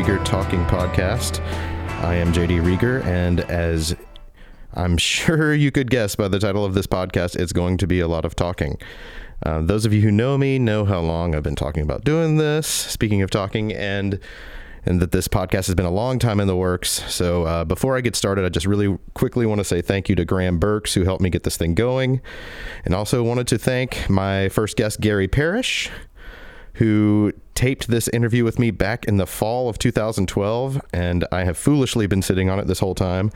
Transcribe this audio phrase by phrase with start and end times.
[0.00, 1.44] Rieger Talking Podcast.
[2.02, 3.94] I am JD Rieger, and as
[4.72, 8.00] I'm sure you could guess by the title of this podcast, it's going to be
[8.00, 8.78] a lot of talking.
[9.44, 12.38] Uh, those of you who know me know how long I've been talking about doing
[12.38, 12.66] this.
[12.66, 14.18] Speaking of talking, and
[14.86, 17.04] and that this podcast has been a long time in the works.
[17.12, 20.14] So uh, before I get started, I just really quickly want to say thank you
[20.14, 22.22] to Graham Burks who helped me get this thing going,
[22.86, 25.90] and also wanted to thank my first guest Gary Parrish
[26.74, 31.58] who taped this interview with me back in the fall of 2012, and I have
[31.58, 33.30] foolishly been sitting on it this whole time.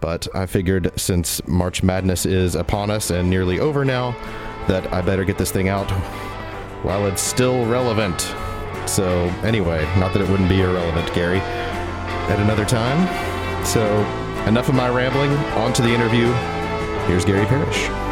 [0.00, 4.12] But I figured since March Madness is upon us and nearly over now,
[4.68, 5.90] that I better get this thing out
[6.82, 8.22] while it's still relevant.
[8.88, 13.06] So, anyway, not that it wouldn't be irrelevant, Gary, at another time.
[13.66, 13.84] So,
[14.46, 16.32] enough of my rambling, on to the interview.
[17.06, 18.07] Here's Gary Parrish.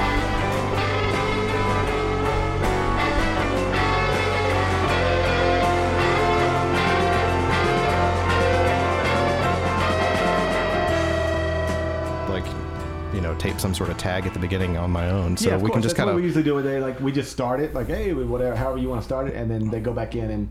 [13.47, 15.37] Tape some sort of tag at the beginning on my own.
[15.37, 15.85] So yeah, of we can course.
[15.85, 16.59] just That's kind what we usually do.
[16.59, 19.29] It they like we just start it like hey whatever however you want to start
[19.29, 20.49] it, and then they go back in and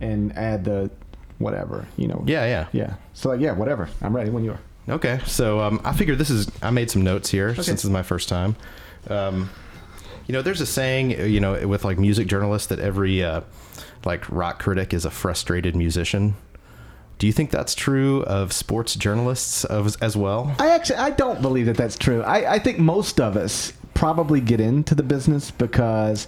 [0.00, 0.90] and add the
[1.38, 2.22] whatever you know.
[2.26, 2.66] Yeah, yeah.
[2.72, 2.94] Yeah.
[3.12, 3.88] So like yeah, whatever.
[4.00, 4.60] I'm ready when you are.
[4.88, 6.50] Okay, so um, I figured this is.
[6.60, 8.56] I made some notes here since this is my first time.
[9.08, 9.50] Um,
[10.26, 13.42] you know, there's a saying, you know, with like music journalists that every uh,
[14.04, 16.34] like rock critic is a frustrated musician.
[17.22, 20.56] Do you think that's true of sports journalists of, as well?
[20.58, 22.20] I actually I don't believe that that's true.
[22.22, 26.26] I, I think most of us probably get into the business because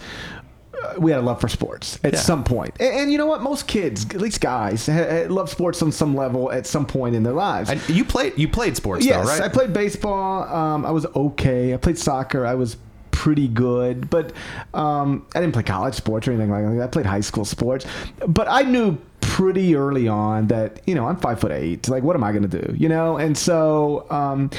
[0.84, 2.18] uh, we had a love for sports at Yeah.
[2.20, 2.76] some point.
[2.78, 3.42] And, and you know what?
[3.42, 7.24] Most kids, at least guys, ha- love sports on some level at some point in
[7.24, 7.70] their lives.
[7.70, 9.42] And you played you played sports yes, though, right?
[9.42, 10.44] I played baseball.
[10.44, 11.74] Um, I was okay.
[11.74, 12.46] I played soccer.
[12.46, 12.76] I was
[13.24, 14.34] pretty good, but
[14.74, 16.82] um, I didn't play college sports or anything like that.
[16.82, 17.86] I played high school sports,
[18.28, 21.88] but I knew pretty early on that you know I'm five foot eight.
[21.88, 22.74] Like, what am I going to do?
[22.76, 24.50] You know, and so, um,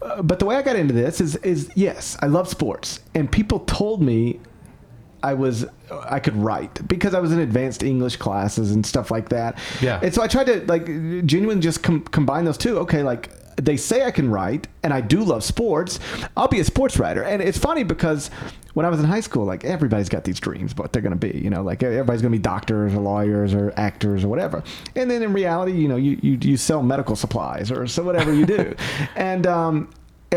[0.00, 3.30] uh, but the way I got into this is is yes, I love sports, and
[3.30, 4.40] people told me
[5.22, 9.28] I was I could write because I was in advanced English classes and stuff like
[9.28, 9.58] that.
[9.82, 10.00] Yeah.
[10.02, 10.86] And so I tried to like
[11.26, 12.78] genuinely just com- combine those two.
[12.78, 16.00] Okay, like they say I can write and I do love sports.
[16.36, 17.22] I'll be a sports writer.
[17.22, 18.30] And it's funny because
[18.74, 21.32] when I was in high school, like everybody's got these dreams, what they're going to
[21.32, 24.62] be, you know, like everybody's going to be doctors or lawyers or actors or whatever.
[24.96, 28.32] And then in reality, you know, you, you, you sell medical supplies or so whatever
[28.32, 28.74] you do.
[29.16, 29.90] and, um,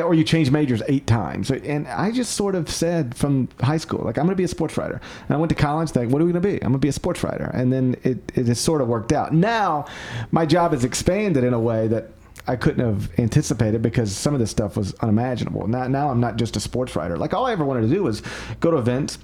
[0.03, 1.50] or you change majors eight times.
[1.50, 4.47] And I just sort of said from high school, like, I'm going to be a
[4.47, 5.01] sports writer.
[5.27, 6.56] And I went to college, like, what are we going to be?
[6.56, 7.50] I'm going to be a sports writer.
[7.53, 9.33] And then it, it has sort of worked out.
[9.33, 9.85] Now,
[10.31, 12.11] my job has expanded in a way that
[12.47, 15.68] I couldn't have anticipated because some of this stuff was unimaginable.
[15.68, 17.18] Now, now I'm not just a sports writer.
[17.18, 18.22] Like, all I ever wanted to do was
[18.59, 19.18] go to events.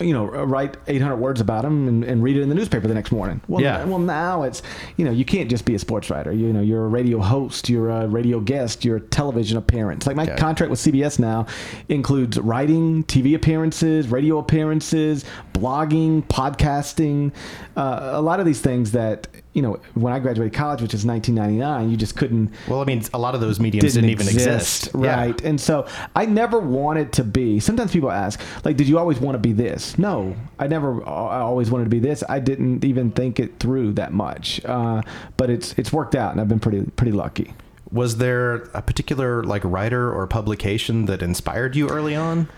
[0.00, 2.94] You know, write 800 words about them and, and read it in the newspaper the
[2.94, 3.40] next morning.
[3.48, 3.84] Well, Yeah.
[3.84, 4.62] well, now it's
[4.96, 6.32] you know you can't just be a sports writer.
[6.32, 10.06] You know, you're a radio host, you're a radio guest, you're a television appearance.
[10.06, 10.36] Like my Yeah.
[10.36, 11.46] contract with CBS now
[11.90, 17.32] includes writing, TV appearances, radio appearances, blogging, podcasting,
[17.76, 21.06] uh, a lot of these things that you know when I graduated college, which is
[21.06, 24.90] 1999, you just couldn't well, I mean, a lot of those mediums didn't, even exist.
[24.98, 25.16] Yeah.
[25.16, 25.40] Right.
[25.42, 27.60] And so I never wanted to be.
[27.60, 29.98] Sometimes people ask, like, did you always want to be this?
[29.98, 31.02] No, I never.
[31.08, 32.22] I always wanted to be this.
[32.28, 34.64] I didn't even think it through that much.
[34.64, 35.02] Uh,
[35.36, 37.54] but it's it's worked out, and I've been pretty pretty lucky.
[37.90, 42.48] Was there a particular like writer or publication that inspired you early on?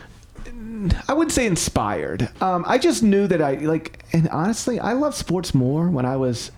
[1.08, 2.28] I wouldn't say inspired.
[2.40, 6.16] Um, I just knew that I like, and honestly, I love sports more when I
[6.16, 6.50] was,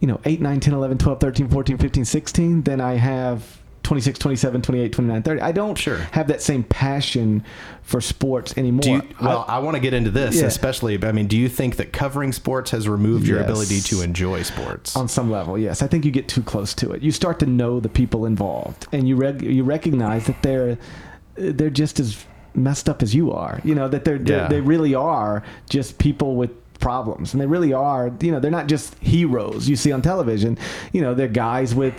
[0.00, 4.18] you know, 8, 9, 10, 11, 12, 13, 14, 15, 16 than I have 26,
[4.18, 5.40] 27, 28, 29, 30.
[5.40, 5.96] I don't Sure.
[6.12, 7.42] have that same passion
[7.82, 8.82] for sports anymore.
[8.84, 10.44] You, well, I- I, want to get into this, Yeah.
[10.46, 11.02] especially.
[11.02, 13.48] I mean, do you think that covering sports has removed your Yes.
[13.48, 14.94] ability to enjoy sports?
[14.94, 15.80] on some level, yes.
[15.80, 17.02] I think you get too close to it.
[17.02, 20.76] You start to know the people involved, and you reg- you recognize that they're
[21.36, 22.24] they're just as
[22.54, 23.60] messed up as you are.
[23.64, 27.72] You know that they're, they're they really are just people with problems, and they really
[27.72, 28.12] are.
[28.20, 30.58] You know, they're not just heroes you see on television.
[30.92, 31.94] You know, they're guys with.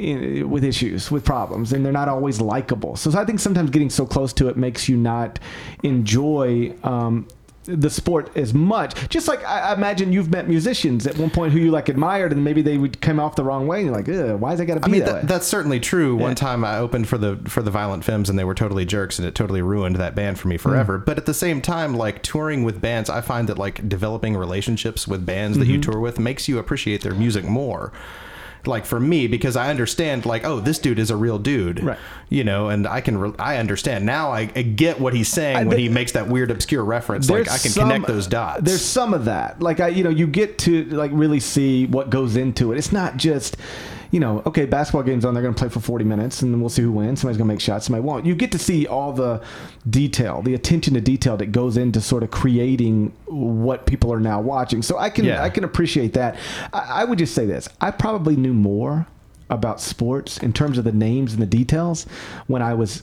[0.00, 2.94] With issues, with problems, and they're not always likable.
[2.94, 5.40] So, I think sometimes getting so close to it makes you not
[5.82, 7.26] enjoy um,
[7.68, 9.08] the sport as much.
[9.08, 12.32] Just like I I imagine you've met musicians at one point who you like admired,
[12.32, 14.66] and maybe they would come off the wrong way, and you're like, why is it
[14.66, 16.16] got to be I mean, that, that, that's certainly true.
[16.16, 16.22] Yeah.
[16.22, 19.18] One time I opened for the for the Violent Femmes and they were totally jerks
[19.18, 20.98] and it totally ruined that band for me forever.
[20.98, 21.04] Hmm.
[21.04, 25.06] But at the same time, like touring with bands, I find that like developing relationships
[25.08, 25.90] with bands that you Mm-hmm.
[25.90, 27.92] tour with makes you appreciate their music more.
[28.66, 31.98] Like for me because I understand like oh this dude is a real dude Right.
[32.28, 35.56] you know and I can re- I understand now I, I get what he's saying
[35.56, 38.26] I- when there- he makes that weird obscure reference like I can some- connect those
[38.26, 39.60] dots There's some of that.
[39.62, 42.78] Like I, you know, you get to like really see what goes into it.
[42.78, 43.56] It's not just,
[44.10, 45.34] you know, okay, basketball games on.
[45.34, 47.20] They're going to play for 40 minutes, and then we'll see who wins.
[47.20, 48.24] Somebody's going to make shots, somebody won't.
[48.26, 49.42] You get to see all the
[49.88, 54.40] detail, the attention to detail that goes into sort of creating what people are now
[54.40, 54.82] watching.
[54.82, 55.42] So I can Yeah.
[55.42, 56.36] I can appreciate that.
[56.72, 59.06] I, I would just say this: I probably knew more
[59.50, 62.04] about sports in terms of the names and the details
[62.46, 63.02] when I was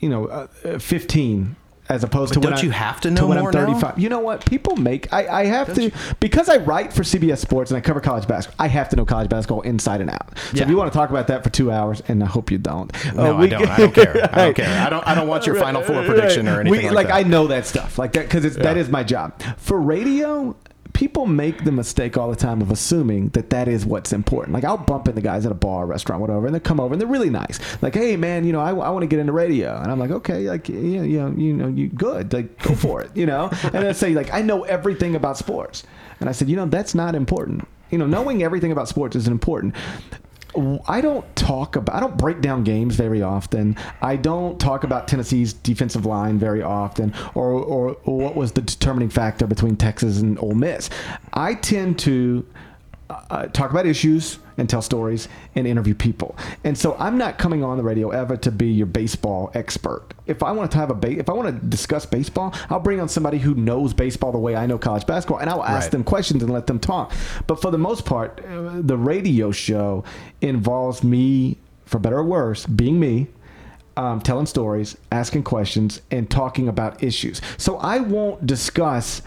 [0.00, 1.54] you know, uh, uh, 15
[1.88, 3.66] as opposed But to when don't I, you have to know when more I'm now?
[3.78, 3.98] 35.
[3.98, 4.46] You know what?
[4.46, 5.90] People make I, I have to
[6.20, 8.64] because I write for CBS Sports and I cover college basketball.
[8.64, 10.38] I have to know college basketball inside and out.
[10.38, 10.62] So Yeah.
[10.62, 12.90] if you want to talk about that for 2 hours and I hope you don't.
[13.14, 15.44] no uh, I don't I don't care I don't care I don't I don't want
[15.46, 18.22] your final four prediction or anything We- like, that I know that stuff like that
[18.28, 18.80] because that Yeah.
[18.82, 19.42] is my job.
[19.58, 20.54] For radio,
[20.92, 24.54] people make the mistake all the time of assuming that that is what's important.
[24.54, 27.00] Like I'll bump into guys at a bar, restaurant, whatever, and they come over and
[27.00, 27.58] they're really nice.
[27.82, 30.48] Like, hey man, you know, I, want to get into radio, and I'm like, okay,
[30.48, 33.50] like yeah, you know, you know, you good, like go for it, you know.
[33.72, 35.84] And I say like, I know everything about sports,
[36.20, 37.66] and I said, you know, that's not important.
[37.90, 39.74] You know, knowing everything about sports isn't important.
[40.86, 43.76] I don't talk about I don't break down games very often.
[44.00, 49.08] I don't talk about Tennessee's defensive line very often or or, what was the determining
[49.08, 50.90] factor between Texas and Ole Miss.
[51.32, 52.46] I tend to
[53.10, 56.36] uh, talk about issues and tell stories and interview people.
[56.64, 60.02] And so I'm not coming on the radio ever to be your baseball expert.
[60.26, 63.00] If I want to have a ba- if I want to discuss baseball, I'll bring
[63.00, 65.90] on somebody who knows baseball the way I know college basketball and I'll ask Right.
[65.92, 67.12] them questions and let them talk.
[67.46, 70.04] But for the most part, uh, the radio show
[70.40, 73.26] involves me, for better or worse, being me,
[73.96, 77.40] um, telling stories, asking questions, and talking about issues.
[77.58, 79.22] So I won't discuss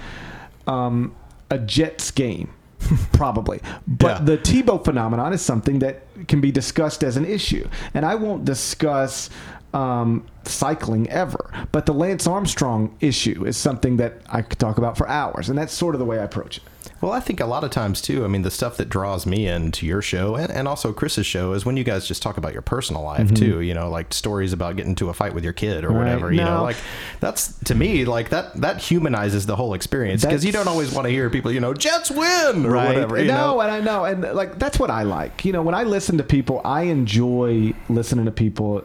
[0.67, 1.13] um,
[1.51, 2.49] a Jets game.
[3.13, 4.25] Probably, but Yeah.
[4.25, 8.45] the Tebow phenomenon is something that can be discussed as an issue, and I won't
[8.45, 9.29] discuss
[9.73, 11.51] um, cycling ever.
[11.71, 15.57] But the Lance Armstrong issue is something that I could talk about for hours, and
[15.57, 16.63] that's sort of the way I approach it.
[17.01, 18.23] Well, I think a lot of times too.
[18.23, 21.53] I mean, the stuff that draws me into your show and, and also Chris's show
[21.53, 23.61] is when you guys just talk about your personal life too.
[23.61, 25.97] You know, like stories about getting into a fight with your kid or Mm-hmm.
[25.97, 26.03] Right.
[26.05, 26.31] whatever.
[26.31, 26.77] You know, like
[27.19, 31.05] that's to me like that that humanizes the whole experience because you don't always want
[31.05, 31.51] to hear people.
[31.51, 33.19] You know, Jets win or whatever.
[33.19, 33.61] You no, know?
[33.61, 35.45] and I know, and like that's what I like.
[35.45, 38.83] You know, when I listen to people, I enjoy listening to people.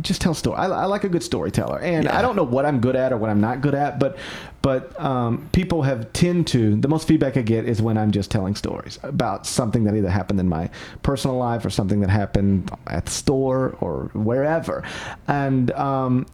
[0.00, 0.56] Just tell story.
[0.56, 2.18] I, I like a good storyteller, and Yeah.
[2.18, 4.16] I don't know what I'm good at or what I'm not good at, but
[4.62, 6.76] but um, people have tend to.
[6.76, 10.08] The most feedback I get is when I'm just telling stories about something that either
[10.08, 10.70] happened in my
[11.02, 14.82] personal life or something that happened at the store or wherever,
[15.28, 16.26] and um,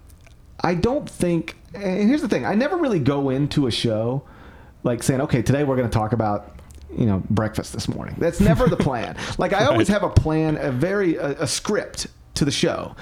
[0.60, 1.56] I don't think.
[1.74, 4.22] And here's the thing: I never really go into a show
[4.84, 6.54] like saying, "Okay, today we're going to talk about."
[6.90, 8.14] You know, breakfast this morning.
[8.16, 9.14] That's never the plan.
[9.36, 12.06] Like I always have a plan, a very a, a script
[12.36, 12.96] to the show.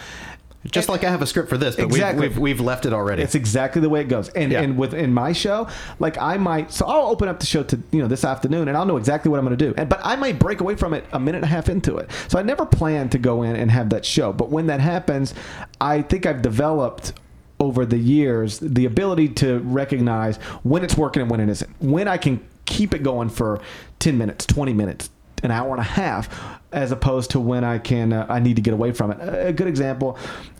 [0.70, 2.28] Just like I have a script for this, but Exactly.
[2.28, 3.22] we've, we've we've left it already.
[3.22, 4.28] It's exactly the way it goes.
[4.30, 4.60] And Yeah.
[4.62, 5.68] and within my show,
[5.98, 8.76] like I might so I'll open up the show to you know this afternoon and
[8.76, 9.74] I'll know exactly what I'm going to do.
[9.76, 12.10] And but I might break away from it a minute and a half into it.
[12.28, 14.32] So I never plan to go in and have that show.
[14.32, 15.34] But when that happens,
[15.80, 17.12] I think I've developed
[17.58, 21.70] over the years the ability to recognize when it's working and when it isn't.
[21.80, 23.60] When I can keep it going for
[24.00, 25.08] 10 minutes, 20 minutes,
[25.46, 26.28] an hour and a half
[26.72, 29.18] as opposed to when I can uh, I need to get away from it.
[29.20, 30.18] A good example,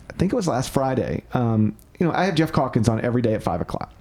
[0.09, 1.23] I think it was last Friday.
[1.33, 3.93] Um, you know, I have Jeff Calkins on every day at five o'clock.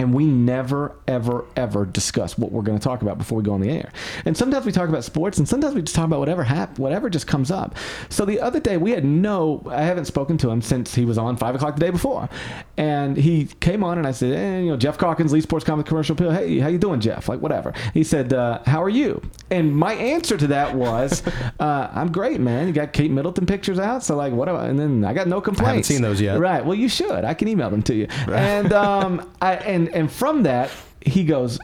[0.00, 3.52] And we never, ever, ever discuss what we're going to talk about before we go
[3.52, 3.92] on the air.
[4.24, 7.10] And sometimes we talk about sports, and sometimes we just talk about whatever hap- whatever
[7.10, 7.76] just comes up.
[8.08, 11.18] So the other day we had no, I haven't spoken to him since he was
[11.18, 12.30] on five o'clock the day before,
[12.78, 15.84] and he came on, and I said, eh, you know, Jeff Calkins, Lee Sports Comic
[15.84, 16.30] Commercial Appeal.
[16.30, 17.28] Hey, how you doing, Jeff?
[17.28, 17.74] Like whatever.
[17.92, 19.20] He said, uh, how are you?
[19.50, 21.22] And my answer to that was,
[21.60, 22.66] uh, I'm great, man.
[22.68, 24.60] You got Kate Middleton pictures out, so like whatever.
[24.60, 25.66] And then I got no complaints.
[25.68, 26.38] Haven't seen those yet.
[26.40, 26.64] Right.
[26.64, 27.22] Well, you should.
[27.26, 28.06] I can email them to you.
[28.28, 30.70] And um, I and and from that
[31.04, 31.58] he goes.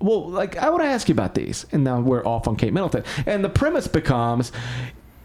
[0.00, 2.72] Well, like I want to ask you about these, and now we're off on Kate
[2.72, 4.50] Middleton, and the premise becomes,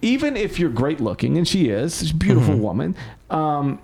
[0.01, 2.93] even if you're great looking, and she is, she's a beautiful woman,
[3.29, 3.79] um,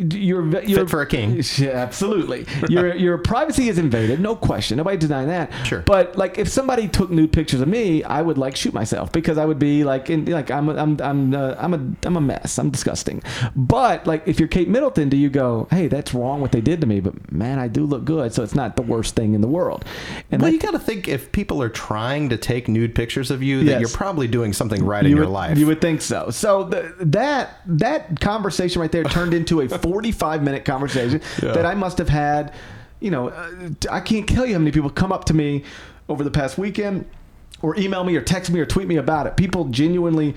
[0.00, 0.74] you're, you're Mm-hmm.
[0.74, 1.42] Fit for a king.
[1.58, 2.46] Yeah, absolutely.
[2.68, 4.76] Your your privacy is invaded, no question.
[4.78, 5.50] Nobody denying that.
[5.66, 5.80] Sure.
[5.82, 9.36] But like, if somebody took nude pictures of me, I would like shoot myself because
[9.36, 12.20] I would be like, in, like I'm a, I'm I'm uh, I'm a I'm a
[12.20, 12.58] mess.
[12.58, 13.22] I'm disgusting.
[13.56, 16.80] But like, if you're Kate Middleton, do you go, hey, that's wrong what they did
[16.80, 19.40] to me, but man, I do look good, so it's not the worst thing in
[19.40, 19.84] the world.
[20.30, 23.30] And well, that- you got to think if people are trying to take nude pictures
[23.30, 25.58] of you, that you're probably doing something right in you your life.
[25.58, 26.30] You would think so.
[26.30, 31.52] So the, that that conversation right there turned into a 45 minute conversation Yeah.
[31.52, 32.52] that I must have had.
[33.00, 35.64] You know, uh, I can't tell you how many people come up to me
[36.08, 37.06] over the past weekend
[37.62, 39.36] or email me or text me or tweet me about it.
[39.36, 40.34] People genuinely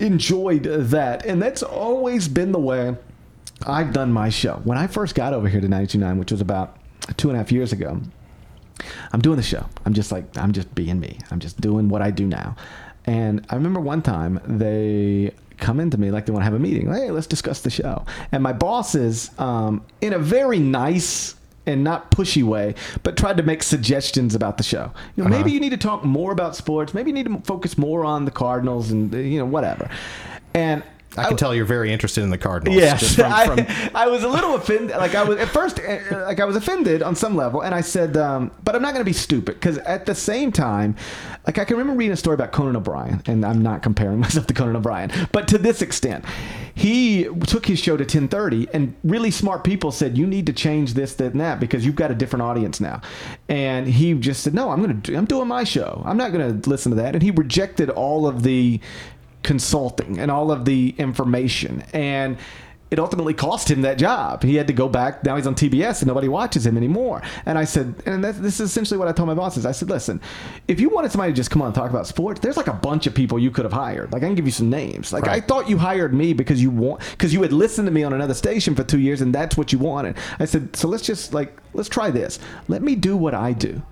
[0.00, 2.96] enjoyed that, and that's always been the way
[3.66, 4.60] I've done my show.
[4.64, 6.76] When I first got over here to 929, which was about
[7.16, 8.00] two and a half years ago,
[9.12, 9.66] I'm doing the show.
[9.84, 11.18] I'm just like I'm just being me.
[11.30, 12.56] I'm just doing what I do now.
[13.06, 16.58] And I remember one time they come into me like they want to have a
[16.58, 16.92] meeting.
[16.92, 18.04] Hey, let's discuss the show.
[18.32, 21.34] And my bosses, um, in a very nice
[21.66, 24.92] and not pushy way, but tried to make suggestions about the show.
[25.16, 26.92] You know, maybe you need to talk more about sports.
[26.92, 29.90] Maybe you need to focus more on the Cardinals and uh, you know whatever.
[30.52, 30.82] And
[31.16, 32.76] I can tell you're very interested in the Cardinals.
[32.80, 34.96] Yes, just from, I, from- I was a little offended.
[34.96, 37.80] Like I was at first, uh, like I was offended on some level, and I
[37.80, 40.96] said, um, "But I'm not going to be stupid." Because at the same time,
[41.46, 44.46] like I can remember reading a story about Conan O'Brien, and I'm not comparing myself
[44.48, 46.24] to Conan O'Brien, but to this extent,
[46.74, 50.94] he took his show to 10:30, and really smart people said, "You need to change
[50.94, 53.00] this, that, and that because you've got a different audience now."
[53.48, 55.14] And he just said, "No, I'm going to.
[55.16, 56.02] I'm doing my show.
[56.04, 58.80] I'm not going to listen to that." And he rejected all of the
[59.44, 62.36] consulting and all of the information and
[62.94, 64.44] it ultimately cost him that job.
[64.44, 65.24] He had to go back.
[65.24, 67.22] Now he's on TBS and nobody watches him anymore.
[67.44, 69.66] And I said, and that, this is essentially what I told my bosses.
[69.66, 70.20] I said, listen,
[70.68, 72.72] if you wanted somebody to just come on and talk about sports, there's like a
[72.72, 74.12] bunch of people you could have hired.
[74.12, 75.12] Like I can give you some names.
[75.12, 78.04] Like I thought you hired me because you want because you had listened to me
[78.04, 80.16] on another station for two years and that's what you wanted.
[80.38, 82.38] I said, so let's just like let's try this.
[82.68, 83.82] Let me do what I do.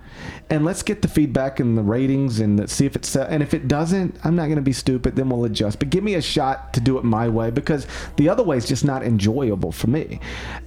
[0.49, 3.53] And let's get the feedback and the ratings and the, see if it's and if
[3.53, 5.15] it doesn't, I'm not going to be stupid.
[5.15, 5.79] Then we'll adjust.
[5.79, 8.67] But give me a shot to do it my way because the other way is
[8.67, 10.19] just not enjoyable for me.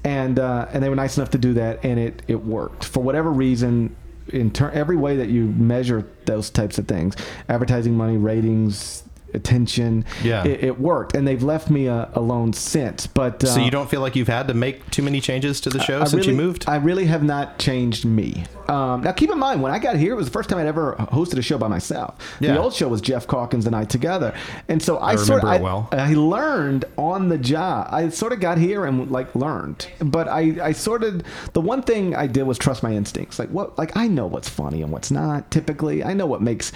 [0.04, 3.02] And uh, and they were nice enough to do that, and it it worked for
[3.02, 3.94] whatever reason.
[4.30, 7.14] In turn, every way that you measure those types of things,
[7.48, 9.04] advertising money, ratings,
[9.36, 10.44] attention, Yeah.
[10.44, 13.06] it, it worked, and they've left me uh, alone since.
[13.06, 15.70] But uh, so you don't feel like you've had to make too many changes to
[15.70, 16.64] the show I since really, you moved?
[16.66, 18.44] I really have not changed me.
[18.68, 20.66] Um, now, keep in mind, when I got here, it was the first time I'd
[20.66, 22.36] ever hosted a show by myself.
[22.40, 22.52] Yeah.
[22.54, 24.34] The old show was Jeff Calkins and I together,
[24.68, 25.88] and so I, I sort of I, well.
[25.92, 27.88] I learned on the job.
[27.92, 31.82] I sort of got here and like learned, but I, I sort of the one
[31.82, 33.38] thing I did was trust my instincts.
[33.38, 35.48] Like what, like I know what's funny and what's not.
[35.52, 36.72] Typically, I know what makes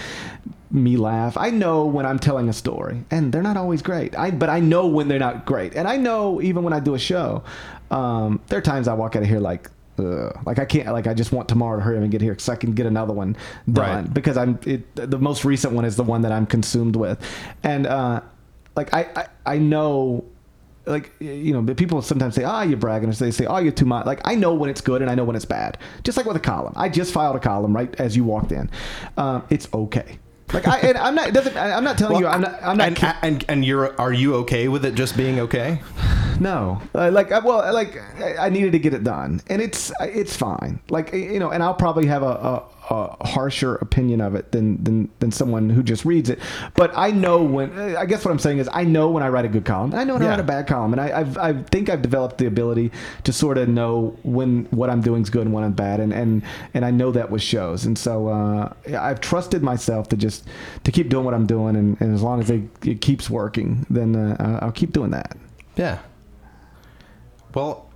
[0.73, 1.37] me laugh.
[1.37, 4.17] I know when I'm telling a story, and they're not always great.
[4.17, 6.95] I but I know when they're not great, and I know even when I do
[6.95, 7.43] a show,
[7.89, 9.69] um, there are times I walk out of here like.
[9.99, 10.39] Ugh.
[10.45, 12.47] Like I can't, like I just want tomorrow to hurry up and get here because
[12.47, 13.35] I can get another one
[13.71, 14.05] done.
[14.05, 14.13] Right.
[14.13, 17.19] Because I'm it, the most recent one is the one that I'm consumed with,
[17.61, 18.21] and uh,
[18.75, 20.23] like I, I, I know
[20.85, 23.85] like you know people sometimes say ah you're bragging or they say oh you're too
[23.85, 26.25] much like i know when it's good and i know when it's bad just like
[26.25, 28.69] with a column i just filed a column right as you walked in
[29.17, 30.17] um, it's okay
[30.53, 32.77] like i and i'm not it doesn't I- i'm not telling you i'm not i'm
[32.77, 35.81] not and, and and you're are you okay with it just being okay?
[36.39, 39.61] no, uh, like I, well, uh, like I, I needed to get it done, and
[39.61, 40.79] it's uh, it's fine.
[40.89, 44.83] Like you know, and I'll probably have a, a, a harsher opinion of it than,
[44.83, 46.39] than than someone who just reads it.
[46.75, 47.71] But I know when.
[47.95, 49.99] I guess what I'm saying is I know when I write a good column, and
[49.99, 52.37] I know when I write a bad column, and I I've, I think I've developed
[52.37, 52.91] the ability
[53.23, 56.13] to sort of know when what I'm doing is good and when I'm bad, and
[56.13, 56.43] and
[56.73, 60.47] and I know that with shows, and so uh, I've trusted myself to just
[60.83, 63.85] to keep doing what I'm doing, and, and as long as it, it keeps working,
[63.89, 65.37] then uh, I'll keep doing that.
[65.75, 65.99] Yeah.
[67.53, 67.90] Well,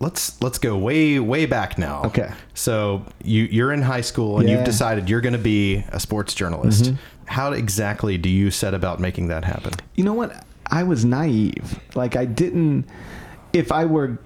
[0.00, 2.02] let's let's go way way back now.
[2.04, 2.30] Okay.
[2.54, 4.56] So you you're in high school and Yeah.
[4.56, 6.84] you've decided you're going to be a sports journalist.
[6.84, 6.96] Mm-hmm.
[7.26, 9.72] How exactly do you set about making that happen?
[9.94, 12.84] you know what i was naive like i didn't
[13.52, 14.18] if i were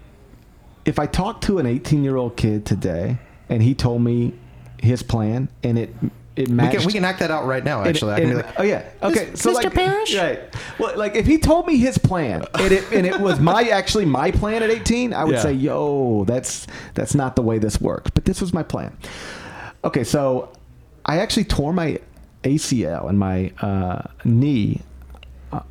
[0.84, 3.16] if i talked to an 18 year old kid today
[3.48, 4.34] and he told me
[4.78, 5.94] his plan and it
[6.34, 7.82] it We can, we can act that out right now.
[7.84, 8.88] Actually, I can and- be like, oh yeah.
[9.02, 9.30] Okay.
[9.34, 9.54] so Mr.
[9.64, 10.16] like, Parrish?
[10.16, 10.40] right?
[10.78, 14.06] Well, like if he told me his plan and it and it was my actually
[14.06, 15.42] my plan at 18, I would Yeah.
[15.42, 18.96] say, "Yo, that's that's not the way this works." But this was my plan.
[19.84, 20.50] Okay, so
[21.04, 21.98] I actually tore my
[22.44, 24.80] ACL and my uh, knee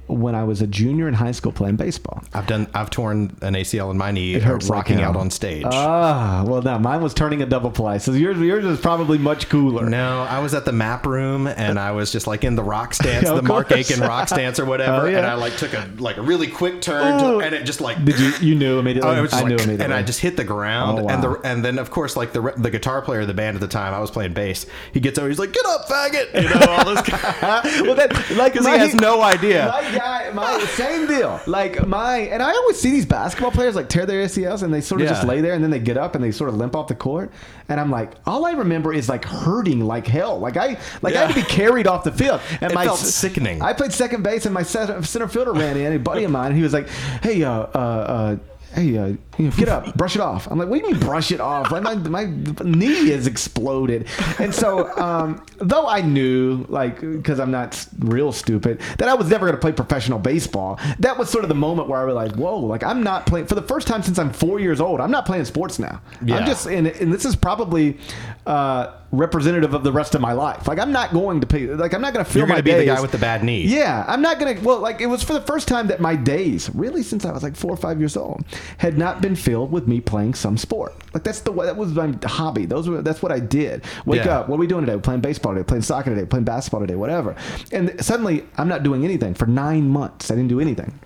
[0.07, 2.23] when I was a junior in high school playing baseball.
[2.33, 2.67] I've done.
[2.73, 5.63] I've torn an ACL in my knee, It hurts uh, like rocking out on stage.
[5.65, 7.99] Ah, well, no, mine was turning a double play.
[7.99, 9.89] So yours yours is probably much cooler.
[9.89, 12.93] no, I was at the map room and I was just like in the rock
[12.93, 13.71] stance, the Mark.
[13.71, 15.17] Aiken rock stance or whatever, Oh, yeah.
[15.19, 18.03] and I like took a like a really quick turn to, and it just like
[18.03, 19.09] Did you you knew immediately?
[19.09, 19.85] Oh, it was just I knew like, immediately.
[19.85, 22.53] and I just hit the ground, Oh, and the and then of course like the
[22.57, 24.65] the guitar player of the band at the time, I was playing bass.
[24.93, 27.07] He gets over, he's like, "Get up, faggot!" You know all this
[27.81, 29.70] well, that like because he has no idea.
[29.71, 31.39] My guy, my same deal.
[31.47, 34.81] Like my, and I always see these basketball players like tear their ACLs and they
[34.81, 35.13] sort of Yeah.
[35.13, 36.95] just lay there and then they get up and they sort of limp off the
[36.95, 37.31] court.
[37.69, 40.39] And I'm like, all I remember is like hurting like hell.
[40.39, 42.41] Like I, like I had to be carried off the field.
[42.59, 43.61] And It my felt sickening.
[43.61, 45.93] I played second base and my center, center fielder ran in.
[45.93, 46.87] A buddy of mine, and he was like,
[47.21, 48.35] "Hey, uh, uh, uh."
[48.73, 50.47] Hey, uh, you know, get up, brush it off.
[50.49, 51.71] I'm like, what do you mean brush it off?
[51.71, 52.25] Like, my, my
[52.63, 54.07] knee has exploded.
[54.39, 59.29] And so, um, though I knew, like, because I'm not real stupid, that I was
[59.29, 62.35] never going to play professional baseball, that was sort of the moment where I realized,
[62.35, 65.11] whoa, like, I'm not playing, for the first time since I'm four years old, I'm
[65.11, 66.01] not playing sports now.
[66.23, 66.37] Yeah.
[66.37, 67.97] I'm just, and, and this is probably,
[68.45, 70.67] uh, representative of the rest of my life.
[70.67, 71.67] Like I'm not going to pay.
[71.67, 73.43] Like I'm not going to fill You're going to be the guy with the bad
[73.43, 73.63] knee.
[73.63, 74.59] yeah, I'm not gonna.
[74.61, 77.43] Well, like it was for the first time that my days, really since I was
[77.43, 78.43] like four or five years old,
[78.77, 80.93] had not been filled with me playing some sport.
[81.13, 82.65] Like that's the that was my hobby.
[82.65, 83.83] Those were that's what I did.
[84.05, 84.39] Wake Yeah.
[84.39, 84.49] up.
[84.49, 84.95] What are we doing today?
[84.95, 85.63] We're playing baseball today.
[85.65, 86.25] Playing soccer today.
[86.25, 86.95] Playing basketball today.
[86.95, 87.35] Whatever.
[87.71, 90.31] And suddenly I'm not doing anything for nine months.
[90.31, 90.99] I didn't do anything.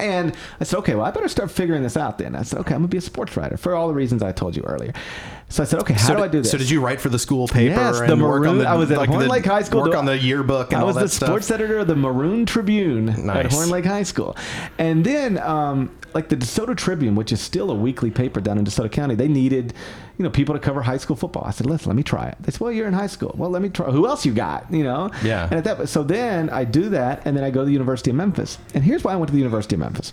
[0.00, 2.36] And I said, okay, well, I better start figuring this out then.
[2.36, 4.54] I said, okay, I'm gonna be a sports writer for all the reasons I told
[4.56, 4.92] you earlier.
[5.50, 6.50] So I said, okay, how So do did, I do this?
[6.50, 8.90] So did you write for the school paper Yes, and the Maroon- the I was
[8.90, 11.28] at like Horn Lake High School Work on the yearbook and I was the stuff.
[11.28, 14.36] sports editor of the Maroon Tribune at Horn Lake High School,
[14.78, 18.64] and then um, like the DeSoto Tribune, which is still a weekly paper down in
[18.66, 19.72] DeSoto County, they needed
[20.18, 21.44] you know people to cover high school football.
[21.46, 22.36] I said, listen, let me try it.
[22.40, 23.34] They said, well, you're in high school.
[23.34, 23.86] Well, let me try.
[23.90, 24.70] Who else you got?
[24.70, 25.10] You know?
[25.22, 25.44] Yeah.
[25.44, 28.10] And at that, so then I do that, and then I go to the University
[28.10, 28.58] of Memphis.
[28.74, 30.12] And here's why I went to the University of Memphis.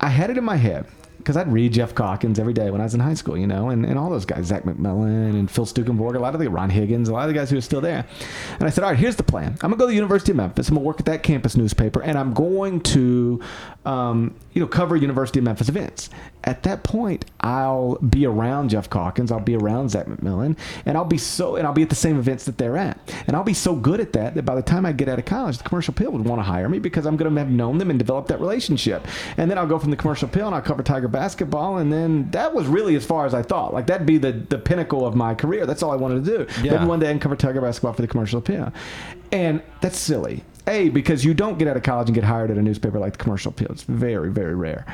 [0.00, 0.86] I had it in my head
[1.28, 3.68] because I'd read Jeff Calkins every day when I was in high school, you know,
[3.68, 6.70] and, and all those guys, Zach McMillan and Phil Stukenborg, a lot of the Ron
[6.70, 8.06] Higgins, a lot of the guys who are still there.
[8.54, 9.52] And I said, all right, here's the plan.
[9.60, 10.70] I'm gonna go to the University of Memphis.
[10.70, 13.42] I'm gonna work at that campus newspaper, and I'm going to,
[13.84, 16.08] um, you know, cover University of Memphis events.
[16.44, 20.56] At that point, I'll be around Jeff Calkins, I'll be around Zach McMillan,
[20.86, 23.36] and I'll be so, and I'll be at the same events that they're at, and
[23.36, 25.58] I'll be so good at that that by the time I get out of college,
[25.58, 27.98] the Commercial Appeal would want to hire me because I'm to have known them and
[27.98, 29.06] developed that relationship.
[29.36, 32.30] And then I'll go from the Commercial Appeal and I'll cover Tiger basketball, and then
[32.30, 33.74] that was really as far as I thought.
[33.74, 35.66] Like that'd be the the pinnacle of my career.
[35.66, 36.62] That's all I wanted to do.
[36.62, 36.72] Yeah.
[36.72, 38.72] Maybe one day I can cover Tiger basketball for the Commercial Appeal,
[39.32, 40.44] and that's silly.
[40.66, 43.12] A because you don't get out of college and get hired at a newspaper like
[43.12, 43.68] the Commercial Appeal.
[43.70, 44.84] It's very very rare.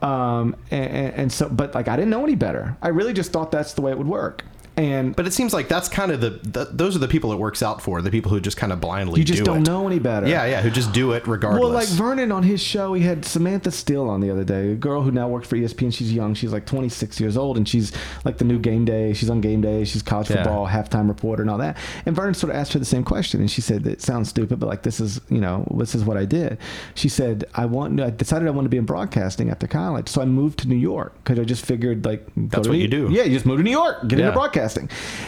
[0.00, 2.76] Um, and, and, and so, but like I didn't know any better.
[2.82, 4.44] I really just thought that's the way it would work.
[4.76, 7.38] And But it seems like that's kind of the, the those are the people it
[7.38, 8.02] works out for.
[8.02, 9.66] The people who just kind of blindly you just do don't it.
[9.68, 10.26] know any better.
[10.26, 11.60] Yeah, yeah, who just do it regardless.
[11.62, 14.74] Well, like Vernon on his show, he had Samantha Steele on the other day, a
[14.74, 15.94] girl who now works for ESPN.
[15.94, 16.34] She's young.
[16.34, 17.92] She's like 26 years old, and she's
[18.24, 19.12] like the new game day.
[19.12, 19.84] She's on game day.
[19.84, 20.42] She's college Yeah.
[20.42, 21.76] football halftime reporter and all that.
[22.04, 24.58] And Vernon sort of asked her the same question, and she said, "It sounds stupid,
[24.58, 26.58] but like this is, you know, this is what I did."
[26.96, 28.00] She said, "I want.
[28.00, 30.74] I decided I wanted to be in broadcasting after college, so I moved to New
[30.74, 33.08] York because I just figured like That's what you do.
[33.12, 34.26] Yeah, you just move to New York, get Yeah.
[34.26, 34.63] into broadcasting."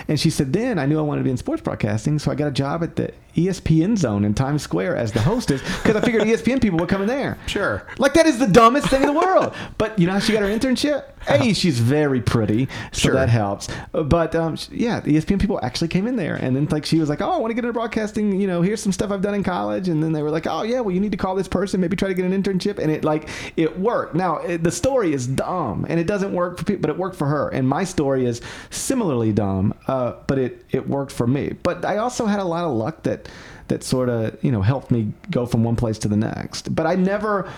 [0.08, 2.34] And she said, "Then I knew I wanted to be in sports broadcasting, so I
[2.34, 6.00] got a job at the ESPN Zone in Times Square as the hostess because I
[6.00, 7.82] figured ESPN people would come in there." Sure.
[7.98, 9.54] Like that is the dumbest thing in the world.
[9.78, 11.04] But you know how she got her internship?
[11.26, 13.14] Hey, she's very pretty, so Sure.
[13.14, 13.66] that helps.
[13.90, 17.08] But um, yeah, the ESPN people actually came in there, and then like she was
[17.08, 18.40] like, "Oh, I want to get into broadcasting.
[18.40, 20.62] You know, here's some stuff I've done in college." And then they were like, "Oh
[20.62, 22.92] yeah, well you need to call this person, maybe try to get an internship." And
[22.92, 24.14] it like it worked.
[24.14, 27.16] Now it, the story is dumb, and it doesn't work for people, but it worked
[27.16, 27.48] for her.
[27.48, 31.54] And my story is similarly dumb, uh, but it it worked for me.
[31.64, 33.25] But I also had a lot of luck that
[33.68, 36.74] that sort of you know helped me go from one place to the next.
[36.74, 37.50] But I never,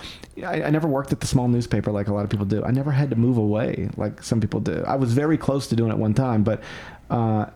[0.44, 2.64] I, I never worked at the small newspaper like a lot of people do.
[2.64, 4.82] I never had to move away like some people do.
[4.86, 6.62] I was very close to doing it one time, but
[7.10, 7.46] uh,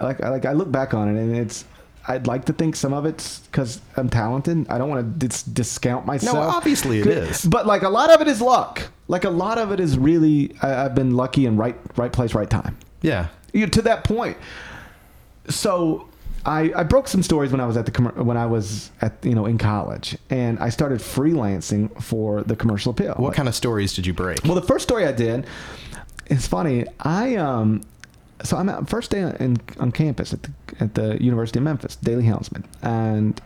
[0.00, 1.64] like I- like I look back on it and it's.
[2.08, 4.66] I'd like to think some of it's because I'm talented.
[4.68, 6.34] I don't want to dis- discount myself.
[6.34, 7.44] No, obviously it is.
[7.44, 8.82] But like a lot of it is luck.
[9.06, 12.34] Like a lot of it is really I, I've been lucky and right right place
[12.34, 13.28] right time yeah.
[13.52, 14.36] you know, to that point.
[15.48, 16.08] So
[16.44, 19.24] I, I broke some stories when I was at the commer- when I was at
[19.24, 23.14] you know in college, and I started freelancing for the commercial appeal.
[23.16, 24.42] What kind of stories did you break?
[24.44, 25.46] Well, the first story I did,
[26.26, 26.86] it's funny.
[27.00, 27.82] I um,
[28.42, 31.96] so I'm out first day in, on campus at the at the University of Memphis,
[31.96, 33.40] Daily Helmsman, and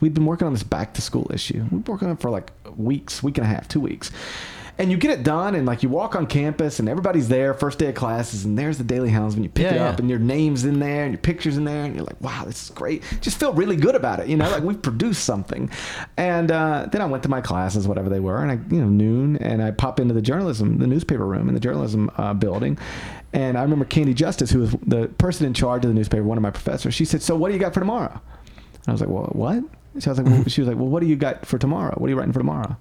[0.00, 1.60] we'd been working on this back to school issue.
[1.70, 4.10] We've been working on it for like weeks, week and a half, two weeks.
[4.78, 7.78] And you get it done, and like you walk on campus, and everybody's there, first
[7.78, 9.42] day of classes, and there's the Daily Helmsman.
[9.44, 9.88] You pick Yeah, it yeah.
[9.88, 12.44] up, and your name's in there, and your picture's in there, and you're like, wow,
[12.44, 13.02] this is great.
[13.22, 15.70] Just feel really good about it, you know, like we've produced something.
[16.18, 18.88] And uh, then I went to my classes, whatever they were, and I, you know,
[18.90, 22.78] noon, and I pop into the journalism, the newspaper room in the journalism uh, building.
[23.32, 26.36] And I remember Candy Justice, who was the person in charge of the newspaper, one
[26.36, 28.12] of my professors, she said, So what do you got for tomorrow?
[28.12, 29.64] And I was like, Well, what?
[30.00, 31.94] So I was like, well, she was like, Well, what do you got for tomorrow?
[31.98, 32.76] What are you writing for tomorrow?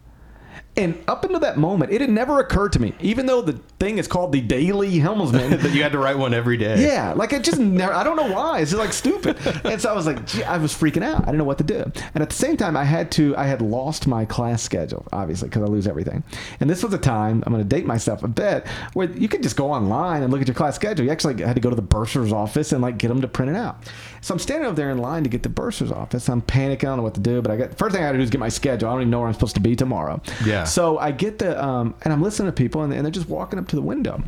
[0.78, 3.98] And up until that moment, it had never occurred to me, even though the thing
[3.98, 6.86] is called the Daily Helmsman, that you had to write one every day.
[6.86, 7.94] yeah, like it just never.
[7.94, 8.60] I don't know why.
[8.60, 9.38] It's just like stupid.
[9.66, 11.22] And so I was like, gee, I was freaking out.
[11.24, 11.92] I didn't know what to do.
[12.14, 13.36] And at the same time, I had to.
[13.38, 16.24] I had lost my class schedule, obviously, because I lose everything.
[16.60, 17.42] And this was a time.
[17.46, 20.42] I'm going to date myself a bit, where you could just go online and look
[20.42, 21.06] at your class schedule.
[21.06, 23.50] You actually had to go to the bursar's office and like get them to print
[23.50, 23.78] it out.
[24.22, 26.30] So I'm standing over there in line to get the bursar's office.
[26.30, 26.72] I'm panicking.
[26.84, 27.42] I don't know what to do.
[27.42, 28.90] But I got first thing I got to do is get my schedule.
[28.90, 30.22] I don't even know where I'm supposed to be tomorrow.
[30.46, 30.65] Yeah.
[30.66, 33.60] So I get the um, and I'm listening to people, and, and they're just walking
[33.60, 34.22] up to the window.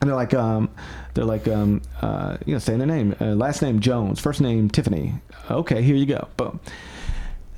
[0.00, 0.68] And they're like, um,
[1.14, 4.68] they're like, um, uh, you know, saying their name, uh, last name Jones, first name
[4.68, 5.14] Tiffany.
[5.50, 6.28] Okay, here you go.
[6.36, 6.60] Boom.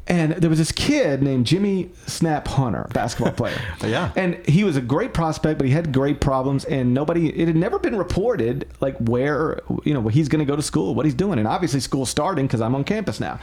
[0.09, 3.61] And there was this kid named Jimmy Snap Hunter, basketball player.
[3.87, 4.13] Yeah.
[4.17, 7.57] And he was a great prospect, but he had great problems, and nobody, it had
[7.57, 11.15] never been reported, like where, you know, he's going to go to school, what he's
[11.15, 11.39] doing.
[11.39, 13.39] And obviously, school's starting because I'm on campus now.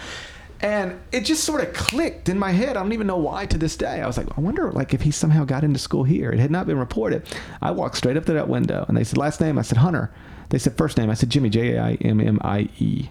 [0.62, 2.78] And it just sort of clicked in my head.
[2.78, 4.02] I don't even know why to this day.
[4.02, 6.32] I was like, I wonder, like, if he somehow got into school here.
[6.32, 7.28] It had not been reported.
[7.62, 9.60] I walked straight up to that window, and they said, last name?
[9.60, 10.12] I said, Hunter.
[10.50, 11.10] They said, first name?
[11.10, 13.10] I said, Jimmy, J A I M M I E.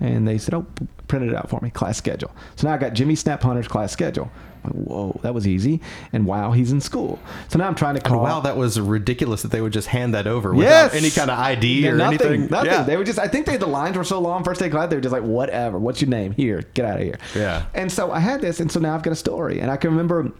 [0.00, 0.66] And they said, oh,
[1.08, 2.34] print it out for me, class schedule.
[2.56, 4.30] So now I got Jimmy Snap Hunter's class schedule.
[4.72, 5.80] Whoa, that was easy.
[6.12, 7.18] And wow, he's in school.
[7.48, 8.22] So now I'm trying to call.
[8.22, 10.94] Wow, that was ridiculous that they would just hand that over without Yes.
[10.94, 12.50] any kind of ID Yeah, or nothing, anything.
[12.50, 12.70] Nothing.
[12.70, 12.82] Yeah.
[12.82, 13.18] They were just.
[13.18, 14.88] I think they the lines were so long first day of class.
[14.90, 15.78] They were just like, whatever.
[15.78, 16.32] What's your name?
[16.32, 17.18] Here, get out of here.
[17.34, 17.66] Yeah.
[17.74, 19.90] And so I had this, and so now I've got a story, and I can
[19.90, 20.32] remember.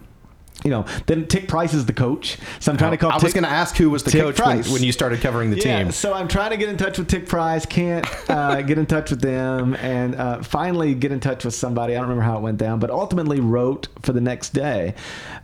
[0.62, 3.10] You know, then Tic Price is the coach, so I'm trying to call.
[3.10, 4.72] I was going to ask who was the Tic coach when, Price.
[4.72, 5.90] when you started covering the yeah, team.
[5.90, 9.10] so I'm trying to get in touch with Tic Price, can't uh, get in touch
[9.10, 11.94] with them, and uh, finally get in touch with somebody.
[11.94, 14.94] I don't remember how it went down, but ultimately wrote for the next day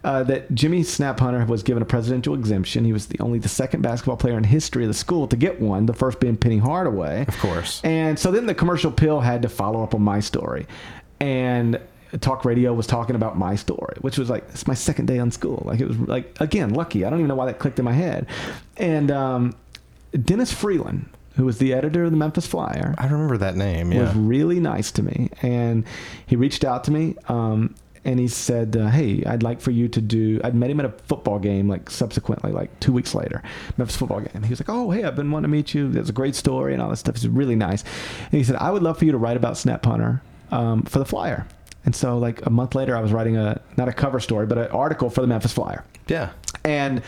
[0.05, 2.85] uh, that Jimmy Snap Hunter was given a presidential exemption.
[2.85, 5.61] He was the only the second basketball player in history of the school to get
[5.61, 5.85] one.
[5.85, 7.83] The first being Penny Hardaway, Of course.
[7.85, 10.67] And so then the Commercial Appeal had to follow up on my story,
[11.21, 11.79] and
[12.19, 15.31] talk radio was talking about my story, which was like it's my second day on
[15.31, 15.63] school.
[15.65, 17.05] Like it was like again lucky.
[17.05, 18.27] I don't even know why that clicked in my head.
[18.77, 19.55] And um,
[20.25, 23.93] Dennis Freeland, who was the editor of the Memphis Flyer, I remember that name.
[24.03, 25.85] was really nice to me, and
[26.27, 27.17] he reached out to me.
[27.29, 30.81] Um, and he said, uh, "Hey, I'd like for you to do." I'd met him
[30.81, 33.43] at a football game, like subsequently, like two weeks later,
[33.77, 34.43] Memphis football game.
[34.43, 35.91] He was like, "Oh, hey, I've been wanting to meet you.
[35.91, 37.17] That's a great story and all this stuff.
[37.17, 39.85] He's really nice." And he said, "I would love for you to write about Snap
[39.85, 41.47] Hunter um, for the Flyer."
[41.85, 44.59] And so, like a month later, I was writing a not a cover story, but
[44.59, 46.31] an article for the Memphis Flyer yeah.
[46.65, 47.03] and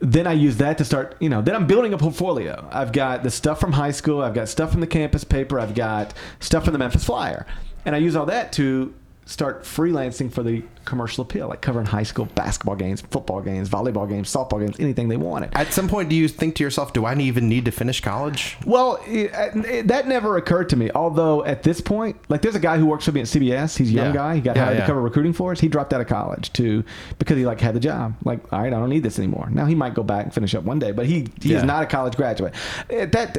[0.00, 2.68] then I use that to start, you know, then I'm building a portfolio.
[2.70, 5.74] I've got the stuff from high school, I've got stuff from the campus paper, I've
[5.74, 7.46] got stuff from the Memphis Flyer.
[7.86, 8.92] And I use all that to
[9.26, 14.06] start freelancing for the commercial appeal, like covering high school basketball games, football games, volleyball
[14.06, 15.48] games, softball games, anything they wanted.
[15.54, 18.58] At some point, do you think to yourself, do I even need to finish college?
[18.66, 20.90] Well, it, it- that never occurred to me.
[20.94, 23.78] Although at this point, like there's a guy who works for me at CBS.
[23.78, 24.12] He's a young Yeah.
[24.12, 24.34] guy.
[24.34, 24.80] He got Yeah, hired yeah.
[24.82, 25.60] to cover recruiting for us.
[25.60, 26.84] He dropped out of college to
[27.18, 28.14] because he like had the job.
[28.24, 29.48] Like, all right, I don't need this anymore.
[29.50, 31.82] Now he might go back and finish up one day, but he he is not
[31.82, 32.52] a college graduate.
[32.88, 33.38] That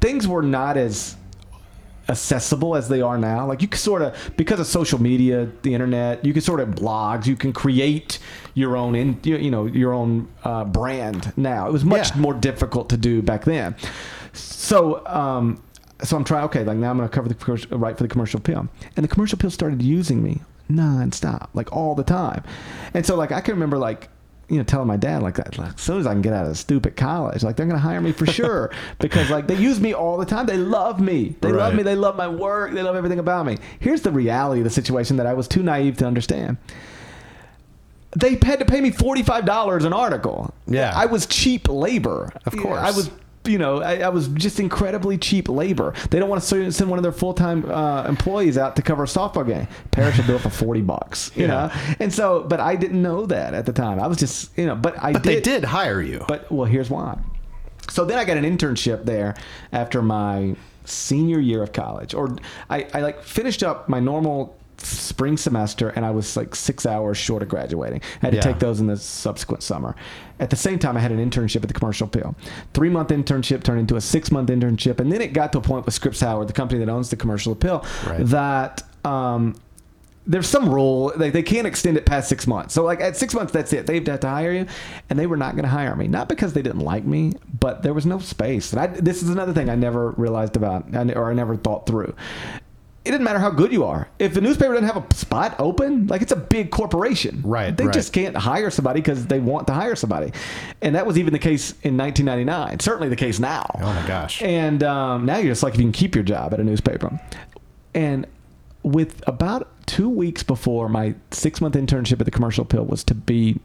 [0.00, 1.16] things were not as
[2.10, 3.46] accessible as they are now.
[3.46, 6.70] Like you can sort of because of social media, the internet, you can sort of
[6.70, 8.18] blogs, you can create
[8.54, 11.66] your own in you know your own uh, brand now.
[11.68, 12.20] It was much Yeah.
[12.20, 13.74] more difficult to do back then.
[14.32, 15.62] So um,
[16.02, 16.44] so I'm trying.
[16.44, 19.04] Okay, like now I'm going to cover the commercial, write for the commercial appeal, and
[19.04, 22.42] the commercial appeal started using me nonstop, like all the time.
[22.94, 24.08] And so like I can remember like
[24.50, 26.46] you know telling my dad like that like, as soon as I can get out
[26.46, 29.80] of stupid college, like they're going to hire me for sure because like they use
[29.80, 30.46] me all the time.
[30.46, 31.36] They love me.
[31.40, 31.82] They love me.
[31.82, 32.72] They love my work.
[32.72, 33.58] They love everything about me.
[33.78, 36.56] Here's the reality of the situation that I was too naive to understand.
[38.16, 40.52] They had to pay me forty five dollars an article.
[40.66, 40.92] Yeah.
[40.94, 42.32] I was cheap labor.
[42.44, 42.80] Of course.
[42.80, 43.08] I was
[43.44, 45.94] you know, I, I was just incredibly cheap labor.
[46.10, 49.04] They don't want to send one of their full time uh, employees out to cover
[49.04, 49.66] a softball game.
[49.92, 51.48] Parrish will do it for forty bucks, you Yeah.
[51.48, 51.94] know.
[52.00, 53.98] And so, but I didn't know that at the time.
[53.98, 55.36] I was just, you know, but I But did.
[55.38, 56.24] they did hire you.
[56.28, 57.18] But well, here's why.
[57.88, 59.34] So then I got an internship there
[59.72, 62.36] after my senior year of college, or
[62.68, 67.16] I, I like finished up my normal spring semester and I was like six hours
[67.18, 68.00] short of graduating.
[68.22, 68.42] I had to Yeah.
[68.42, 69.94] take those in the subsequent summer.
[70.38, 72.34] At the same time, I had an internship at the Commercial Appeal.
[72.74, 75.60] Three month internship turned into a six month internship, and then it got to a
[75.60, 78.24] point with Scripps Howard, the company that owns the Commercial Appeal, Right.
[78.26, 78.82] that.
[79.04, 79.54] Um,
[80.26, 83.32] there's some rule they, they can't extend it past six months so like at six
[83.34, 84.66] months that's it they've got to hire you
[85.08, 87.82] and they were not going to hire me not because they didn't like me but
[87.82, 91.30] there was no space and I, this is another thing i never realized about or
[91.30, 92.14] i never thought through
[93.04, 96.06] it doesn't matter how good you are if the newspaper doesn't have a spot open
[96.08, 97.94] like it's a big corporation Right, they right.
[97.94, 100.32] just can't hire somebody because they want to hire somebody
[100.82, 104.42] and that was even the case in 1999 certainly the case now oh my gosh.
[104.42, 107.18] and um, now you're just like if you can keep your job at a newspaper.
[107.94, 108.26] And
[108.82, 113.14] with about two weeks before my six month internship at the Commercial Appeal was to
[113.14, 113.58] be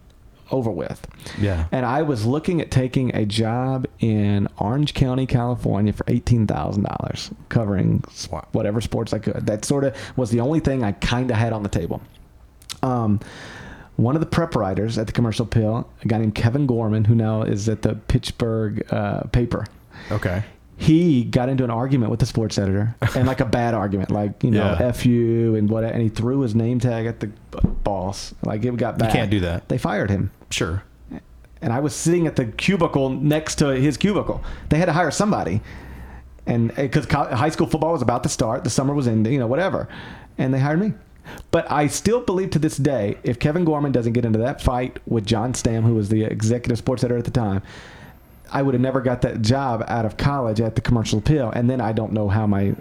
[0.51, 1.07] over with,
[1.39, 1.65] Yeah.
[1.71, 6.83] and I was looking at taking a job in Orange County, California for eighteen thousand
[6.83, 8.45] dollars, covering Wow.
[8.51, 9.45] whatever sports I could.
[9.45, 12.01] That sort of was the only thing I kind of had on the table.
[12.83, 13.19] Um,
[13.95, 17.15] one of the prep writers at the Commercial Appeal, a guy named Kevin Gorman, who
[17.15, 19.65] now is at the Pittsburgh uh, paper,
[20.11, 20.43] Okay.
[20.77, 24.43] He got into an argument with the sports editor and like a bad argument, like
[24.43, 24.87] you know, Yeah.
[24.87, 27.27] f you and what, and he threw his name tag at the
[27.83, 28.33] boss.
[28.43, 29.07] Like it got bad.
[29.07, 29.69] You can't do that.
[29.69, 30.83] They fired him, Sure.
[31.61, 34.43] and I was sitting at the cubicle next to his cubicle.
[34.69, 35.61] They had to hire somebody,
[36.45, 39.39] and eh, because high school football was about to start, the summer was ending, you
[39.39, 39.87] know, whatever,
[40.37, 40.93] and they hired me.
[41.51, 44.99] But I still believe to this day, if Kevin Gorman doesn't get into that fight
[45.07, 47.63] with John Stam, who was the executive sports editor at the time,
[48.51, 51.69] I would have never got that job out of college at the Commercial Appeal, and
[51.69, 52.75] then I don't know how my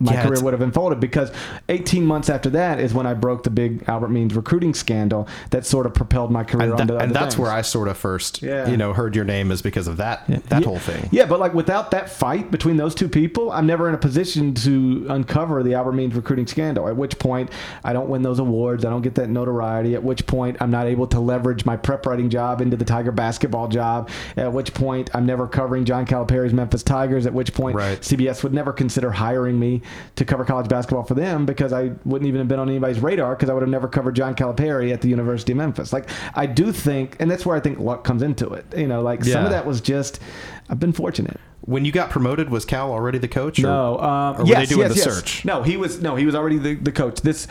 [0.00, 1.32] my Yeah, career would have unfolded because
[1.68, 5.66] 18 months after that is when I broke the big Albert Means recruiting scandal that
[5.66, 7.38] sort of propelled my career And, other and that's things.
[7.38, 8.68] where I sort of first, Yeah.
[8.68, 10.66] you know, heard your name is because of that that Yeah.
[10.68, 11.08] whole thing.
[11.10, 14.54] Yeah, but like without that fight between those two people, I'm never in a position
[14.54, 16.86] to uncover the Albert Means recruiting scandal.
[16.88, 17.50] At which point,
[17.84, 18.84] I don't win those awards.
[18.84, 19.94] I don't get that notoriety.
[19.94, 23.10] At which point, I'm not able to leverage my prep writing job into the Tiger
[23.12, 24.08] basketball job.
[24.36, 27.26] At which point, I'm never covering John Calipari's Memphis Tigers.
[27.26, 27.98] At which point, Right.
[28.04, 29.82] CBS would never consider hiring me
[30.16, 33.34] to cover college basketball for them because I wouldn't even have been on anybody's radar
[33.36, 35.92] because I would have never covered John Calipari at the University of Memphis.
[35.92, 38.66] Like I do think, and that's where I think luck comes into it.
[38.76, 40.20] You know, like some of that was just
[40.68, 41.38] I've been fortunate.
[41.62, 43.58] When you got promoted, was Cal already the coach?
[43.58, 45.14] or- No, um, or were yes, they doing yes, the yes.
[45.16, 45.44] search?
[45.44, 47.20] No, he was no, he was already the, the coach.
[47.20, 47.46] This,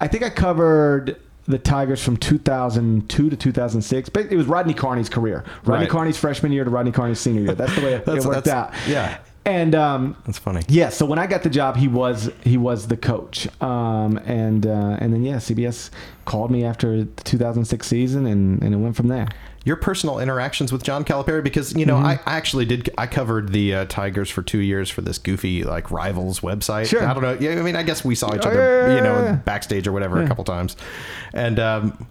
[0.00, 4.08] I think I covered the Tigers from 2002 to 2006.
[4.10, 5.44] But it was Rodney Carney's career.
[5.64, 5.90] Rodney Right.
[5.90, 7.54] Carney's freshman year to Rodney Carney's senior year.
[7.54, 8.72] That's the way it, it worked out.
[8.86, 9.18] yeah.
[9.48, 10.62] And um, That's funny.
[10.68, 14.66] yeah, so when I got the job, he was he was the coach, um, and
[14.66, 15.88] uh, and then yeah, CBS
[16.26, 19.26] called me after the 2006 season, and, and it went from there.
[19.64, 22.06] Your personal interactions with John Calipari, because you know, Mm-hmm.
[22.28, 22.90] I, I actually did.
[22.98, 26.86] I covered the uh, Tigers for two years for this goofy like rivals website.
[26.90, 27.06] Sure.
[27.06, 27.38] I don't know.
[27.40, 29.86] Yeah, I mean, I guess we saw each Oh, other, yeah, yeah, you know, backstage
[29.86, 30.76] or whatever a couple times,
[31.32, 31.58] and.
[31.58, 32.06] um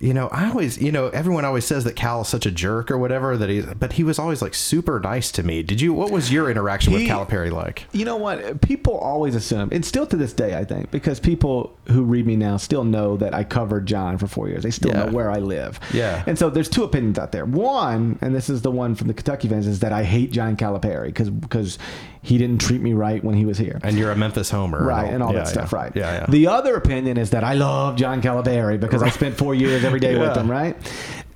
[0.00, 2.90] you know, I always, you know, everyone always says that Cal is such a jerk
[2.90, 5.62] or whatever that he, but he was always like super nice to me.
[5.62, 5.92] Did you?
[5.92, 7.86] What was your interaction with Calipari like?
[7.92, 8.60] You know what?
[8.60, 12.34] People always assume, and still to this day, I think, because people who read me
[12.36, 14.62] now still know that I covered John for four years.
[14.64, 15.04] They still Yeah.
[15.06, 15.78] know where I live.
[15.92, 16.22] Yeah.
[16.26, 17.44] And so there's two opinions out there.
[17.44, 20.56] One, and this is the one from the Kentucky fans, is that I hate John
[20.56, 21.78] Calipari because because
[22.24, 23.78] he didn't treat me right when he was here.
[23.82, 25.78] And you're a Memphis homer, Right, and all yeah, that stuff, yeah.
[25.78, 25.92] right?
[25.94, 26.26] Yeah, yeah.
[26.26, 30.00] The other opinion is that I love John Calipari because I spent four years every
[30.00, 30.74] day with him, right?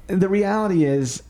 [0.07, 1.22] The reality is,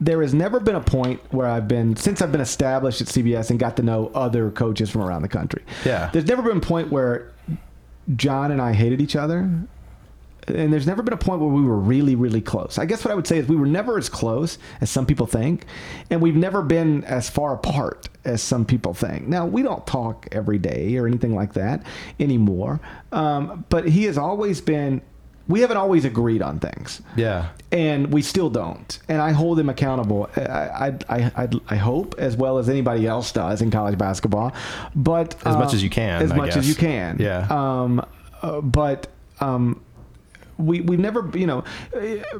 [0.00, 3.50] there has never been a point where I've been since I've been established at CBS
[3.50, 5.62] and got to know other coaches from around the country.
[5.84, 6.08] Yeah.
[6.12, 7.32] There's never been a point where
[8.16, 9.50] John and I hated each other.
[10.50, 12.78] And there's never been a point where we were really, really close.
[12.78, 15.26] I guess what I would say is we were never as close as some people
[15.26, 15.64] think,
[16.10, 19.26] and we've never been as far apart as some people think.
[19.26, 21.84] Now, we don't talk every day or anything like that
[22.18, 22.80] anymore,
[23.12, 25.00] um, but he has always been,
[25.48, 27.48] we haven't always agreed on things yeah.
[27.72, 28.98] and we still don't.
[29.08, 30.30] And I hold him accountable.
[30.36, 34.52] I, I, I, I, I hope as well as anybody else does in college basketball,
[34.94, 36.56] but As much um, as you can, as I much guess.
[36.58, 37.18] as you can.
[37.18, 37.46] Yeah.
[37.50, 38.04] Um,
[38.42, 39.08] uh, but
[39.40, 39.82] um,
[40.60, 41.64] we we've never, you know,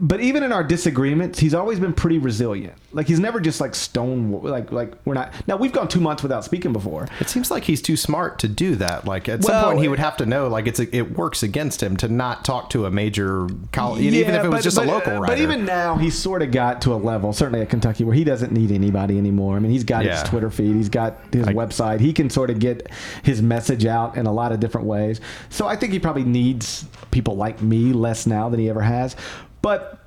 [0.00, 2.74] but even in our disagreements, he's always been pretty resilient.
[2.92, 5.32] Like he's never just like stone like like we're not.
[5.46, 7.08] Now we've gone two months without speaking before.
[7.20, 9.04] It seems like he's too smart to do that.
[9.04, 10.48] Like at some point, he would have to know.
[10.48, 14.34] Like it's a, it works against him to not talk to a major college, even
[14.34, 15.26] if it was but- just but, a local writer.
[15.32, 18.24] But even now, he's sort of got to a level, certainly at Kentucky, where he
[18.24, 19.56] doesn't need anybody anymore.
[19.56, 20.18] I mean, he's got Yeah.
[20.18, 22.00] his Twitter feed, he's got his I- website.
[22.00, 22.88] He can sort of get
[23.22, 25.20] his message out in a lot of different ways.
[25.48, 29.16] So I think he probably needs people like me less now than he ever has.
[29.62, 30.00] But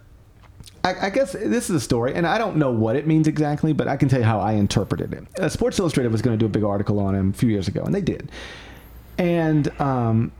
[0.85, 3.87] I, guess this is a story, and I don't know what it means exactly, but
[3.87, 5.39] I can tell you how I interpreted it.
[5.39, 7.69] Uh, Sports Illustrated was going to do a big article on him a few years
[7.69, 8.29] ago, and they did.
[9.17, 10.33] And um,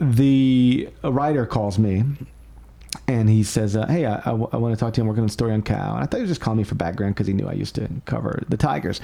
[0.00, 2.02] the writer calls me
[3.10, 5.02] and he says, uh, "Hey, I, I, want to talk to you.
[5.02, 6.64] I'm working on a story on Cal." And I thought he was just calling me
[6.64, 9.00] for background because he knew I used to cover the Tigers.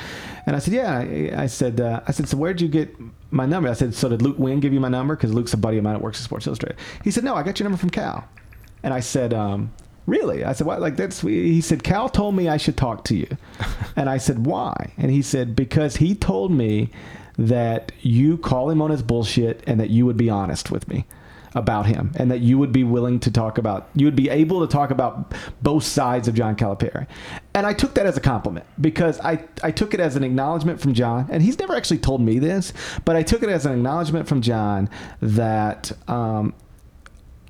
[0.47, 2.95] And I said, "Yeah." I, I said, uh, "I said, so where'd you get
[3.33, 5.17] my number?" I said, "So did Luke Winn give you my number?
[5.17, 7.43] Because Luke's a buddy of mine that works at Sports Illustrated." He said, "No, I
[7.43, 8.29] got your number from Cal."
[8.85, 9.73] And I said, um,
[10.07, 10.81] "Really?" I said, "What?
[10.81, 13.29] Like that's?" He said, "Cal told me I should talk to you."
[13.97, 16.91] and I said, "Why?" And he said, "Because he told me
[17.39, 21.07] that you call him on his bullshit and that you would be honest with me."
[21.57, 24.65] About him and that you would be willing to talk about you would be able
[24.65, 27.07] to talk about both sides of John Calipari.
[27.55, 30.81] And I took that as a compliment because I I took it as an acknowledgement
[30.81, 32.73] from John and he's never actually told me this,
[33.05, 34.91] but I took it as an acknowledgement from John
[35.23, 36.55] that um,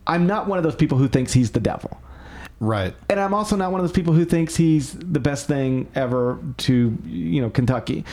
[0.07, 2.01] I'm not one of those people who thinks he's the devil.
[2.61, 2.95] Right.
[3.09, 6.38] And I'm also not one of those people who thinks he's the best thing ever
[6.59, 8.05] to, you know, Kentucky.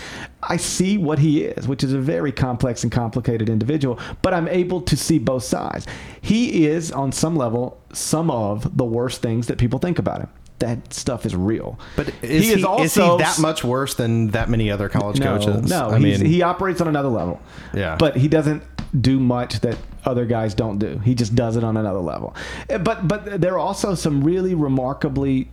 [0.41, 4.47] I see what he is, which is a very complex and complicated individual, but I'm
[4.47, 5.87] able to see both sides.
[6.21, 10.29] He is, on some level, some of the worst things that people think about him.
[10.63, 11.77] That stuff is real.
[11.95, 15.19] But is he, is is, also he that much worse than that many other college
[15.19, 15.69] no, coaches?
[15.69, 17.41] No, I mean, he operates on another level.
[17.73, 17.97] Yeah.
[17.97, 18.63] but he doesn't
[18.99, 20.99] do much that other guys don't do.
[20.99, 22.35] He just does it on another level.
[22.69, 25.49] Eh, But but there are also some really remarkably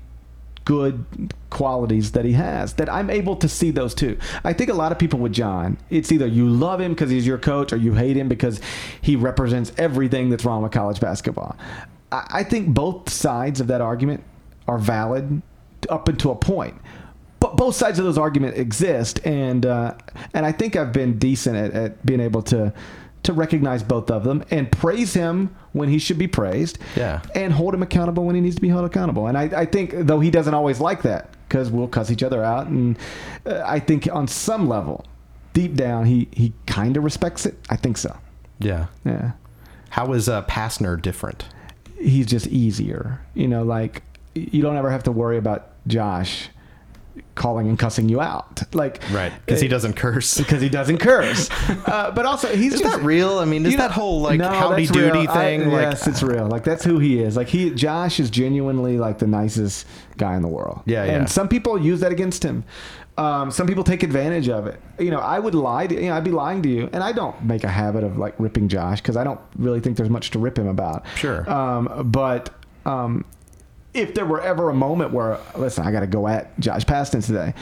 [0.65, 1.05] good
[1.49, 4.19] qualities that he has that I'm able to see those too.
[4.45, 7.27] I think a lot of people with John, it's either you love him because he's
[7.27, 8.61] your coach or you hate him because
[9.01, 11.57] he represents everything that's wrong with college basketball.
[12.13, 14.23] I, I think both sides of that argument
[14.71, 15.43] are valid
[15.89, 16.75] up until a point.
[17.41, 19.95] But both sides of those arguments exist, and uh,
[20.35, 22.73] and I think I've been decent at, at being able to
[23.23, 27.21] to recognize both of them and praise him when he should be praised, Yeah.
[27.35, 29.27] and hold him accountable when he needs to be held accountable.
[29.27, 32.43] And I, I think though he doesn't always like that because we'll cuss each other
[32.43, 32.99] out, and
[33.47, 35.05] uh, I think on some level,
[35.53, 37.57] deep down, he he kind of respects it.
[37.71, 38.17] I think so.
[38.59, 38.87] yeah.
[39.05, 39.33] Yeah,
[39.91, 41.45] How is uh, Pastner different?
[41.99, 43.21] he's just easier.
[43.35, 44.03] You know, like
[44.53, 46.49] you don't ever have to worry about Josh
[47.35, 50.37] calling and cussing you out, like Right, because he doesn't curse.
[50.39, 51.51] because he doesn't curse.
[51.69, 53.39] Uh, but also, he's Is just that real?
[53.39, 55.31] I mean, is you know- that whole like No, howdy that's doody real.
[55.31, 55.69] I- thing?
[55.71, 56.47] like, yes, it's real.
[56.47, 57.37] Like that's who he is.
[57.37, 59.87] Like he, Josh is genuinely like the nicest
[60.19, 60.83] guy in the world.
[60.87, 61.13] Yeah, yeah.
[61.13, 62.65] And some people use that against him.
[63.19, 64.81] Um, some people take advantage of it.
[64.99, 66.09] You know, I would lie to you.
[66.09, 68.69] Know, I'd be lying to you, and I don't make a habit of like ripping
[68.69, 71.05] Josh because I don't really think there's much to rip him about.
[71.17, 71.49] Sure.
[71.51, 72.51] Um, but
[72.87, 73.25] um,
[73.95, 77.25] if there were ever a moment where, listen, I got to go at Josh Pastner
[77.25, 77.55] today,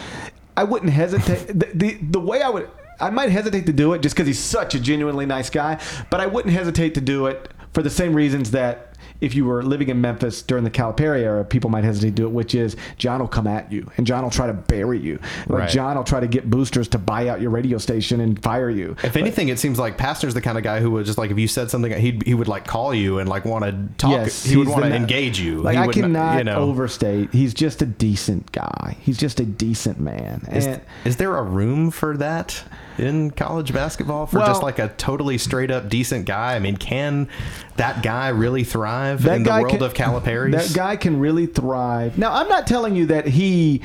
[0.57, 1.47] I wouldn't hesitate.
[1.47, 2.69] the, the the way I would,
[3.01, 6.21] I might hesitate to do it just because he's such a genuinely nice guy, but
[6.21, 8.88] I wouldn't hesitate to do it for the same reasons that.
[9.20, 12.26] If you were living in Memphis during the Calipari era, people might hesitate to do
[12.26, 15.18] it, which is John will come at you and John will try to bury you.
[15.48, 15.70] Like Right.
[15.70, 18.94] John will try to get boosters to buy out your radio station and fire you.
[19.02, 21.38] if anything, it seems like Pastner's the kind of guy who would just like if
[21.38, 24.11] you said something, he he would like call you and like want to talk.
[24.12, 25.62] Yes, he would want to engage you.
[25.62, 26.57] Like He I would cannot you know.
[26.59, 27.33] overstate.
[27.33, 28.96] He's just a decent guy.
[29.00, 30.46] He's just a decent man.
[30.52, 32.62] Is, and is there a room for that
[32.98, 36.54] in college basketball for Well- just like a totally straight up decent guy?
[36.54, 37.28] I mean, can
[37.76, 40.73] that guy really thrive that in the guy world can, of Calipari's?
[40.73, 42.18] That guy can really thrive.
[42.18, 43.81] Now, I'm not telling you that he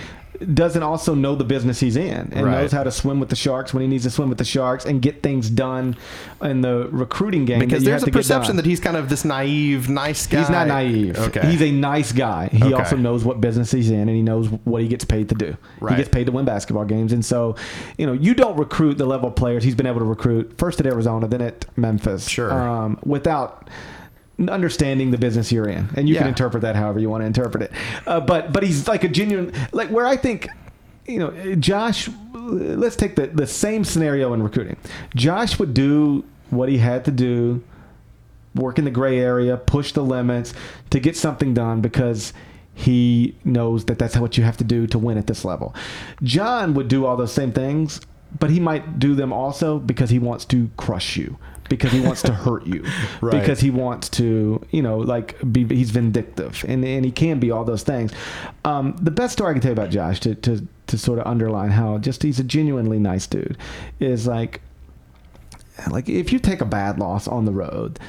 [0.53, 2.61] doesn't also know the business he's in and Right.
[2.61, 4.83] knows how to swim with the sharks when he needs to swim with the sharks
[4.83, 5.95] and get things done
[6.41, 7.59] in the recruiting game.
[7.59, 10.39] because there's a perception that he's kind of this naive, nice guy.
[10.39, 11.17] He's not naive.
[11.17, 11.49] Okay.
[11.49, 12.49] He's a nice guy.
[12.51, 12.73] He Okay.
[12.73, 15.55] also knows what business he's in and he knows what he gets paid to do.
[15.79, 15.91] Right.
[15.91, 17.13] He gets paid to win basketball games.
[17.13, 17.55] And so,
[17.97, 20.79] you know, you don't recruit the level of players he's been able to recruit first
[20.79, 22.27] at Arizona, then at Memphis.
[22.27, 22.51] Sure.
[22.51, 23.69] Um, without
[24.49, 25.89] understanding the business you're in.
[25.95, 27.71] And you can interpret that however you want to interpret it.
[28.05, 30.49] Uh, but but he's like a genuine like where I think
[31.05, 34.77] you know, Josh, let's take the, the same scenario in recruiting.
[35.15, 37.61] Josh would do what he had to do
[38.55, 40.53] work in the gray area, push the limits
[40.91, 42.33] to get something done because
[42.75, 45.75] he knows that that's what you have to do to win at this level.
[46.21, 48.01] John would do all those same things,
[48.39, 51.37] but he might do them also because he wants to crush you.
[51.77, 52.83] Because he wants to hurt you,
[53.21, 53.39] Right.
[53.39, 55.65] because he wants to, you know, like be.
[55.65, 58.11] He's vindictive, and and he can be all those things.
[58.65, 61.25] Um, the best story I can tell you about Josh, to to to sort of
[61.27, 63.57] underline how just he's a genuinely nice dude,
[63.99, 64.61] is like
[65.89, 67.99] like if you take a bad loss on the road,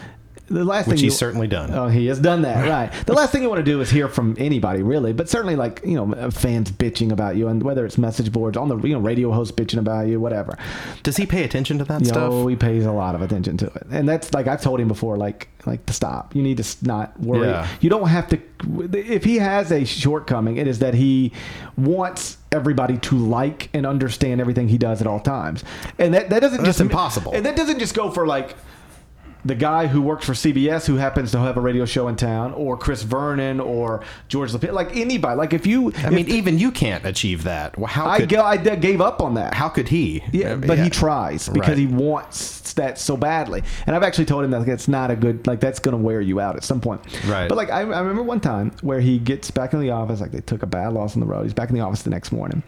[0.47, 1.73] the last which thing he's you, certainly done.
[1.73, 3.07] Oh, he has done that, right?
[3.07, 5.13] The last thing you want to do is hear from anybody, really.
[5.13, 8.57] But certainly, like you know, uh, fans bitching about you, and whether it's message boards
[8.57, 10.59] on the you know radio host bitching about you, whatever.
[11.03, 12.31] Does he pay attention to that stuff?
[12.31, 14.89] know, he pays a lot of attention to it, and that's like I've told him
[14.89, 16.37] before, like like to stop.
[16.37, 17.49] You need to not worry.
[17.49, 17.67] Yeah.
[17.81, 18.41] You don't have to.
[18.93, 21.33] If he has a shortcoming, it is that he
[21.79, 25.65] wants everybody to like and understand everything he does at all times,
[25.99, 27.33] and that that doesn't That's just impossible.
[27.33, 28.57] And that doesn't just go for like
[29.45, 32.53] the guy who works for CBS who happens to have a radio show in town,
[32.55, 35.37] or Chris Vernon, or George Lapidus, like anybody.
[35.37, 37.77] Like if you, I mean, even you can't achieve that.
[37.79, 39.55] Well, How I, could, go, I gave up on that.
[39.55, 40.23] how could he?
[40.33, 40.85] Yeah, but yeah.
[40.85, 41.79] he tries because Right.
[41.79, 43.63] he wants that so badly.
[43.87, 46.21] And I've actually told him that it's not a good like that's going to wear
[46.21, 47.01] you out at some point.
[47.27, 47.49] Right.
[47.49, 50.33] But like I, I remember one time where he gets back in the office like
[50.33, 51.45] they took a bad loss on the road.
[51.45, 52.63] He's back in the office the next morning,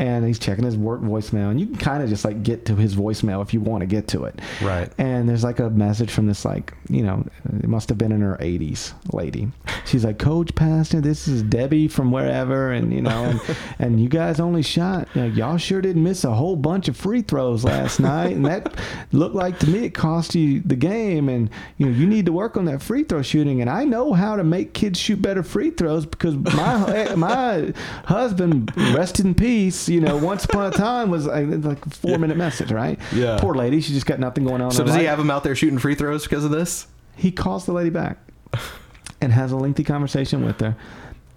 [0.00, 2.74] and he's checking his work voicemail, and you can kind of just like get to
[2.74, 4.40] his voicemail if you want to get to it.
[4.62, 4.90] Right.
[4.96, 8.22] And there's like a message from this like you know it must have been in
[8.22, 9.48] her 80s lady.
[9.84, 13.40] She's like, Coach Pastner, this is Debbie from wherever, and you know, and,
[13.78, 15.06] and you guys only shot.
[15.14, 18.46] You know, y'all sure didn't miss a whole bunch of free throws last night, and
[18.46, 18.74] that
[19.12, 21.28] looked like to me it cost you the game.
[21.28, 23.60] And you know, you need to work on that free throw shooting.
[23.60, 27.74] And I know how to make kids shoot better free throws because my eh, my
[28.06, 29.89] husband, rest in peace.
[29.90, 32.98] You know, once upon a time was like like a four minute message, right?
[33.12, 33.38] Yeah.
[33.40, 34.70] Poor lady, she just got nothing going on.
[34.70, 36.86] So in her does he have him out there shooting free throws because of this?
[37.16, 38.16] he calls the lady back
[39.20, 40.74] and has a lengthy conversation with her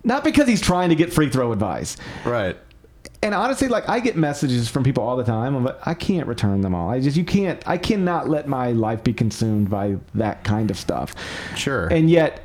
[0.03, 1.97] not because he's trying to get free throw advice.
[2.25, 2.57] Right.
[3.21, 6.61] And honestly, like I get messages from people all the time, but I can't return
[6.61, 6.89] them all.
[6.89, 7.65] I just you can't.
[7.67, 11.15] I cannot let my life be consumed by that kind of stuff.
[11.55, 11.87] Sure.
[11.87, 12.41] And yet,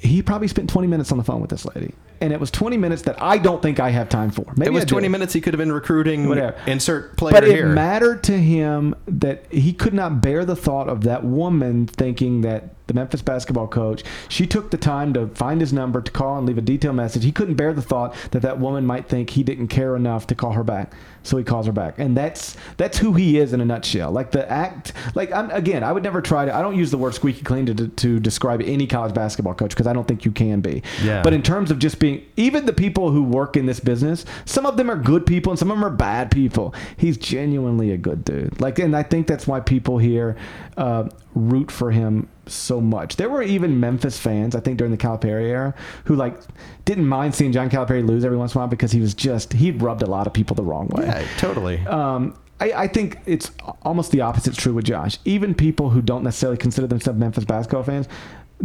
[0.00, 2.76] he probably spent 20 minutes on the phone with this lady, and it was 20
[2.76, 4.44] minutes that I don't think I have time for.
[4.56, 6.56] Maybe it was 20 minutes he could have been recruiting Whatever.
[6.66, 7.68] insert player But it here.
[7.68, 12.74] mattered to him that he could not bear the thought of that woman thinking that
[12.86, 16.46] the Memphis basketball coach, she took the time to find his number to call and
[16.46, 17.22] leave a detailed message.
[17.22, 20.34] He couldn't bear the thought that that woman might think he didn't care enough to
[20.34, 20.92] call her back.
[21.28, 21.98] So he calls her back.
[21.98, 24.10] And that's that's who he is in a nutshell.
[24.10, 26.98] Like the act like I'm again, I would never try to I don't use the
[26.98, 30.32] word squeaky clean to to describe any college basketball coach because I don't think you
[30.32, 30.82] can be.
[31.02, 31.22] Yeah.
[31.22, 34.66] But in terms of just being even the people who work in this business, some
[34.66, 36.74] of them are good people and some of them are bad people.
[36.96, 38.60] He's genuinely a good dude.
[38.60, 40.36] Like, and I think that's why people here
[40.78, 43.16] uh, root for him so much.
[43.16, 45.74] There were even Memphis fans, I think, during the Calipari era,
[46.04, 46.40] who like
[46.84, 49.52] didn't mind seeing John Calipari lose every once in a while because he was just
[49.52, 51.04] he rubbed a lot of people the wrong way.
[51.04, 51.84] yeah, totally.
[51.86, 53.50] Um, I, I think it's
[53.82, 55.18] almost the opposite true with Josh.
[55.24, 58.08] Even people who don't necessarily consider themselves Memphis basketball fans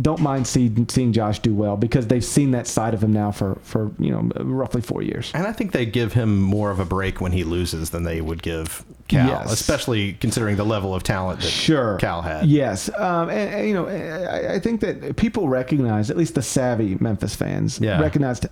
[0.01, 3.31] don't mind seeing, seeing Josh do well because they've seen that side of him now
[3.31, 5.31] for, for you know roughly four years.
[5.35, 8.19] and I think they give him more of a break when he loses than they
[8.19, 9.51] would give Cal, Yes.
[9.53, 12.47] especially considering the level of talent that Sure, Cal had.
[12.47, 16.41] Yes, um, and, and, you know, I, I think that people recognize, at least the
[16.41, 18.01] savvy Memphis fans, Yeah.
[18.01, 18.47] recognized.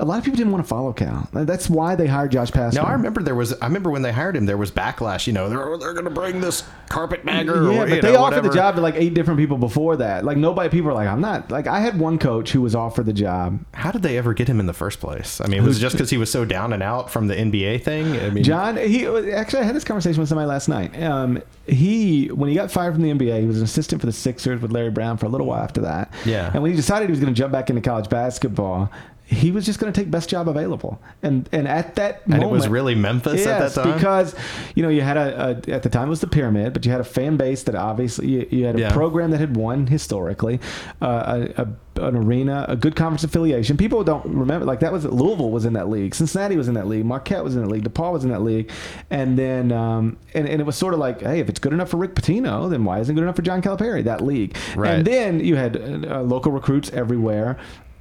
[0.00, 1.28] A lot of people didn't want to follow Cal.
[1.32, 2.74] That's why they hired Josh Pastner.
[2.74, 3.52] Now I remember there was.
[3.54, 5.26] I remember when they hired him, there was backlash.
[5.26, 7.72] You know, they're they're going to bring this carpetbagger.
[7.72, 10.24] Yeah, or, but they know, offered the job to like eight different people before that.
[10.24, 11.50] Like nobody, people are like, I'm not.
[11.50, 13.64] Like I had one coach who was offered the job.
[13.74, 15.40] How did they ever get him in the first place?
[15.40, 17.82] I mean, was it just because he was so down and out from the NBA
[17.82, 18.16] thing?
[18.16, 21.00] I mean, John, he actually I had this conversation with somebody last night.
[21.02, 24.12] Um, he when he got fired from the NBA, he was an assistant for the
[24.12, 26.12] Sixers with Larry Brown for a little while after that.
[26.24, 26.50] Yeah.
[26.52, 28.90] And when he decided he was going to jump back into college basketball,
[29.30, 30.98] he was just going to take best job available.
[31.22, 33.92] And and at that and moment, it was really Memphis at that time.
[33.94, 34.34] because
[34.74, 36.90] you know you had a, a at the time it was the pyramid, but you
[36.92, 38.92] had a fan base that obviously you, you had a Yeah.
[38.92, 40.60] program that had won historically,
[41.02, 41.68] uh, a, a
[42.06, 43.76] an arena, a good conference affiliation.
[43.76, 46.86] People don't remember like that was Louisville was in that league, Cincinnati was in that
[46.86, 48.70] league, Marquette was in that league, DePaul was in that league,
[49.10, 51.90] and then um, and and it was sort of like, hey, if it's good enough
[51.90, 54.04] for Rick Pitino, then why isn't it good enough for John Calipari?
[54.04, 54.94] That league, Right.
[54.94, 57.58] and then you had uh, local recruits everywhere.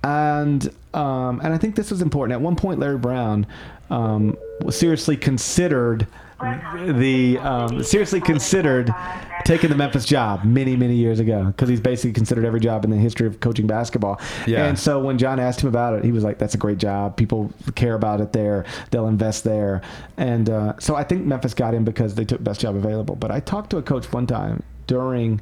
[0.08, 2.34] And um, and I think this was important.
[2.34, 3.46] At one point, Larry Brown
[3.90, 4.38] um,
[4.70, 6.08] seriously considered
[6.40, 8.94] the um, seriously considered
[9.44, 12.90] taking the Memphis job many many years ago because he's basically considered every job in
[12.90, 14.22] the history of coaching basketball.
[14.46, 14.66] Yeah.
[14.66, 17.18] And so when John asked him about it, he was like, "That's a great job.
[17.18, 18.64] People care about it there.
[18.92, 19.82] They'll invest there."
[20.16, 23.18] And uh, so I think Memphis got him because they took best job available.
[23.18, 25.42] But I talked to a coach one time during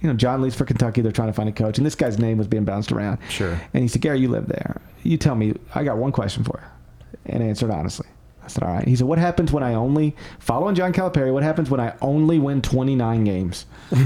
[0.00, 1.00] you know, John leaves for Kentucky.
[1.00, 3.18] They're trying to find a coach, and this guy's name was being bounced around.
[3.28, 3.60] Sure.
[3.74, 4.80] And he said, "Gary, you live there.
[5.02, 5.54] You tell me.
[5.74, 8.06] I got one question for you." And answered honestly.
[8.44, 11.32] I said, "All right." He said, "What happens when I only following John Calipari?
[11.32, 13.66] What happens when I only win 29 games?"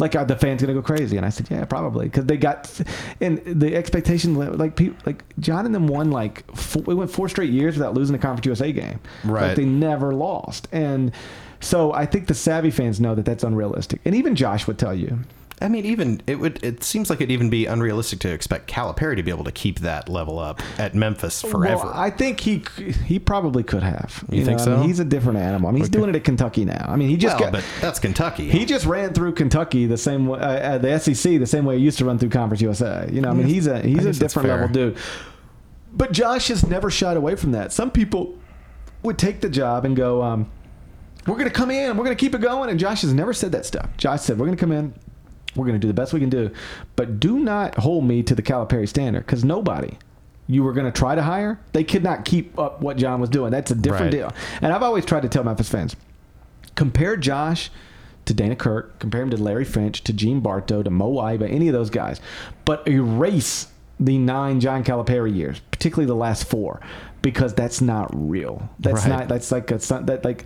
[0.00, 1.16] like, are the fans gonna go crazy?
[1.16, 2.80] And I said, "Yeah, probably, because they got
[3.20, 7.28] and the expectation like people like John and them won like four, we went four
[7.28, 9.00] straight years without losing a Conference USA game.
[9.24, 9.48] Right.
[9.48, 11.12] Like they never lost, and
[11.60, 14.00] so I think the savvy fans know that that's unrealistic.
[14.04, 15.18] And even Josh would tell you,
[15.60, 16.62] I mean, even it would.
[16.62, 19.80] It seems like it'd even be unrealistic to expect Calipari to be able to keep
[19.80, 21.84] that level up at Memphis forever.
[21.84, 22.62] Well, I think he
[23.06, 24.24] he probably could have.
[24.30, 24.76] You think I so?
[24.76, 25.68] mean, he's a different animal.
[25.68, 26.84] I mean, he's doing it at Kentucky now.
[26.88, 27.60] I mean, he just well, got.
[27.60, 28.48] but that's Kentucky.
[28.48, 31.76] he just ran through Kentucky the same way, uh, uh, the SEC the same way
[31.78, 33.08] he used to run through Conference USA.
[33.10, 34.96] You know, I mean, he's a he's a different level dude.
[35.92, 37.72] But Josh has never shied away from that.
[37.72, 38.38] Some people
[39.02, 40.50] would take the job and go, um,
[41.28, 43.32] "We're going to come in, we're going to keep it going." And Josh has never
[43.32, 43.88] said that stuff.
[43.96, 44.92] Josh said, "We're going to come in,
[45.54, 46.50] we're going to do the best we can do,
[46.96, 49.96] but do not hold me to the Calipari standard because nobody."
[50.50, 51.60] You were going to try to hire.
[51.74, 53.50] They could not keep up what John was doing.
[53.50, 54.10] That's a different Right.
[54.12, 54.32] deal.
[54.62, 55.94] And I've always tried to tell Memphis fans
[56.74, 57.70] compare Josh
[58.24, 61.68] to Dana Kirk, compare him to Larry Finch, to Gene Bartow, to Moe Iba, any
[61.68, 62.20] of those guys,
[62.64, 63.66] but erase
[64.00, 66.80] the nine John Calipari years, particularly the last four,
[67.22, 68.68] because that's not real.
[68.78, 69.08] That's Right.
[69.20, 69.28] not.
[69.28, 70.44] That's like a son- that like.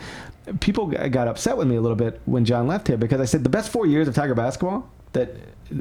[0.59, 3.44] People got upset with me a little bit when John left here because I said
[3.44, 5.31] the best four years of Tiger basketball that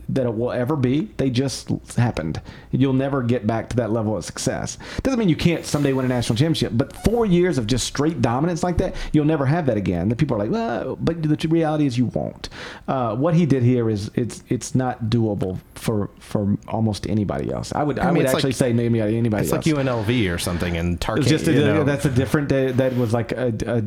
[0.10, 2.42] that it will ever be, they just happened.
[2.72, 4.78] You'll never get back to that level of success.
[5.04, 8.22] Doesn't mean you can't someday win a national championship, but four years of just straight
[8.22, 10.08] dominance like that, you'll never have that again.
[10.10, 12.48] The people are like, well, but the reality is you won't.
[12.88, 17.74] Uh, what he did here is it's it's not doable for for almost anybody else.
[17.74, 19.66] I would I, mean, would actually like- say maybe anybody it's else.
[19.66, 22.50] like UNLV or something, and It's just a, you know, that's a different.
[22.50, 23.84] That was like a, a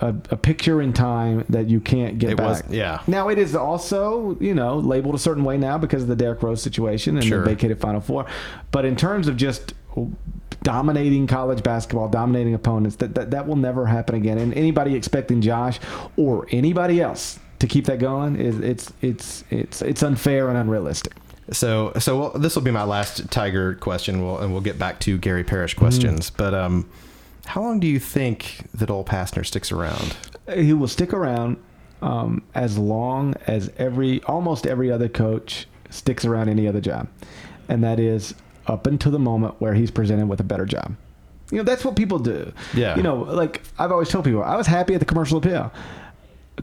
[0.00, 2.64] a, a picture in time that you can't get It back.
[2.66, 3.02] was- yeah.
[3.06, 6.42] Now it is also you know labeled a certain way now because of the Derrick
[6.42, 7.40] Rose situation and Sure.
[7.42, 8.26] the vacated Final Four.
[8.70, 9.74] But in terms of just
[10.62, 14.38] dominating college basketball, dominating opponents, that, that that will never happen again.
[14.38, 15.78] And anybody expecting Josh
[16.16, 21.12] or anybody else to keep that going is it's it's it's it's unfair and unrealistic.
[21.52, 24.98] So, so well, this will be my last Tiger question, we'll, and we'll get back
[25.00, 26.28] to Gary Parrish questions.
[26.28, 26.90] But um,
[27.46, 30.16] how long do you think that old Pastner sticks around?
[30.54, 31.56] he will stick around
[32.02, 37.08] um, as long as every almost every other coach sticks around any other job,
[37.68, 38.34] and that is
[38.66, 40.94] up until the moment where he's presented with a better job.
[41.50, 42.52] You know that's what people do.
[42.74, 42.96] Yeah.
[42.96, 45.72] You know, like I've always told people, I was happy at the commercial appeal.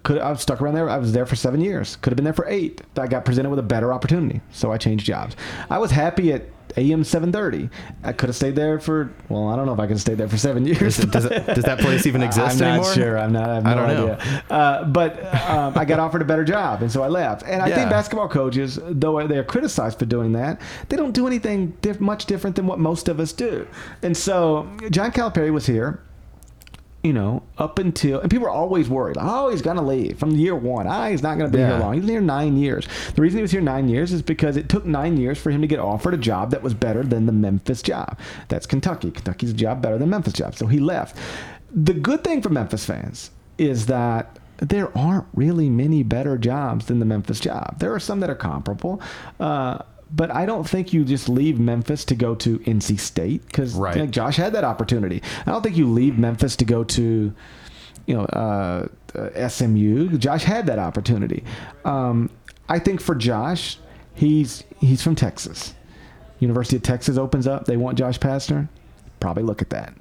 [0.01, 0.89] Could I was stuck around there?
[0.89, 1.97] I was there for seven years.
[1.97, 2.81] Could have been there for eight.
[2.97, 5.35] I got presented with a better opportunity, so I changed jobs.
[5.69, 6.43] I was happy at
[6.77, 7.69] AM seven thirty.
[8.03, 10.17] I could have stayed there for well, I don't know if I could have stayed
[10.17, 10.97] there for seven years.
[10.97, 12.85] Does, it, does, it, does that place even exist I'm anymore?
[12.87, 13.17] not sure.
[13.19, 13.49] I'm not.
[13.49, 14.13] I have no I don't know.
[14.13, 14.43] idea.
[14.49, 17.43] Uh, but um, I got offered a better job, and so I left.
[17.43, 17.75] And I Yeah.
[17.75, 20.59] think basketball coaches, though they are criticized for doing that,
[20.89, 23.67] they don't do anything diff- much different than what most of us do.
[24.01, 25.99] And so John Calipari was here.
[27.03, 29.17] You know, up until and people are always worried.
[29.19, 30.87] Oh, he's gonna leave from year one.
[30.87, 31.71] Ah, he's not gonna be Yeah.
[31.71, 31.95] here long.
[31.95, 32.87] He's here nine years.
[33.13, 35.59] The reason he was here nine years is because it took nine years for him
[35.59, 38.17] to get offered a job that was better than the Memphis job.
[38.47, 39.11] That's Kentucky.
[39.11, 40.55] Kentucky's a job better than Memphis job.
[40.55, 41.17] So he left.
[41.75, 46.99] The good thing for Memphis fans is that there aren't really many better jobs than
[46.99, 47.79] the Memphis job.
[47.79, 49.01] There are some that are comparable.
[49.41, 49.79] Uh,
[50.15, 54.09] but I don't think you just leave Memphis to go to NC State because Right.
[54.11, 55.21] Josh had that opportunity.
[55.45, 57.33] I don't think you leave Memphis to go to,
[58.05, 58.87] you know, uh,
[59.17, 60.17] uh, SMU.
[60.17, 61.43] Josh had that opportunity.
[61.85, 62.29] Um,
[62.69, 63.77] I think for Josh,
[64.13, 65.73] he's he's from Texas.
[66.39, 67.65] University of Texas opens up.
[67.65, 68.67] They want Josh Pastner.
[69.19, 69.93] Probably look at that.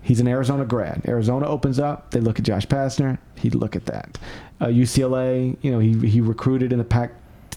[0.00, 1.02] He's an Arizona grad.
[1.06, 2.10] Arizona opens up.
[2.10, 3.18] They look at Josh Pastner.
[3.36, 4.18] He'd look at that.
[4.60, 7.12] Uh, UCLA, you know, he he recruited in the Pac,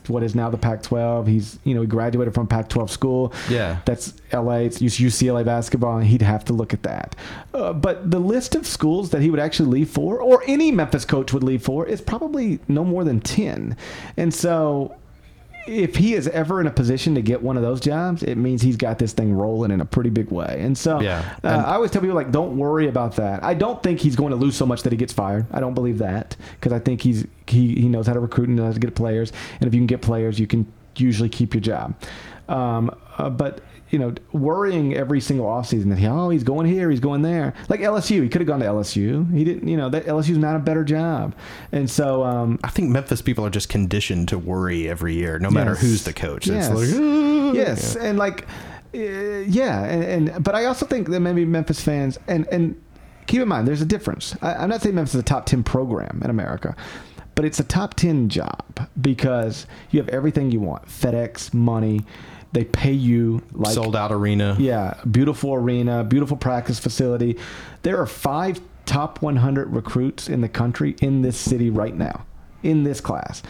[0.09, 1.27] what is now the Pac-12.
[1.27, 3.33] He's you know he graduated from Pac-12 school.
[3.49, 3.79] Yeah.
[3.85, 4.57] That's LA.
[4.57, 7.15] It's UCLA basketball, and he'd have to look at that.
[7.53, 11.05] Uh, but the list of schools that he would actually leave for, or any Memphis
[11.05, 13.77] coach would leave for, is probably no more than ten.
[14.17, 14.95] And so,
[15.67, 18.61] if he is ever in a position to get one of those jobs, it means
[18.61, 20.57] he's got this thing rolling in a pretty big way.
[20.59, 21.23] And so, Yeah.
[21.43, 23.43] uh, I always tell people like, don't worry about that.
[23.43, 25.45] I don't think he's going to lose so much that he gets fired.
[25.51, 28.57] I don't believe that because I think he's he, he knows how to recruit and
[28.57, 29.31] knows how to get players.
[29.59, 30.65] And if you can get players, you can
[30.97, 31.93] usually keep your job.
[32.49, 36.89] Um, uh, but you know, worrying every single offseason that he, oh, he's going here,
[36.89, 37.53] he's going there.
[37.69, 39.31] Like LSU, he could have gone to LSU.
[39.31, 41.35] He didn't, you know, that LSU's not a better job.
[41.71, 45.51] And so, um, I think Memphis people are just conditioned to worry every year, no
[45.51, 46.47] matter who's the coach.
[46.47, 46.69] Yes.
[46.69, 48.47] It's like, yes, and like,
[48.93, 52.81] uh, yeah, and, and but I also think that maybe Memphis fans and and
[53.27, 54.35] keep in mind there's a difference.
[54.41, 56.75] I, I'm not saying Memphis is a top ten program in America,
[57.35, 62.01] but it's a top ten job because you have everything you want: FedEx, money.
[62.55, 64.55] They pay you like sold out arena.
[64.57, 67.37] yeah, beautiful arena, beautiful practice facility.
[67.81, 72.25] There are five top 100 recruits in the country in this city right now,
[72.63, 73.43] in this class.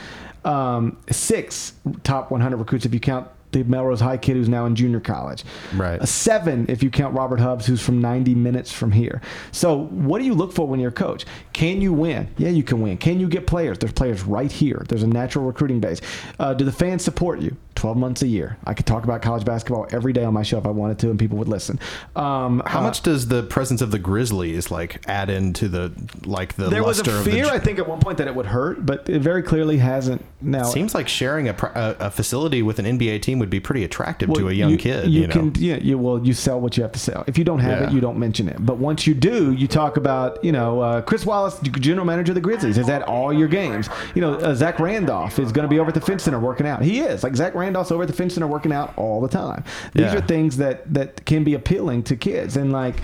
[0.43, 4.75] Um, six top 100 recruits if you count the Melrose High kid who's now in
[4.75, 5.43] junior college.
[5.75, 6.01] Right.
[6.01, 9.21] A seven if you count Robert Hubbs, who's from 90 minutes from here.
[9.51, 11.25] So, what do you look for when you're a coach?
[11.53, 12.27] Can you win?
[12.39, 12.97] Yeah, you can win.
[12.97, 13.77] Can you get players?
[13.77, 14.83] There's players right here.
[14.89, 16.01] There's a natural recruiting base.
[16.39, 17.55] Uh, do the fans support you?
[17.85, 18.57] 12 months a year.
[18.65, 21.11] I could talk about college basketball every day on my show if I wanted to,
[21.11, 21.79] and people would listen.
[22.15, 25.93] Um, How uh, much does the presence of the Grizzlies like add into the
[26.25, 28.33] like the There was a the fear, j- I think, at one point that it
[28.33, 30.25] would hurt, but it very clearly hasn't.
[30.41, 33.83] Now, Seems like sharing a, a, a facility with an NBA team would be pretty
[33.83, 35.07] attractive to a young you, kid.
[35.07, 35.33] You, You, know?
[35.33, 37.23] can, yeah, you well, you sell what you have to sell.
[37.27, 37.87] If you don't have Yeah.
[37.89, 38.57] it, you don't mention it.
[38.65, 42.35] But once you do, you talk about, you know, uh, Chris Wallace, general manager of
[42.35, 43.89] the Grizzlies, is at all your games.
[44.15, 46.65] You know, uh, Zach Randolph is going to be over at the Finch Center working
[46.65, 46.81] out.
[46.81, 49.63] He is like Zach Randolph's over at the Finch Center working out all the time.
[49.93, 50.15] These Yeah.
[50.17, 52.95] are things that that can be appealing to kids, and like,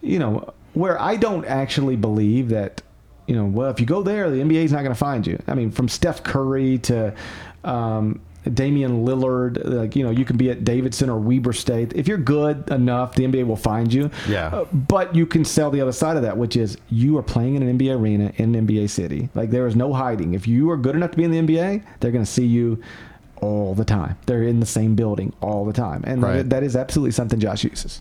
[0.00, 2.82] you know, where I don't actually believe that
[3.28, 5.40] you know, well, if you go there, the NBA is not going to find you.
[5.46, 7.14] I mean, from Steph Curry to
[7.62, 8.20] um,
[8.52, 11.92] Damian Lillard, like you know, you can be at Davidson or Weber State.
[11.94, 14.10] If you're good enough, the NBA will find you.
[14.28, 14.48] Yeah.
[14.48, 17.54] Uh, but you can sell the other side of that, which is you are playing
[17.54, 19.28] in an NBA arena in an NBA city.
[19.34, 20.34] Like there is no hiding.
[20.34, 22.80] If you are good enough to be in the NBA, they're going to see you
[23.42, 24.16] all the time.
[24.26, 26.48] They're in the same building all the time, and Right.
[26.48, 28.00] that is absolutely something Josh uses.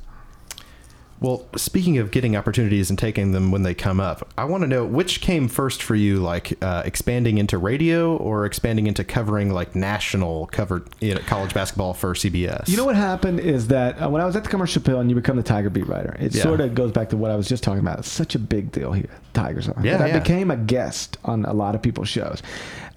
[1.20, 4.68] Well, speaking of getting opportunities and taking them when they come up, I want to
[4.68, 9.52] know which came first for you, like uh, expanding into radio or expanding into covering
[9.54, 12.68] like national covered you know, college basketball for CBS.
[12.70, 15.12] You know what happened is that uh, when I was at the commercial appeal and
[15.12, 16.42] you become the Tiger beat writer, it Yeah.
[16.42, 18.00] sort of goes back to what I was just talking about.
[18.00, 19.06] It's such a big deal here.
[19.34, 19.76] Tigers are.
[19.84, 20.20] Yeah, That I yeah.
[20.20, 22.42] became a guest on a lot of people's shows.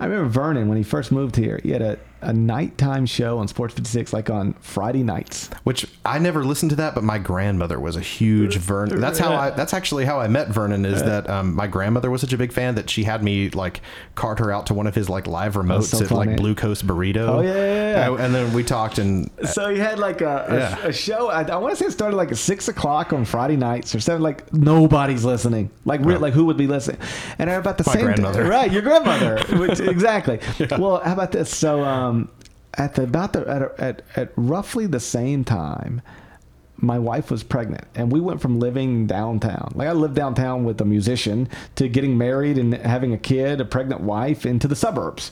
[0.01, 1.61] I remember Vernon when he first moved here.
[1.63, 5.51] He had a, a nighttime show on Sports 56, like on Friday nights.
[5.65, 9.01] Which I never listened to that, but my grandmother was a huge Vernon.
[9.01, 9.51] That's how I.
[9.51, 10.85] That's actually how I met Vernon.
[10.85, 13.81] Is that um, my grandmother was such a big fan that she had me like
[14.15, 16.37] cart her out to one of his like live remotes so at like.
[16.37, 17.29] Blue Coast Burrito.
[17.29, 18.25] Oh, yeah, yeah, yeah.
[18.25, 20.87] And, then we talked and So he had like a, a, Yeah.
[20.89, 21.31] a show.
[21.31, 24.01] I, I want to say it started like at six o'clock on Friday nights or
[24.01, 24.23] seven.
[24.23, 25.71] Like nobody's listening.
[25.85, 26.99] Like re- like who would be listening?
[27.39, 28.45] And about the My same grandmother.
[28.45, 28.71] right?
[28.71, 29.43] Your grandmother.
[29.59, 30.41] Which, exactly.
[30.71, 31.55] Well, how about this?
[31.55, 32.31] So um, Um,
[32.77, 36.03] at the about the at, at at roughly the same time.
[36.77, 40.81] My wife was pregnant, and we went from living downtown, like I lived downtown with
[40.81, 45.31] a musician, to getting married and having a kid, a pregnant wife, into the suburbs.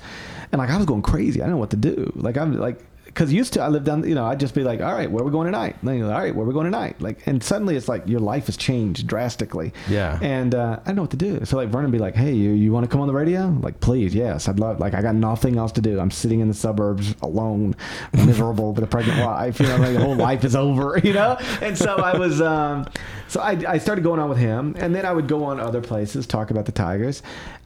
[0.52, 1.40] And like I was going crazy.
[1.40, 2.12] I didn't know what to do.
[2.14, 2.78] Like I'm like
[3.12, 5.22] because used to I lived down, you know, I'd just be like, all right, where
[5.22, 5.76] are we going tonight?
[5.80, 7.00] And then you're like, all right, where are we going tonight?
[7.00, 9.72] Like, and suddenly it's like your life has changed drastically.
[9.88, 10.18] Yeah.
[10.22, 11.44] And uh, I don't know what to do.
[11.44, 13.48] So like Vernon be like, hey, you, you want to come on the radio?
[13.48, 14.80] Like, please, yes, I'd love.
[14.80, 16.00] Like, I got nothing else to do.
[16.00, 17.76] I'm sitting in the suburbs alone,
[18.14, 19.60] miserable with a pregnant wife.
[19.60, 20.72] You know, like the whole life is over.
[21.02, 21.36] You know.
[21.60, 22.86] And so I was, um,
[23.26, 25.80] so I, I started going on with him, and then I would go on other
[25.80, 27.22] places, talk about the Tigers,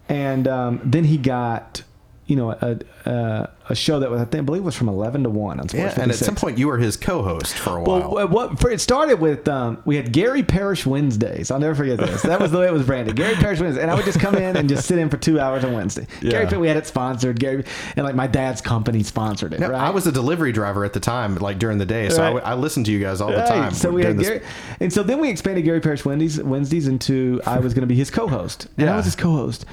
[0.08, 1.82] and um, then he got.
[2.28, 2.78] You know, a,
[3.08, 5.68] a a show that was I think I believe was from eleven to one on
[5.68, 8.10] Sports yeah, and at some point you were his co-host for a while.
[8.10, 11.50] Well, what for, it started with um, we had Gary Parrish Wednesdays.
[11.50, 12.22] I'll never forget this.
[12.22, 13.16] That was the way it was branded.
[13.16, 15.40] Gary Parrish Wednesdays, and I would just come in and just sit in for two
[15.40, 16.06] hours on Wednesday.
[16.20, 16.58] Gary, Yeah.
[16.58, 17.40] we had it sponsored.
[17.40, 17.64] Gary
[17.96, 19.60] and like my dad's company sponsored it.
[19.60, 19.80] No, right?
[19.80, 22.34] I was a delivery driver at the time, like during the day, so I Right.
[22.34, 23.72] w- I, listened to you guys all the time.
[23.74, 24.42] So we had Gary,
[24.80, 27.96] and so then we expanded Gary Parrish Wednesdays, Wednesdays into I was going to be
[27.96, 29.64] his co-host, and I was his co-host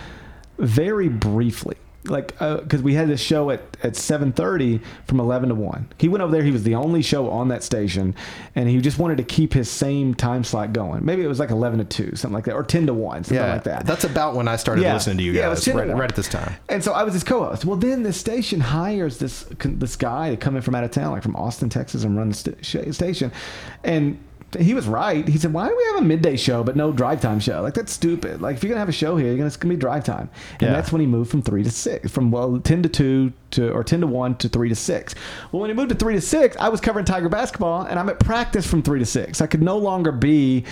[0.58, 1.76] very briefly,
[2.06, 5.88] like uh, because we had this show at at seven thirty from eleven to one.
[5.98, 8.14] He went over there; he was the only show on that station,
[8.56, 11.06] and he just wanted to keep his same time slot going.
[11.06, 13.38] Maybe it was like eleven to two, something like that, or ten to one, something
[13.44, 13.86] yeah, like that.
[13.86, 14.94] that's about when I started Yeah.
[14.96, 15.98] listening to you Yeah, guys, 10 to right, 1.
[15.98, 16.56] right at this time.
[16.70, 17.64] And so I was his co-host.
[17.66, 21.12] Well, then the station hires this this guy to come in from out of town,
[21.14, 23.32] like from Austin, Texas, and run the st- station.
[23.84, 24.18] And
[24.56, 25.28] he was right.
[25.28, 27.62] He said, "Why do we have a midday show but no drive time show?
[27.62, 28.42] Like that's stupid.
[28.42, 30.30] Like if you're gonna have a show here, you're gonna it's gonna be drive time."
[30.54, 30.74] And Yeah.
[30.74, 33.84] that's when he moved from three to six, from well ten to two to or
[33.84, 35.16] ten to one to three to six.
[35.52, 38.10] Well, when he moved to three to six, I was covering Tiger basketball, and I'm
[38.10, 39.42] at practice from three to six.
[39.42, 40.64] I could no longer be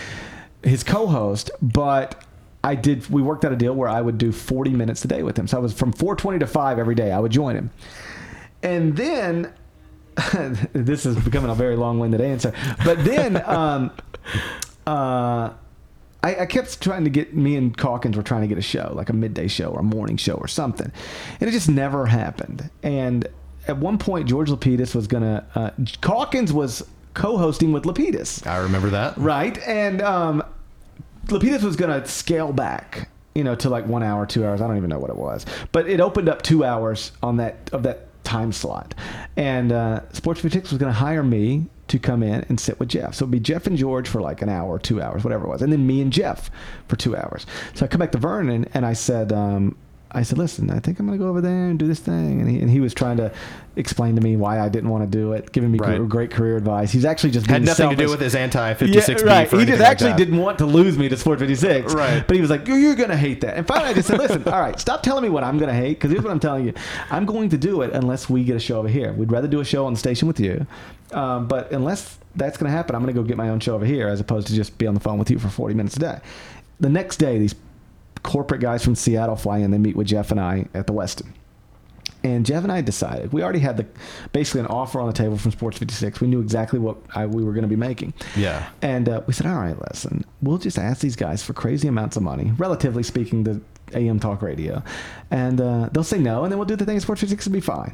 [0.63, 2.23] his co-host, but
[2.63, 3.09] I did.
[3.09, 5.47] We worked out a deal where I would do 40 minutes a day with him.
[5.47, 7.11] So I was from 4:20 to 5 every day.
[7.11, 7.71] I would join him,
[8.61, 9.51] and then
[10.73, 12.53] this is becoming a very long-winded answer.
[12.83, 13.91] But then, um,
[14.85, 15.53] uh,
[16.23, 18.91] I, I kept trying to get me and Calkins were trying to get a show,
[18.95, 20.91] like a midday show or a morning show or something,
[21.39, 22.69] and it just never happened.
[22.83, 23.27] And
[23.67, 25.45] at one point, George Lapidus was gonna.
[25.55, 26.83] Uh, Calkins was
[27.13, 28.45] co-hosting with Lapidus.
[28.47, 29.17] I remember that.
[29.17, 29.57] Right.
[29.67, 30.43] And um,
[31.27, 34.61] Lapidus was going to scale back, you know, to like one hour, two hours.
[34.61, 37.69] I don't even know what it was, but it opened up two hours on that
[37.71, 38.95] of that time slot.
[39.35, 42.89] And uh, Sports 56 was going to hire me to come in and sit with
[42.89, 43.15] Geoff.
[43.15, 45.61] So it'd be Geoff and George for like an hour, two hours, whatever it was,
[45.61, 46.49] and then me and Geoff
[46.87, 47.45] for two hours.
[47.73, 49.77] So I come back to Vernon and I said, um,
[50.13, 52.41] I said, listen, I think I'm going to go over there and do this thing.
[52.41, 53.31] And he, and he was trying to
[53.77, 55.97] explain to me why I didn't want to do it, giving me Right.
[55.99, 56.91] gr- great career advice.
[56.91, 59.49] He's actually just Had nothing to do with his anti 56 Yeah, right.
[59.49, 60.17] He just actually that.
[60.17, 61.93] didn't want to lose me to Sport 56.
[61.93, 62.27] Right.
[62.27, 63.55] But he was like, you're, you're going to hate that.
[63.55, 65.75] And finally, I just said, listen, all right, stop telling me what I'm going to
[65.79, 66.73] hate because here's what I'm telling you.
[67.09, 69.13] I'm going to do it unless we get a show over here.
[69.13, 70.67] We'd rather do a show on the station with you.
[71.13, 73.75] Um, but unless that's going to happen, I'm going to go get my own show
[73.75, 75.95] over here as opposed to just be on the phone with you for 40 minutes
[75.95, 76.19] a day.
[76.81, 77.55] The next day, these
[78.23, 79.71] corporate guys from Seattle fly in.
[79.71, 81.27] They meet with Geoff and I at the Westin.
[82.23, 83.87] And Geoff and I decided we already had the
[84.31, 86.21] basically an offer on the table from Sports 56.
[86.21, 88.13] We knew exactly what I, we were going to be making.
[88.35, 88.69] Yeah.
[88.81, 92.17] And uh, we said, all right, listen, we'll just ask these guys for crazy amounts
[92.17, 93.61] of money, relatively speaking, to
[93.93, 94.83] AM talk radio,
[95.31, 97.53] and uh, they'll say no, and then we'll do the thing at Sports 56 and
[97.53, 97.93] be fine.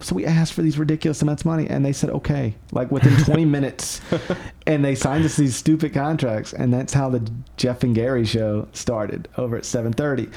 [0.00, 3.16] So we asked for these ridiculous amounts of money, and they said okay, like within
[3.24, 4.00] 20 minutes,
[4.66, 8.68] and they signed us these stupid contracts, and that's how the Geoff and Gary show
[8.72, 10.32] started over at 7:30.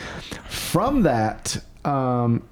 [0.47, 2.43] From that, um,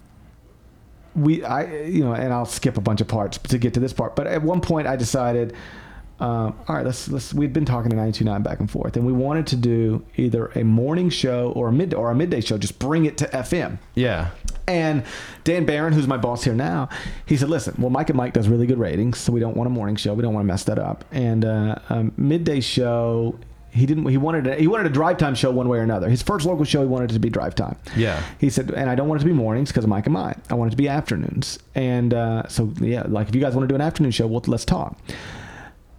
[1.16, 3.94] we I you know, and I'll skip a bunch of parts to get to this
[3.94, 5.54] part, but at one point I decided
[6.20, 7.34] um, all right, let's let's.
[7.34, 10.64] We've been talking to 929 back and forth, and we wanted to do either a
[10.64, 12.58] morning show or a mid or a midday show.
[12.58, 13.78] Just bring it to FM.
[13.94, 14.32] Yeah.
[14.68, 15.04] And
[15.44, 16.90] Dan Barron, who's my boss here now,
[17.28, 19.68] he said, "Listen, well, Mike and Mike does really good ratings, so we don't want
[19.68, 20.16] a morning show.
[20.16, 21.06] We don't want to mess that up.
[21.12, 23.38] And uh, um, midday show,
[23.70, 24.08] he didn't.
[24.08, 26.10] He wanted a, he wanted a drive time show one way or another.
[26.10, 27.78] His first local show, he wanted it to be drive time.
[27.96, 28.22] Yeah.
[28.40, 30.38] He said, and I don't want it to be mornings because of Mike and Mike.
[30.50, 31.60] I want it to be afternoons.
[31.76, 34.42] And uh, so yeah, like if you guys want to do an afternoon show, well,
[34.48, 34.98] let's talk.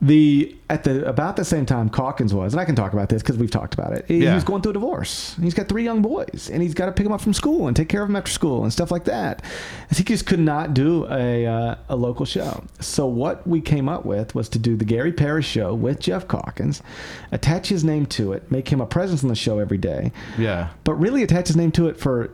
[0.01, 3.21] The at the about the same time Calkins was, and I can talk about this
[3.21, 4.05] because we've talked about it.
[4.07, 4.29] He, Yeah.
[4.31, 5.35] he was going through a divorce.
[5.43, 7.77] He's got three young boys, and he's got to pick them up from school and
[7.77, 9.43] take care of them after school and stuff like that.
[9.93, 12.63] He just could not do a uh, a local show.
[12.79, 16.29] So what we came up with was to do the Gary Parrish show with Geoff
[16.29, 16.81] Calkins,
[17.33, 20.69] attach his name to it, make him a presence on the show every day, Yeah.
[20.85, 22.31] but really attach his name to it for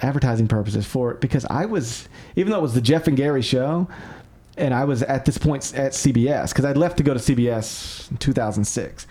[0.00, 3.42] advertising purposes for it because I was even though it was the Geoff and Gary
[3.42, 3.86] show
[4.56, 8.10] and I was at this point at CBS because I'd left to go to CBS
[8.10, 9.06] in 2006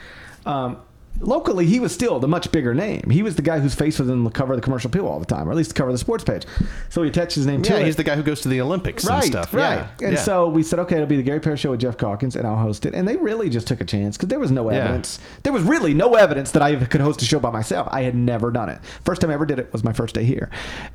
[0.46, 0.78] um,
[1.20, 4.08] locally he was still the much bigger name he was the guy whose face was
[4.10, 5.90] in the cover of the commercial appeal all the time or at least the cover
[5.90, 6.46] of the sports page
[6.90, 8.62] so he attached his name to Yeah, it he's the guy who goes to the
[8.62, 9.54] Olympics right, and stuff.
[9.54, 9.76] Right.
[10.00, 10.08] Yeah.
[10.08, 10.24] And yeah.
[10.24, 12.58] so we said, okay, it'll be the Gary Parrish show with Geoff Calkins, and I'll
[12.58, 12.94] host it.
[12.94, 14.78] And they really just took a chance because there was no Yeah.
[14.80, 15.20] evidence.
[15.44, 17.88] There was really no evidence that I could host a show by myself.
[17.92, 18.80] I had never done it.
[19.06, 20.50] First time I ever did it was my first day here.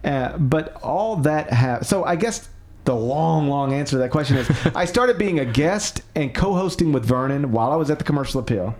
[0.05, 2.49] Uh, but all that ha- so I guess.
[2.87, 6.55] The long, long answer to that question is I started being a guest and co
[6.55, 8.74] hosting with Vernon while I was at the commercial appeal.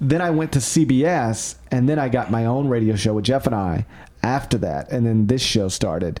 [0.00, 3.46] Then I went to CBS, and then I got my own radio show with Geoff
[3.46, 3.86] and I
[4.22, 4.90] after that.
[4.92, 6.20] And then this show started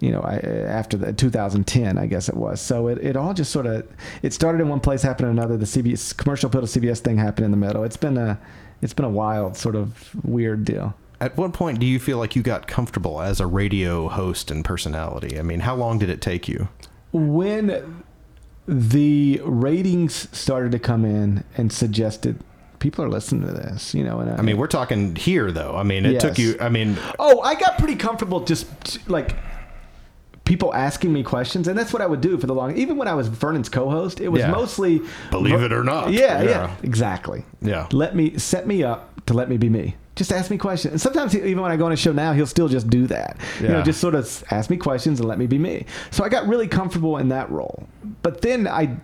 [0.00, 2.60] you know, I, after the 2010, I guess it was.
[2.60, 3.86] So it, it all just sort of
[4.22, 5.56] it started in one place, happened in another.
[5.56, 7.82] The CBS commercial appeal to CBS thing happened in the middle.
[7.82, 8.38] It's been a
[8.80, 10.94] it's been a wild sort of weird deal.
[11.20, 14.64] At what point do you feel like you got comfortable as a radio host and
[14.64, 15.38] personality?
[15.38, 16.68] I mean, how long did it take you?
[17.12, 18.04] When
[18.66, 22.38] the ratings started to come in and suggested
[22.78, 25.74] people are listening to this, you know, and I mean, we're talking here though.
[25.76, 26.22] I mean, it Yes.
[26.22, 26.54] took you.
[26.60, 29.34] I mean, Oh, I got pretty comfortable just like
[30.48, 32.74] people asking me questions, and that's what I would do for the long.
[32.76, 34.50] Even when I was Vernon's co-host, it was Yeah.
[34.50, 36.10] mostly Believe it or not.
[36.10, 37.44] Yeah, yeah, exactly.
[37.60, 37.86] Yeah.
[37.92, 39.96] let me set me up to let me be me.
[40.16, 40.92] Just ask me questions.
[40.92, 43.06] And sometimes, he- even when I go on a show now, he'll still just do
[43.08, 43.36] that.
[43.60, 43.82] You know, Yeah.
[43.84, 45.84] just sort of ask me questions and let me be me.
[46.10, 47.86] So I got really comfortable in that role.
[48.22, 48.96] But then I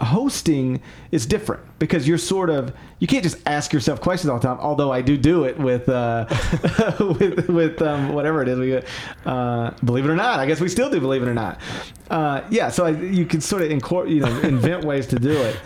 [0.00, 0.80] hosting
[1.12, 4.58] is different because you're sort of you can't just ask yourself questions all the time
[4.60, 6.26] although i do do it with uh
[7.18, 8.80] with with um whatever it is we
[9.26, 11.60] uh believe it or not i guess we still do believe it or not.
[12.10, 15.32] Uh yeah so I, you can sort of incor- you know invent ways to do
[15.32, 15.56] it.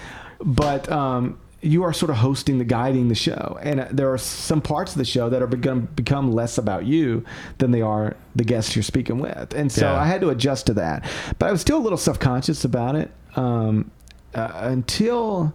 [0.41, 3.59] But um you are sort of hosting the guiding the show.
[3.63, 6.85] And uh, there are some parts of the show that are become become less about
[6.85, 7.25] you
[7.57, 9.55] than they are the guests you're speaking with.
[9.55, 9.99] And so Yeah.
[10.01, 11.09] i had to adjust to that.
[11.39, 13.11] But i was still a little self-conscious about it.
[13.37, 13.91] Um
[14.35, 15.55] uh, until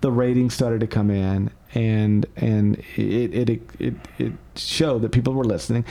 [0.00, 5.32] the ratings started to come in and and it it it it showed that people
[5.32, 5.84] were listening.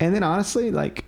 [0.00, 1.04] And then honestly like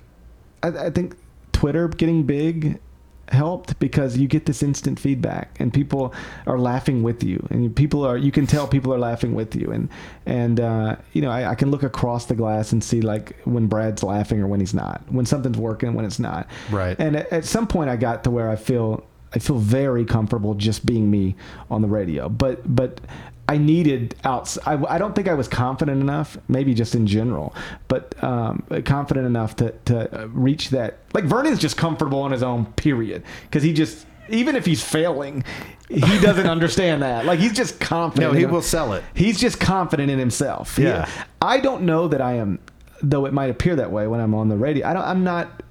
[0.62, 1.16] I, I think
[1.52, 2.80] twitter getting big
[3.28, 6.12] helped because you get this instant feedback and people
[6.46, 7.46] are laughing with you.
[7.50, 9.70] And people are you can tell people are laughing with you.
[9.70, 9.88] And
[10.26, 13.68] and uh, you know I, I can look across the glass and see like when
[13.68, 16.48] brad's laughing or when he's not when something's working when it's not.
[16.70, 16.98] Right.
[16.98, 19.04] and at, at some point i got to where i feel
[19.34, 21.34] i feel very comfortable just being me
[21.70, 23.00] on the radio but but
[23.48, 24.58] I needed outs.
[24.64, 27.52] I, I don't think I was confident enough, maybe just in general,
[27.88, 30.98] but um, confident enough to, to reach that.
[31.14, 33.24] Like Vernon's just comfortable on his own, period.
[33.42, 35.42] Because he just, even if he's failing,
[35.88, 37.24] he doesn't understand that.
[37.24, 38.32] Like he's just confident.
[38.34, 39.02] no, he will sell it.
[39.14, 40.78] He's just confident in himself.
[40.78, 41.06] Yeah.
[41.06, 41.12] He-
[41.42, 42.60] I don't know that I am,
[43.02, 44.86] though it might appear that way when I'm on the radio.
[44.86, 45.02] I don't.
[45.04, 45.64] I'm not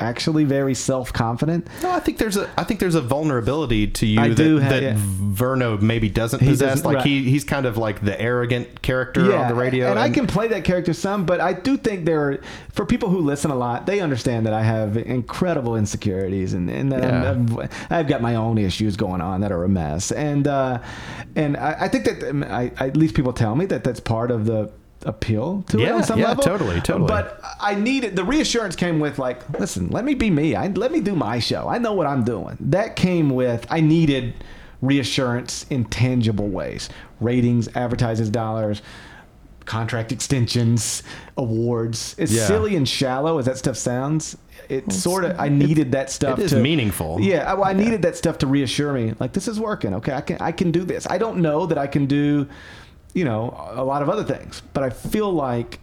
[0.00, 1.66] actually very self confident.
[1.82, 4.60] No, I think there's a I think there's a vulnerability to you I that, have-
[4.70, 4.94] that yeah.
[4.96, 6.70] Verno maybe doesn't He possess.
[6.70, 7.06] doesn't- like right.
[7.06, 9.90] he he's kind of like the arrogant character on the radio.
[9.90, 12.38] And, I can play that character some, but I do think there are,
[12.72, 16.92] for people who listen a lot, they understand that I have incredible insecurities and, and
[16.92, 17.30] that Yeah.
[17.32, 20.12] I'm, I'm, I've got my own issues going on that are a mess.
[20.12, 20.80] And, uh,
[21.36, 24.46] and I, I think that I, at least people tell me that that's part of
[24.46, 24.70] the
[25.04, 26.42] appeal to it on some yeah, level.
[26.44, 27.08] totally, totally.
[27.08, 30.54] But I needed, the reassurance came with like, listen, let me be me.
[30.54, 31.68] I, let me do my show.
[31.68, 32.56] I know what I'm doing.
[32.60, 34.34] That came with, I needed
[34.82, 36.88] reassurance in tangible ways.
[37.20, 38.82] Ratings, advertisers dollars,
[39.64, 41.02] contract extensions,
[41.36, 42.14] awards.
[42.18, 42.46] As Yeah.
[42.46, 44.36] silly and shallow as that stuff sounds,
[44.68, 47.20] it sort of I needed that stuff it is to meaningful.
[47.20, 49.94] Yeah, I, well, I needed that stuff to reassure me like this is working.
[49.94, 51.06] Okay, I can I can do this.
[51.08, 52.46] I don't know that I can do
[53.14, 55.80] you know a lot of other things, but I feel like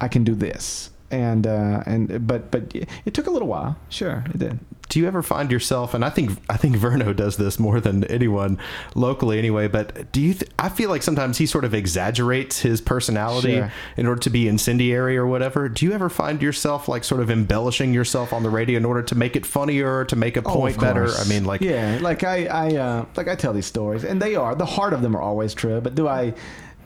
[0.00, 0.90] I can do this.
[1.10, 3.76] And uh and but but it took a little while.
[3.88, 4.58] Sure, it did.
[4.88, 8.04] Do you ever find yourself and I think I think Verno does this more than
[8.04, 8.58] anyone
[8.94, 12.80] locally anyway but do you th- I feel like sometimes he sort of exaggerates his
[12.80, 13.72] personality Sure.
[13.96, 17.30] in order to be incendiary or whatever do you ever find yourself like sort of
[17.30, 20.54] embellishing yourself on the radio in order to make it funnier to make a Oh,
[20.54, 21.08] point of better.
[21.08, 24.34] I mean like yeah, like I, I, uh, like I tell these stories, and they
[24.36, 25.80] are the heart of them are always true.
[25.80, 26.32] But do I,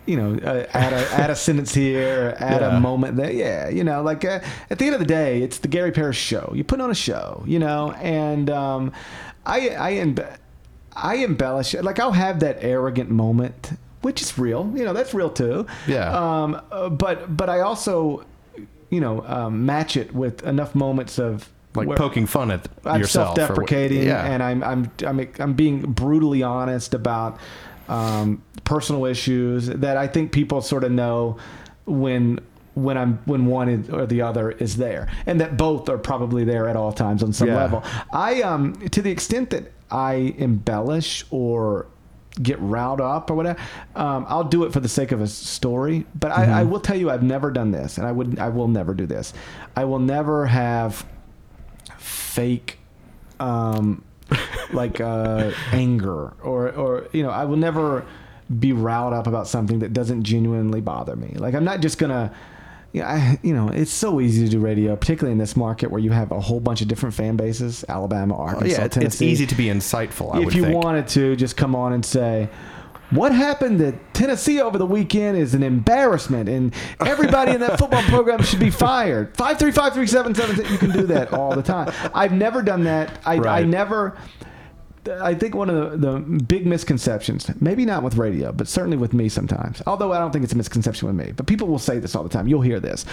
[0.06, 2.76] you know, uh, add a add a sentence here, add Yeah.
[2.76, 3.30] a moment there?
[3.32, 4.40] Yeah, you know, like uh,
[4.70, 6.52] at the end of the day, it's the Gary Parrish show.
[6.54, 8.92] You put on a show, you know, and um,
[9.46, 10.36] I, I, embe-
[10.94, 11.74] I embellish.
[11.74, 13.72] Like I'll have that arrogant moment,
[14.02, 14.72] which is real.
[14.76, 15.66] You know, that's real too.
[15.86, 16.10] Yeah.
[16.42, 18.24] Um, uh, but but I also,
[18.90, 23.00] you know, um, match it with enough moments of like where- poking fun at I'm
[23.00, 24.24] yourself self-deprecating, yeah.
[24.24, 27.38] and I'm I'm I'm I'm being brutally honest about
[27.88, 31.36] um, personal issues that I think people sort of know
[31.86, 32.40] when
[32.74, 36.68] when I'm when one or the other is there, and that both are probably there
[36.68, 37.56] at all times on some Yeah.
[37.56, 37.84] level.
[38.12, 41.86] I um to the extent that I embellish or
[42.42, 43.58] get riled up or whatever,
[43.94, 46.06] um, I'll do it for the sake of a story.
[46.18, 48.68] But I, I will tell you, I've never done this, and I would I will
[48.68, 49.34] never do this.
[49.76, 51.04] I will never have
[51.98, 52.78] fake
[53.38, 54.02] um
[54.72, 58.04] like uh anger or or you know i will never
[58.58, 62.32] be riled up about something that doesn't genuinely bother me like i'm not just gonna
[62.92, 66.00] yeah, I, you know, it's so easy to do radio, particularly in this market where
[66.00, 69.22] you have a whole bunch of different fan bases: Alabama, Arkansas, Oh, yeah, it's, it's
[69.22, 70.34] easy to be insightful.
[70.34, 70.74] I if you think.
[70.76, 72.50] wanted to, just come on and say,
[73.12, 78.02] "What happened to Tennessee over the weekend is an embarrassment, and everybody in that football
[78.04, 80.56] program should be fired." Five three five three seven seven.
[80.70, 81.92] You can do that all the time.
[82.14, 83.20] I've never done that.
[83.24, 84.16] I, I never.
[85.20, 89.12] I think one of the, the big misconceptions, maybe not with radio, but certainly with
[89.12, 91.98] me sometimes, although I don't think it's a misconception with me, but people will say
[91.98, 92.46] this all the time.
[92.46, 93.04] You'll hear this.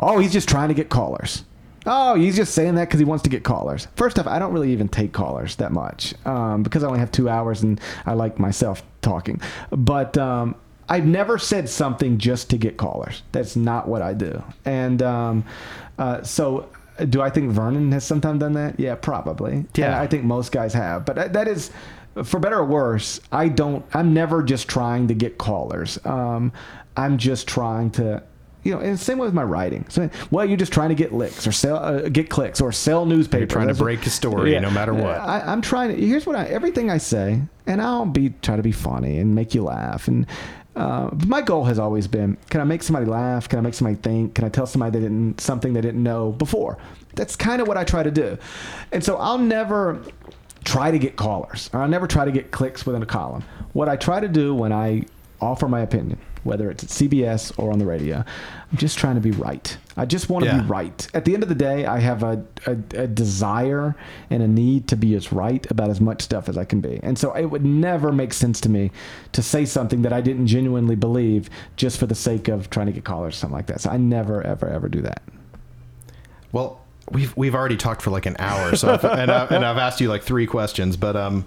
[0.00, 1.44] Oh, he's just trying to get callers.
[1.92, 3.88] Oh, he's just saying that because he wants to get callers.
[3.96, 7.10] First off, I don't really even take callers that much um, because I only have
[7.10, 9.40] two hours and I like myself talking.
[9.70, 10.54] But um,
[10.88, 13.22] I've never said something just to get callers.
[13.32, 14.40] That's not what I do.
[14.64, 15.44] And um,
[15.98, 16.68] uh, so,
[17.08, 18.78] do I think Vernon has sometimes done that?
[18.78, 19.66] Yeah, probably.
[19.74, 19.86] Yeah.
[19.86, 21.04] And I think most guys have.
[21.04, 21.72] But that- that is,
[22.22, 23.84] for better or worse, I don't.
[23.94, 25.98] I'm never just trying to get callers.
[26.04, 26.52] Um,
[26.96, 28.22] I'm just trying to.
[28.62, 29.86] You know, and same with my writing.
[29.88, 33.06] So, well, you're just trying to get licks or sell, uh, get clicks or sell
[33.06, 33.40] newspapers.
[33.40, 35.16] You're trying to Those are- break a story no matter what.
[35.18, 36.06] I, I'm trying to.
[36.06, 36.44] Here's what I.
[36.44, 40.08] Everything I say, and I'll be try to be funny and make you laugh.
[40.08, 40.26] And
[40.76, 43.48] uh, my goal has always been: Can I make somebody laugh?
[43.48, 44.34] Can I make somebody think?
[44.34, 46.76] Can I tell somebody they didn't something they didn't know before?
[47.14, 48.36] That's kind of what I try to do.
[48.92, 50.02] And so I'll never
[50.64, 51.70] try to get callers.
[51.72, 53.42] Or I'll never try to get clicks within a column.
[53.72, 55.04] What I try to do when I
[55.40, 58.16] offer my opinion, whether it's at CBS or on the radio,
[58.72, 59.76] I'm just trying to be right.
[59.96, 60.60] I just want to Yeah.
[60.62, 61.08] be right.
[61.12, 63.94] At the end of the day, I have a, a, a desire
[64.30, 66.98] and a need to be as right about as much stuff as I can be.
[67.02, 68.90] And so it would never make sense to me
[69.32, 72.92] to say something that I didn't genuinely believe just for the sake of trying to
[72.92, 73.80] get callers or something like that.
[73.82, 75.22] So I never, ever, ever do that.
[76.52, 76.80] Well,
[77.10, 80.00] we've we've already talked for like an hour, so I've, and I, and I've asked
[80.00, 81.44] you like three questions, but um,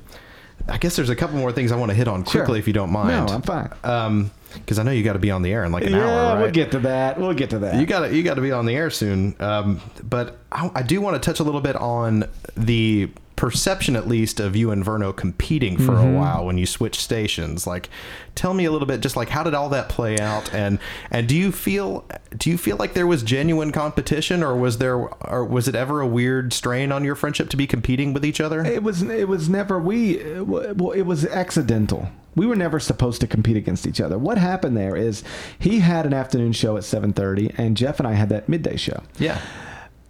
[0.67, 2.57] I guess there's a couple more things I want to hit on quickly Sure.
[2.57, 3.27] if you don't mind.
[3.27, 3.69] No, I'm fine.
[3.83, 5.99] Um, because I know you got to be on the air in like an yeah,
[5.99, 6.41] hour, right?
[6.41, 7.19] we'll get to that.
[7.19, 7.79] We'll get to that.
[7.79, 9.35] You got to you got to be on the air soon.
[9.39, 12.25] Um, but I, I do want to touch a little bit on
[12.55, 16.15] the perception, at least, of you and Verno competing for Mm-hmm.
[16.15, 17.65] a while when you switch stations.
[17.67, 17.89] Like,
[18.35, 20.79] tell me a little bit, just like how did all that play out, and
[21.11, 22.05] and do you feel
[22.37, 26.01] do you feel like there was genuine competition, or was there or was it ever
[26.01, 28.63] a weird strain on your friendship to be competing with each other?
[28.65, 32.09] It was it was never we well it was accidental.
[32.35, 34.17] We were never supposed to compete against each other.
[34.17, 35.23] What happened there is
[35.59, 39.03] he had an afternoon show at 7:30 and Geoff and I had that midday show.
[39.19, 39.39] yeah.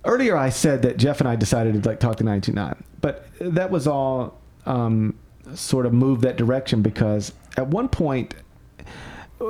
[0.05, 2.83] Earlier I said that Geoff and I decided to like talk to 929.
[3.01, 5.17] But that was all um,
[5.55, 8.35] sort of moved that direction because at one point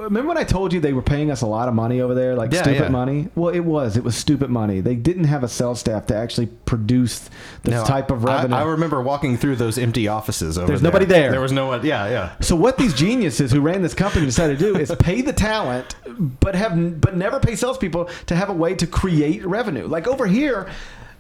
[0.02, 2.36] Remember when I told you they were paying us a lot of money over there,
[2.36, 2.90] like Yeah, stupid yeah.
[2.90, 3.28] money?
[3.36, 3.96] Well, it was.
[3.98, 4.82] It was stupid money.
[4.82, 7.30] They didn't have a sales staff to actually produce
[7.64, 8.56] this No, type of I- revenue.
[8.56, 10.92] I, remember walking through those empty offices over There's there.
[10.92, 11.32] nobody there.
[11.32, 11.86] There was no one.
[11.86, 12.32] Yeah, yeah.
[12.42, 15.96] So what these geniuses who ran this company decided to do is pay the talent,
[16.40, 19.88] but have but never pay salespeople to have a way to create revenue.
[19.88, 20.68] Like over here,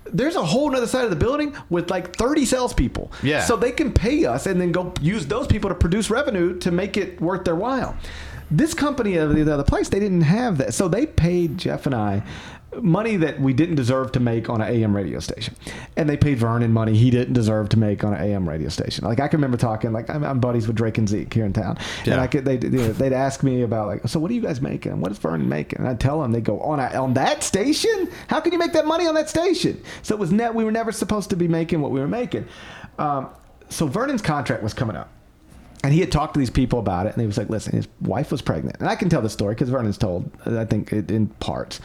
[0.05, 3.11] there's a whole other side of the building with like 30 salespeople.
[3.24, 3.41] Yeah.
[3.43, 6.71] So they can pay us and then go use those people to produce revenue to
[6.71, 7.95] make it worth their while.
[8.57, 10.73] This company of the other place, they didn't have that.
[10.73, 12.23] So they paid Geoff and I
[12.81, 15.55] money that we didn't deserve to make on an AM radio station,
[15.95, 19.05] and they paid Vernon money he didn't deserve to make on an AM radio station.
[19.05, 21.53] Like I can remember talking, like I'm, I'm buddies with Drake and Zeke here in
[21.53, 22.13] town, Yeah.
[22.13, 24.41] and I could they you know, they'd ask me about like, so what are you
[24.41, 24.99] guys making?
[25.01, 25.79] What is Vernon making?
[25.79, 28.09] And I tell them, they go on a, on that station.
[28.27, 29.79] How can you make that money on that station?
[30.01, 30.55] So it was net.
[30.55, 32.47] We were never supposed to be making what we were making.
[32.97, 33.29] Um,
[33.69, 35.09] so Vernon's contract was coming up.
[35.84, 37.89] And he had talked to these people about it, and he was like, "Listen, his
[38.01, 40.31] wife was pregnant." And I can tell the story because Vernon's told.
[40.45, 41.81] I think in parts,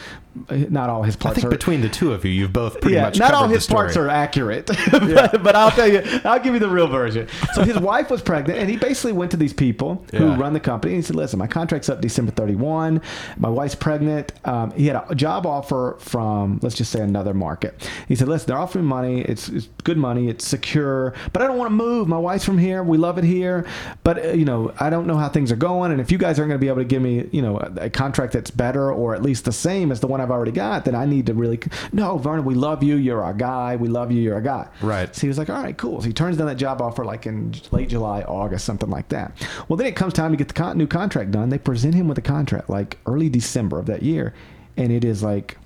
[0.51, 1.39] not all his parts.
[1.39, 1.57] I think are.
[1.57, 4.09] between the two of you, you've both pretty yeah, much not all his parts are
[4.09, 7.29] accurate, but, but I'll tell you, I'll give you the real version.
[7.55, 10.39] So his wife was pregnant, and he basically went to these people who Yeah.
[10.39, 13.01] run the company, and he said, "Listen, my contract's up December 31.
[13.37, 14.33] My wife's pregnant.
[14.45, 17.89] Um, he had a job offer from, let's just say, another market.
[18.09, 19.21] He said, "Listen, they're offering money.
[19.23, 20.29] It's, it's good money.
[20.29, 22.09] It's secure, but I don't want to move.
[22.09, 22.83] My wife's from here.
[22.83, 23.67] We love it here,
[24.05, 25.93] but uh, you know, I don't know how things are going.
[25.93, 27.87] And if you guys aren't going to be able to give me, you know, a,
[27.87, 30.85] a contract that's better or at least the same as the one I've already got,
[30.85, 31.61] then I need to really.
[31.93, 32.97] No, Vernon, we love you.
[32.97, 33.77] You're our guy.
[33.77, 34.21] We love you.
[34.21, 34.69] You're a guy.
[34.83, 35.15] Right.
[35.15, 36.01] So he was like, all right, cool.
[36.01, 39.33] So he turns down that job offer like in late July, August, something like that.
[39.69, 41.49] Well, then it comes time to get the con- new contract done.
[41.49, 44.35] They present him with a contract like early December of that year,
[44.77, 45.59] and it is like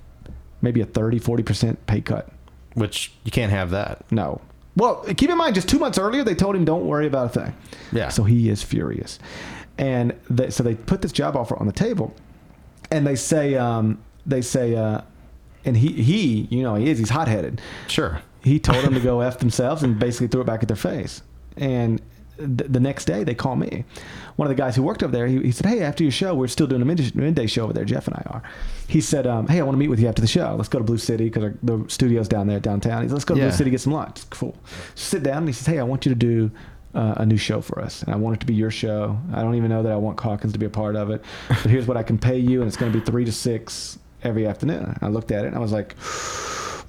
[0.61, 2.29] maybe a 30, 40% pay cut.
[2.73, 4.03] Which you can't have that.
[4.11, 4.41] No.
[4.75, 7.39] Well, keep in mind, just two months earlier, they told him, don't worry about a
[7.41, 7.53] thing.
[7.91, 8.09] Yeah.
[8.09, 9.19] So he is furious.
[9.77, 12.15] And they, so they put this job offer on the table,
[12.91, 15.01] and they say, um, they say, uh,
[15.65, 18.21] and he, he, you know, he is, he's hot headed Sure.
[18.43, 21.21] he told them to go f themselves and basically threw it back at their face.
[21.57, 22.01] And
[22.37, 23.85] th- the next day they call me.
[24.35, 26.33] One of the guys who worked over there, he, he said, "Hey, after your show,
[26.33, 27.85] we're still doing a midday, midday show over there.
[27.85, 28.43] Geoff and I are."
[28.87, 30.55] He said, um, "Hey, I want to meet with you after the show.
[30.57, 33.35] Let's go to Blue City because the studio's down there downtown." He said, "Let's go
[33.35, 33.49] to Yeah.
[33.49, 34.57] Blue City get some lunch." Cool.
[34.95, 35.37] Sit down.
[35.39, 36.49] And he says, "Hey, I want you to do."
[36.95, 39.17] Uh, a new show for us, and I want it to be your show.
[39.33, 41.57] I don't even know that I want Calkins to be a part of it, but
[41.71, 44.47] here's what I can pay you, and it's going to be three to six every
[44.47, 44.97] afternoon.
[45.01, 45.95] I looked at it and I was like,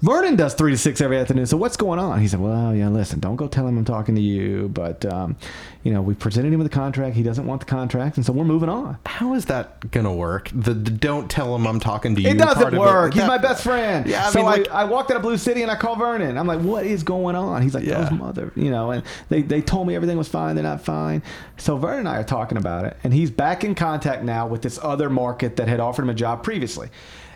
[0.03, 1.47] Vernon does three to six every afternoon.
[1.47, 2.21] So what's going on?
[2.21, 4.69] He said, Well, yeah, listen, don't go tell him I'm talking to you.
[4.69, 5.37] But, um,
[5.83, 7.17] you know, we presented him with a contract.
[7.17, 8.17] He doesn't want the contract.
[8.19, 8.99] And so we're moving on.
[9.07, 10.51] How is that gonna work?
[10.53, 12.29] The, the don't tell him I'm talking to you.
[12.29, 13.15] It doesn't work.
[13.15, 14.07] He's That- my best friend.
[14.07, 15.99] Yeah, I so mean, like- I, I walked out of Blue City and I called
[15.99, 16.37] Vernon.
[16.37, 17.63] I'm like, what is going on?
[17.63, 18.03] He's like, Yeah.
[18.03, 20.55] those mother, you know, and they, they told me everything was fine.
[20.55, 21.23] They're not fine.
[21.57, 22.97] So Vernon and I are talking about it.
[23.05, 26.15] And he's back in contact now with this other market that had offered him a
[26.15, 26.91] job previously.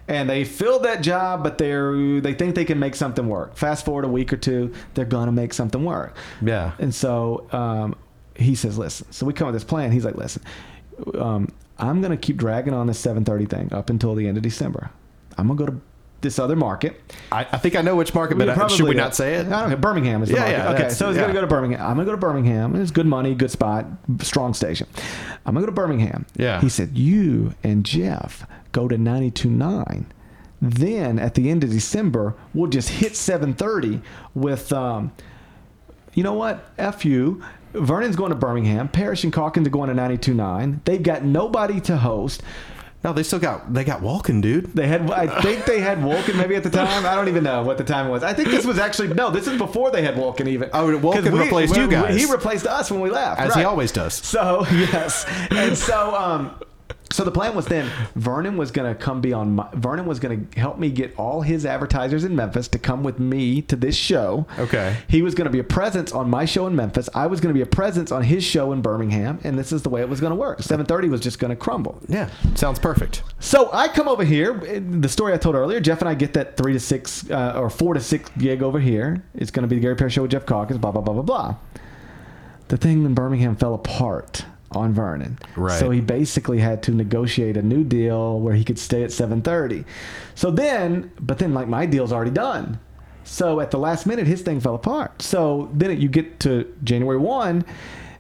[0.09, 3.57] And they filled that job, but they're they think they can make something work.
[3.57, 6.17] Fast forward a week or two, they're gonna make something work.
[6.41, 6.73] Yeah.
[6.79, 7.95] And so um,
[8.35, 9.93] he says, "Listen." So we come with this plan.
[9.93, 10.43] He's like, "Listen,
[11.15, 14.91] um, I'm to keep dragging on this 7:30 thing up until the end of December.
[15.37, 15.81] I'm to go to
[16.21, 17.01] this other market.
[17.31, 19.47] I, I think I know which market, but I- should we not say it?
[19.47, 19.77] I don't know.
[19.77, 20.57] Birmingham is the Yeah, market.
[20.57, 21.23] yeah, okay, so he's yeah.
[21.23, 21.81] going to go to Birmingham.
[21.81, 22.75] I'm going to go to Birmingham.
[22.77, 23.87] It's good money, good spot,
[24.23, 24.87] strong station.
[25.47, 26.27] I'm going to go to Birmingham.
[26.37, 26.61] Yeah.
[26.61, 30.05] He said, "You and Geoff go to 92.9."
[30.61, 34.03] Then at the end of December, we'll just hit 7:30
[34.35, 35.13] with um,
[36.15, 36.71] you know what?
[36.79, 37.43] F you.
[37.75, 38.89] Vernon's going to Birmingham.
[38.89, 40.83] Parrish and Calkins are going to 92.9.
[40.85, 42.43] They've got nobody to host.
[43.05, 44.75] No, they still got they got Wolken, dude.
[44.75, 47.07] They had, I think they had Wolken maybe at the time.
[47.07, 48.25] I don't even know what the time was.
[48.25, 49.31] I think this was actually no.
[49.31, 50.69] This is before they had Wolken even.
[50.73, 52.17] Oh, 'Cause we- replaced you we- guys.
[52.21, 54.15] He replaced us when we left, As he always does.
[54.15, 56.51] So yes, and so um,
[57.11, 59.57] so the plan was then Vernon was going to come be on.
[59.57, 63.03] My, Vernon was going to help me get all his advertisers in Memphis to come
[63.03, 64.47] with me to this show.
[64.59, 64.97] Okay.
[65.09, 67.09] He was going to be a presence on my show in Memphis.
[67.15, 69.83] I was going to be a presence on his show in Birmingham, and this is
[69.83, 70.63] the way it was going to work.
[70.63, 72.01] Seven thirty was just going to crumble.
[72.09, 73.23] Yeah, sounds perfect.
[73.41, 74.55] So I come over here.
[74.55, 77.71] The story I told earlier, Geoff and I get that three to six uh, or
[77.71, 79.23] four to six gig over here.
[79.35, 80.79] It's going to be the Gary Parrish Show with Geoff Calkins.
[80.79, 81.57] Blah blah blah blah blah.
[82.69, 85.39] The thing in Birmingham fell apart on Vernon.
[85.57, 85.79] Right.
[85.79, 89.43] So he basically had to negotiate a new deal where he could stay at seven
[89.43, 89.85] thirty.
[90.35, 92.79] So then, but then like my deal's already done.
[93.25, 95.21] So at the last minute, his thing fell apart.
[95.23, 97.65] So then you get to January one,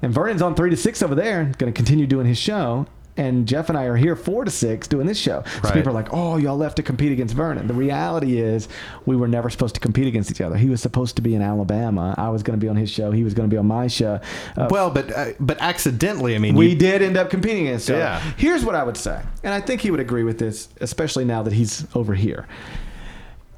[0.03, 2.86] and Vernon's on three to six over there, going to continue doing his show.
[3.19, 5.43] And Geoff and I are here four to six doing this show.
[5.47, 5.75] So Right.
[5.75, 8.69] people are like, "Oh, y'all left to compete against Vernon." The reality is,
[9.07, 10.57] we were never supposed to compete against each other.
[10.57, 12.14] He was supposed to be in Alabama.
[12.16, 13.11] I was going to be on his show.
[13.11, 14.21] He was going to be on my show.
[14.57, 17.89] Uh, Well, but uh, but accidentally, I mean, we you- did end up competing against
[17.91, 18.01] each other.
[18.05, 18.21] Yeah.
[18.37, 21.43] Here's what I would say, and I think he would agree with this, especially now
[21.43, 22.47] that he's over here.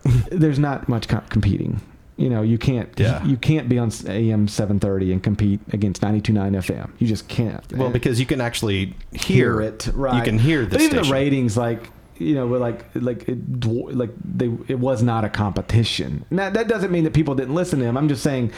[0.31, 1.81] There's not much co- competing.
[2.21, 2.91] You know, you can't.
[3.01, 3.25] Yeah.
[3.25, 6.91] You can't be on AM 730 and compete against 92.9 FM.
[6.99, 7.65] You just can't.
[7.73, 9.89] well because you can actually hear, it.
[9.95, 10.17] Right.
[10.17, 13.39] You can hear the But even the ratings, like you know, were like like it,
[13.65, 16.27] like they it was not a competition.
[16.31, 17.97] Now that doesn't mean that people didn't listen to him.
[17.97, 18.53] I'm just saying.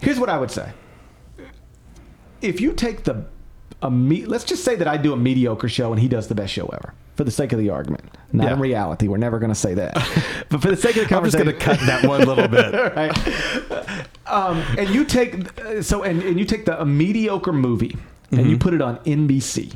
[0.00, 0.72] Here's what I would say.
[2.40, 3.26] If you take the
[3.82, 6.36] a me- let's just say that I do a mediocre show and he does the
[6.36, 6.94] best show ever.
[7.16, 8.52] For the sake of the argument, not Yeah.
[8.54, 9.92] in reality, we're never going to say that.
[10.48, 12.72] but for the sake of the I'm just going to cut that one little bit.
[12.96, 14.06] right?
[14.26, 17.96] Um, and you take uh, so and, and you take the a mediocre movie
[18.30, 18.48] and Mm-hmm.
[18.48, 19.74] you put it on NBC,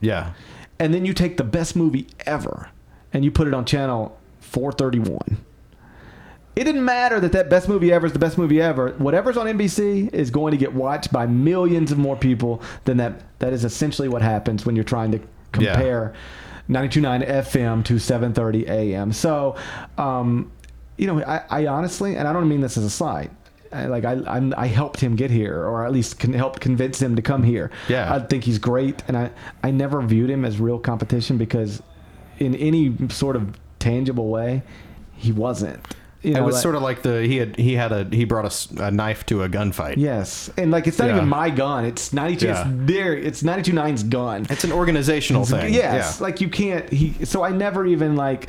[0.00, 0.32] Yeah.
[0.78, 2.70] and then you take the best movie ever
[3.12, 5.38] and you put it on channel 431.
[6.54, 8.90] It didn't matter that that best movie ever is the best movie ever.
[8.98, 13.20] Whatever's on NBC is going to get watched by millions of more people than that.
[13.40, 15.20] That is essentially what happens when you're trying to
[15.58, 15.76] Yeah.
[16.68, 19.12] Compare 92.9 FM to 7:30 AM.
[19.12, 19.56] So,
[19.96, 20.52] um,
[20.96, 23.30] you know, I, I honestly, and I don't mean this as a slight.
[23.72, 27.00] I, like I, I'm, I helped him get here, or at least can help convince
[27.00, 27.70] him to come here.
[27.88, 28.12] Yeah.
[28.14, 29.30] I think he's great, and I,
[29.62, 31.82] I never viewed him as real competition because,
[32.38, 34.62] in any sort of tangible way,
[35.14, 35.84] he wasn't.
[36.22, 38.66] You it was like- sort of like the he had he had a he brought
[38.78, 39.98] a knife to a gunfight.
[39.98, 41.16] yes, and like it's not Yeah.
[41.18, 41.84] even my gun.
[41.84, 42.46] It's 92.
[42.46, 42.60] Yeah.
[42.68, 43.14] It's their.
[43.14, 44.46] It's 92.9's gun.
[44.50, 45.72] It's an organizational thing.
[45.72, 46.22] Yes, Yeah.
[46.24, 46.88] like you can't.
[46.92, 47.24] He.
[47.24, 48.48] So I never even like.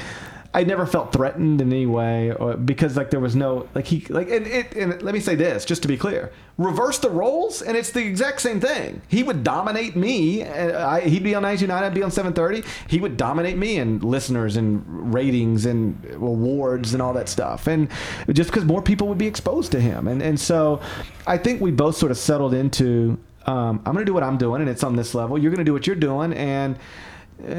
[0.52, 4.06] I never felt threatened in any way, or because like there was no like he
[4.10, 7.62] like and it and let me say this just to be clear: reverse the roles,
[7.62, 9.04] and it's the exact same thing.
[9.08, 10.42] He would dominate me.
[10.42, 12.68] And I, he'd be on 99, I'd be on 730.
[12.88, 17.68] He would dominate me in listeners and ratings and awards and all that stuff.
[17.68, 17.88] And
[18.32, 20.82] just because more people would be exposed to him, and and so
[21.28, 24.62] I think we both sort of settled into um, I'm to do what I'm doing,
[24.62, 25.38] and it's on this level.
[25.38, 26.78] You're to do what you're doing, and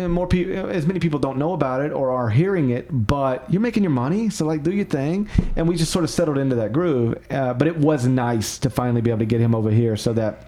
[0.09, 3.63] more people, as many people don't know about it or are hearing it, but you're
[3.63, 5.29] making your money, so like do your thing.
[5.57, 7.25] And we just sort of settled into that groove.
[7.31, 10.13] Uh, but it was nice to finally be able to get him over here, so
[10.13, 10.47] that.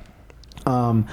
[0.67, 1.09] Um,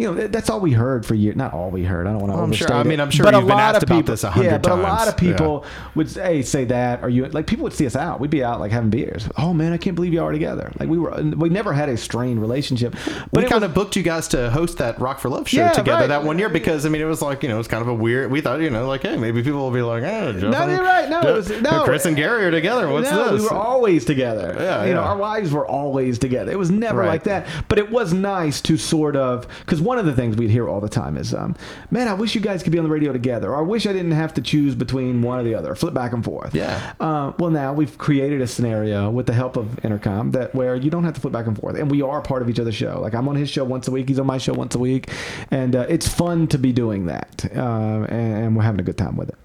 [0.00, 1.36] you know, that's all we heard for years.
[1.36, 2.06] Not all we heard.
[2.06, 3.00] I don't want to Well, I'm sure- overstate I mean.
[3.00, 4.58] I'm sure But you've a been lot asked of about people, this a hundred Yeah,
[4.58, 7.86] but a lot of people would say, say that, or you like people would see
[7.86, 8.20] us out.
[8.20, 9.28] We'd be out like having beers.
[9.36, 10.72] Oh man, I can't believe y'all are together.
[10.80, 12.94] Like we were, we never had a strained relationship.
[13.32, 15.58] But we kind was- of booked you guys to host that Rock for Love show
[15.60, 16.06] Yeah, together right.
[16.08, 17.88] that one year because I mean it was like you know it was kind of
[17.88, 18.30] a weird.
[18.30, 20.82] We thought you know like hey maybe people will be like oh Jeff No, you're
[20.82, 21.08] right.
[21.08, 21.84] No, it was- no.
[21.84, 22.88] Chris and Gary are together.
[22.88, 23.42] What's no, this?
[23.42, 24.56] we were always together.
[24.58, 26.50] Yeah, you know, our wives were always together.
[26.52, 27.08] It was never Right.
[27.08, 27.46] like that.
[27.68, 30.80] But it was nice to sort of because one of the things we'd hear all
[30.80, 31.56] the time is, um,
[31.90, 33.92] "Man, I wish you guys could be on the radio together." Or, "I wish I
[33.92, 36.92] didn't have to choose between one or the other, flip back and forth." Yeah.
[37.00, 40.90] Uh, well, now we've created a scenario with the help of Entercom that where you
[40.90, 43.00] don't have to flip back and forth, and we are part of each other's show.
[43.00, 45.10] Like I'm on his show once a week, he's on my show once a week,
[45.50, 48.96] and uh, it's fun to be doing that, uh, and, and we're having a good
[48.96, 49.38] time with it.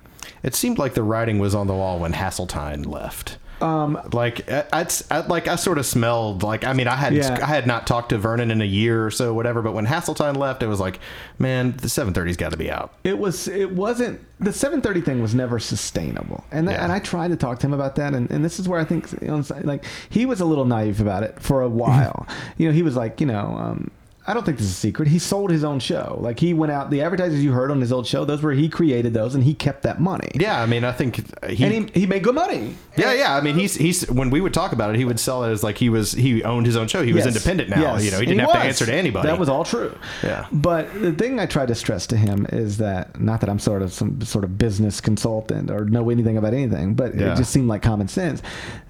[0.44, 3.40] It seemed like the writing was on the wall when Hasseltine left.
[3.62, 7.40] Um, like I, I, like I sort of smelled like I mean I had Yeah.
[7.42, 10.36] I had not talked to Vernon in a year or so whatever, but when Hasseltine
[10.36, 11.00] left, it was like,
[11.40, 12.94] man, the 730's got to be out.
[13.04, 16.84] it was it wasn't the 730 thing was never sustainable and Yeah.
[16.84, 18.84] and I tried to talk to him about that and, and this is where I
[18.84, 22.28] think you know, like he was a little naive about it for a while
[22.58, 23.92] you know he was like you know um,
[24.28, 26.72] I don't think this is a secret he sold his own show like he went
[26.72, 29.44] out the advertisers you heard on his old show those were he created those and
[29.44, 31.18] he kept that money Yeah, I mean I think
[31.50, 33.36] he and he, he made good money Yeah, yeah.
[33.36, 35.64] I mean, he's he's when we would talk about it, he would sell it as
[35.64, 37.04] like he was he owned his own show.
[37.04, 37.82] He was independent now.
[37.82, 38.06] Yes.
[38.06, 39.28] You know, he didn't have to answer to anybody.
[39.28, 39.94] That was all true.
[40.24, 40.48] Yeah.
[40.52, 43.82] But the thing I tried to stress to him is that not that I'm sort
[43.82, 47.34] of some sort of business consultant or know anything about anything, but Yeah.
[47.34, 48.42] it just seemed like common sense.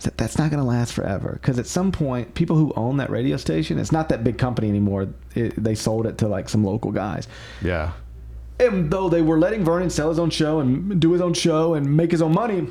[0.04, 3.10] That that's not going to last forever because at some point, people who own that
[3.10, 5.08] radio station, it's not that big company anymore.
[5.36, 7.28] It, they sold it to like some local guys.
[7.62, 7.92] yeah.
[8.58, 11.74] And though they were letting Vernon sell his own show and do his own show
[11.74, 12.68] and make his own money,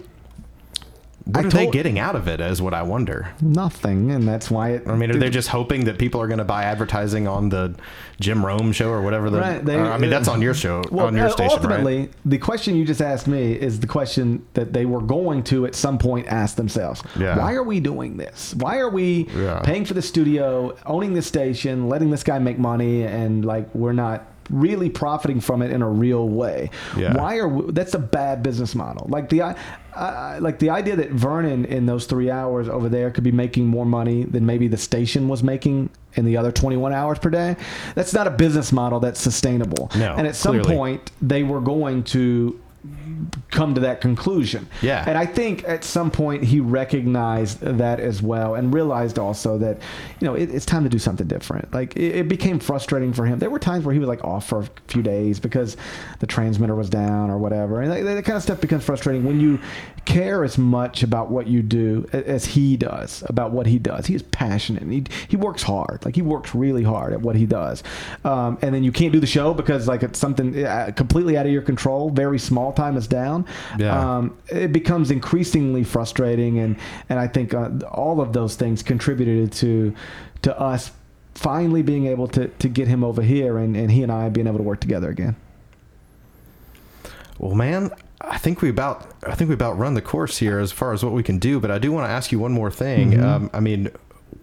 [1.26, 2.40] What I are they getting out of it?
[2.40, 3.32] Is what I wonder.
[3.40, 4.10] nothing.
[4.10, 4.82] And that's why it.
[4.86, 7.74] I mean, are they just hoping that people are going to buy advertising on the
[8.20, 9.30] Jim Rome show or whatever?
[9.30, 11.52] The, Right, they- or, I mean, that's on your show, Well, on your uh, station,
[11.56, 12.12] ultimately, right?
[12.26, 15.74] the question you just asked me is the question that they were going to at
[15.74, 17.02] some point ask themselves.
[17.18, 17.38] Yeah.
[17.38, 18.54] Why are we doing this?
[18.58, 19.60] Why are we Yeah.
[19.60, 23.92] paying for the studio, owning the station, letting this guy make money, and like we're
[23.92, 26.70] not really profiting from it in a real way?
[26.96, 27.16] Yeah.
[27.16, 29.06] Why are we, that's a bad business model?
[29.08, 29.56] Like the I,
[29.94, 33.66] I, like the idea that Vernon in those three hours over there could be making
[33.66, 37.56] more money than maybe the station was making in the other 21 hours per day.
[37.94, 39.90] That's not a business model that's sustainable.
[39.96, 40.76] No, and at some clearly.
[40.76, 42.60] point, they were going to
[43.50, 44.68] come to that conclusion.
[44.82, 45.04] Yeah.
[45.06, 49.80] And I think at some point he recognized that as well and realized also that,
[50.20, 51.72] you know, it, it's time to do something different.
[51.72, 53.38] Like it, it became frustrating for him.
[53.38, 55.76] There were times where he was like off for a few days because
[56.18, 57.80] the transmitter was down or whatever.
[57.80, 59.60] And that, that kind of stuff becomes frustrating when you
[60.04, 64.06] care as much about what you do as he does about what he does.
[64.06, 64.82] He is passionate.
[64.82, 66.04] And he, he works hard.
[66.04, 67.82] Like he works really hard at what he does.
[68.24, 71.46] Um, and then you can't do the show because like it's something uh, completely out
[71.46, 72.10] of your control.
[72.10, 73.46] Very small time is down.
[73.78, 74.16] Yeah.
[74.16, 76.58] Um, it becomes increasingly frustrating.
[76.58, 76.76] And,
[77.08, 79.94] and I think uh, all of those things contributed to,
[80.42, 80.92] to us
[81.34, 84.46] finally being able to to get him over here and, and he and I being
[84.46, 85.36] able to work together again.
[87.38, 87.90] Well, man,
[88.20, 91.04] I think we about I think we about run the course here as far as
[91.04, 91.60] what we can do.
[91.60, 93.12] But I do want to ask you one more thing.
[93.12, 93.24] Mm-hmm.
[93.24, 93.90] Um, I mean,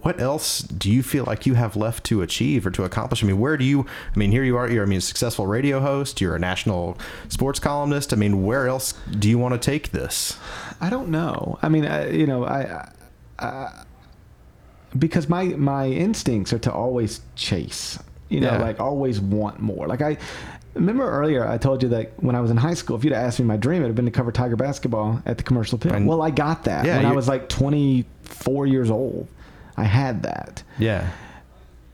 [0.00, 3.22] what else do you feel like you have left to achieve or to accomplish?
[3.22, 3.80] I mean, where do you?
[4.14, 4.68] I mean, here you are.
[4.68, 6.20] You're I mean, a successful radio host.
[6.20, 6.98] You're a national
[7.28, 8.12] sports columnist.
[8.12, 10.36] I mean, where else do you want to take this?
[10.80, 11.58] I don't know.
[11.62, 12.90] I mean, I, you know, I,
[13.38, 13.84] I
[14.98, 17.98] because my my instincts are to always chase.
[18.28, 18.62] You know, Yeah.
[18.62, 19.86] like always want more.
[19.86, 20.16] Like I
[20.74, 23.38] remember earlier, I told you that when I was in high school, if you'd asked
[23.38, 25.92] me my dream, it'd have been to cover Tiger basketball at the Commercial Appeal.
[25.92, 29.28] And- well, I got that Yeah, when I was like 24 years old.
[29.76, 30.62] I had that.
[30.78, 31.10] Yeah.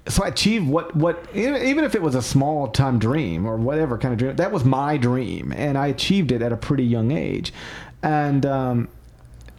[0.08, 3.98] so I achieved what what even if it was a small time dream or whatever
[3.98, 7.10] kind of dream that was my dream and I achieved it at a pretty young
[7.12, 7.52] age.
[8.02, 8.88] And um,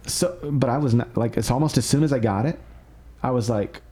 [0.06, 2.58] so but I was not like it's almost as soon as I got it
[3.22, 3.82] I was like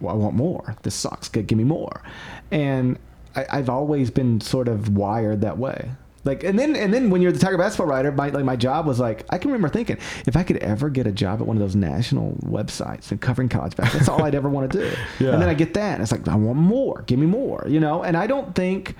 [0.00, 0.76] well, I want more.
[0.82, 1.28] This sucks.
[1.28, 2.02] Give me more.
[2.50, 2.98] And
[3.34, 5.90] I, I've always been sort of wired that way
[6.26, 8.86] like and then and then when you're the Tiger basketball writer, my like my job
[8.86, 9.96] was like I can remember thinking
[10.26, 13.48] if I could ever get a job at one of those national websites and covering
[13.48, 14.92] college basketball, that's all I'd ever want to do.
[15.18, 15.32] Yeah.
[15.32, 17.80] And then I get that, and it's like I want more, give me more, you
[17.80, 18.02] know.
[18.02, 18.94] And I don't think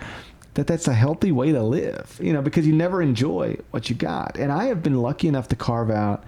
[0.55, 3.97] that that's a healthy way to live, you know, because you never enjoy what you
[3.97, 4.39] got.
[4.39, 6.25] And I have been lucky enough to carve out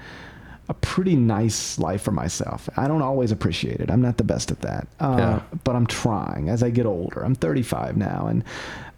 [0.69, 2.69] a pretty nice life for myself.
[2.77, 3.91] I don't always appreciate it.
[3.91, 5.43] I'm not the best at that, uh, Yeah.
[5.65, 7.25] but I'm trying as I get older.
[7.25, 8.45] I'm 35 now, and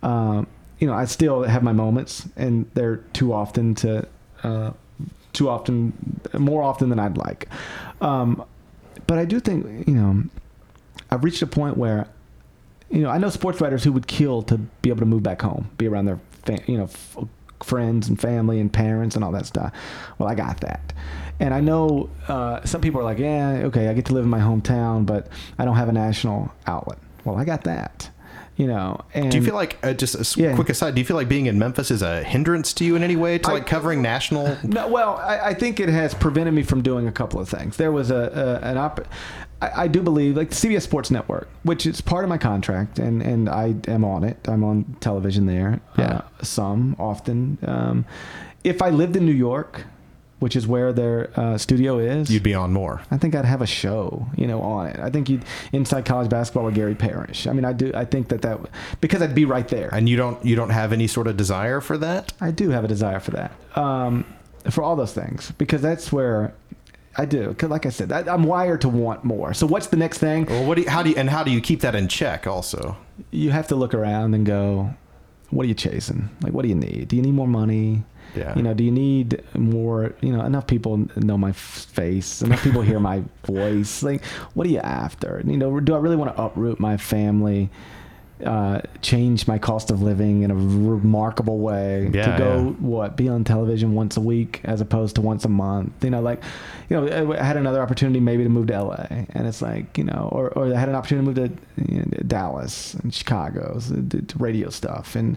[0.03, 0.49] um,
[0.81, 4.09] you know I still have my moments, and they're too often to
[4.43, 4.73] uh,
[5.33, 5.93] too often,
[6.37, 7.49] more often than I'd like.
[8.01, 8.45] Um,
[9.07, 10.25] but I do think you know
[11.11, 12.09] I've reached a point where
[12.91, 15.43] you know I know sports writers who would kill to be able to move back
[15.43, 17.17] home, be around their fa- you know f-
[17.63, 19.73] friends and family and parents and all that stuff.
[20.19, 20.93] Well, I got that.
[21.41, 24.31] And I know uh, some people are like, yeah, okay, I get to live in
[24.31, 25.29] my hometown, but
[25.59, 26.99] I don't have a national outlet.
[27.25, 28.11] Well, I got that,
[28.61, 29.01] you know.
[29.15, 30.55] And Do you feel like uh, just a Yeah.
[30.55, 30.95] quick aside?
[30.95, 33.39] Do you feel like being in Memphis is a hindrance to you in any way
[33.39, 34.57] to I- like covering national?
[34.63, 37.77] No, well, I, I think it has prevented me from doing a couple of things.
[37.79, 39.01] There was a, a an op.
[39.63, 42.99] I, I do believe, like the CBS Sports Network, which is part of my contract,
[42.99, 44.37] and and I am on it.
[44.47, 45.81] I'm on television there.
[45.99, 46.05] Yeah.
[46.05, 47.59] uh, some often.
[47.67, 48.05] Um,
[48.63, 49.85] if I lived in New York,
[50.41, 53.01] which is where their uh, studio is, You'd be on more.
[53.11, 54.99] I think I'd have a show, you know, on it.
[54.99, 57.47] I think you'd inside college basketball with Gary Parrish.
[57.47, 57.93] I mean, I do.
[57.95, 58.59] I think that that
[59.01, 59.89] because I'd be right there.
[59.93, 62.33] And you don't you don't have any sort of desire for that?
[62.41, 64.25] I do have a desire for that, um,
[64.71, 66.53] for all those things, because that's where
[67.17, 67.55] I do.
[67.55, 69.53] Cause like I said, I, I'm wired to want more.
[69.53, 70.47] So what's the next thing?
[70.47, 72.47] Well, what do you, how do you, and how do you keep that in check?
[72.47, 72.97] Also,
[73.31, 74.95] You have to look around and go,
[75.51, 76.31] what are you chasing?
[76.43, 77.09] Like, what do you need?
[77.09, 78.05] Do you need more money?
[78.37, 78.55] Yeah.
[78.57, 80.15] You know, do you need more?
[80.21, 82.43] You know, enough people know my face.
[82.43, 84.03] Enough people hear my voice.
[84.03, 84.25] Like,
[84.55, 85.43] what are you after?
[85.47, 87.71] You know, do I really want to uproot my family?
[88.45, 92.71] Uh, change my cost of living in a remarkable way Yeah, to go yeah.
[92.81, 96.23] what be on television once a week as opposed to once a month you know
[96.23, 96.43] like
[96.89, 100.05] you know i had another opportunity maybe to move to la and it's like you
[100.05, 103.79] know or, or i had an opportunity to move to you know, dallas and chicago
[103.79, 105.37] so to, to radio stuff and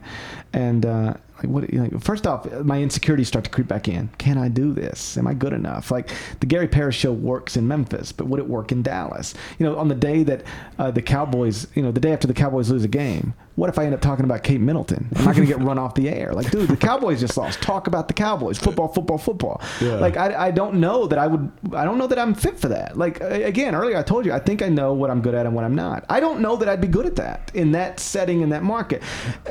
[0.54, 1.14] and uh
[1.44, 4.10] like what know, first off my insecurities start to creep back in.
[4.18, 5.18] Can i do this?
[5.18, 5.92] Am i good enough?
[5.92, 6.10] Like
[6.40, 9.34] the gary Parrish show works in memphis but would it work in dallas?
[9.60, 10.44] You know on the day that
[10.80, 13.78] uh, the cowboys you know the day after the cowboys lose a game what if
[13.78, 15.08] I end up talking about Kate Middleton?
[15.16, 16.34] I'm not going to get run off the air.
[16.34, 17.62] Like, dude, the Cowboys just lost.
[17.62, 18.58] Talk about the Cowboys.
[18.58, 19.62] Football, football, football.
[19.80, 19.96] Yeah.
[19.96, 22.70] Like, I, I don't know that I would, I don't know that I'm fit for
[22.70, 22.98] that.
[22.98, 25.54] Like, again, earlier I told you, I think I know what I'm good at and
[25.54, 26.04] what I'm not.
[26.10, 29.04] I don't know that I'd be good at that in that setting, in that market.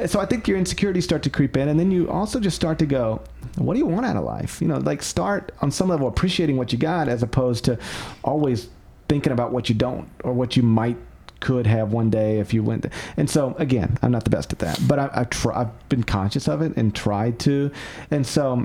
[0.06, 1.68] So I think your insecurities start to creep in.
[1.68, 3.22] And then you also just start to go,
[3.56, 4.60] what do you want out of life?
[4.60, 7.78] You know, like start on some level appreciating what you got as opposed to
[8.24, 8.68] always
[9.08, 10.96] thinking about what you don't or what you might
[11.42, 12.86] could have one day if you went.
[13.18, 16.04] And so again, I'm not the best at that, but I, I try, I've been
[16.04, 17.70] conscious of it and tried to.
[18.10, 18.64] And so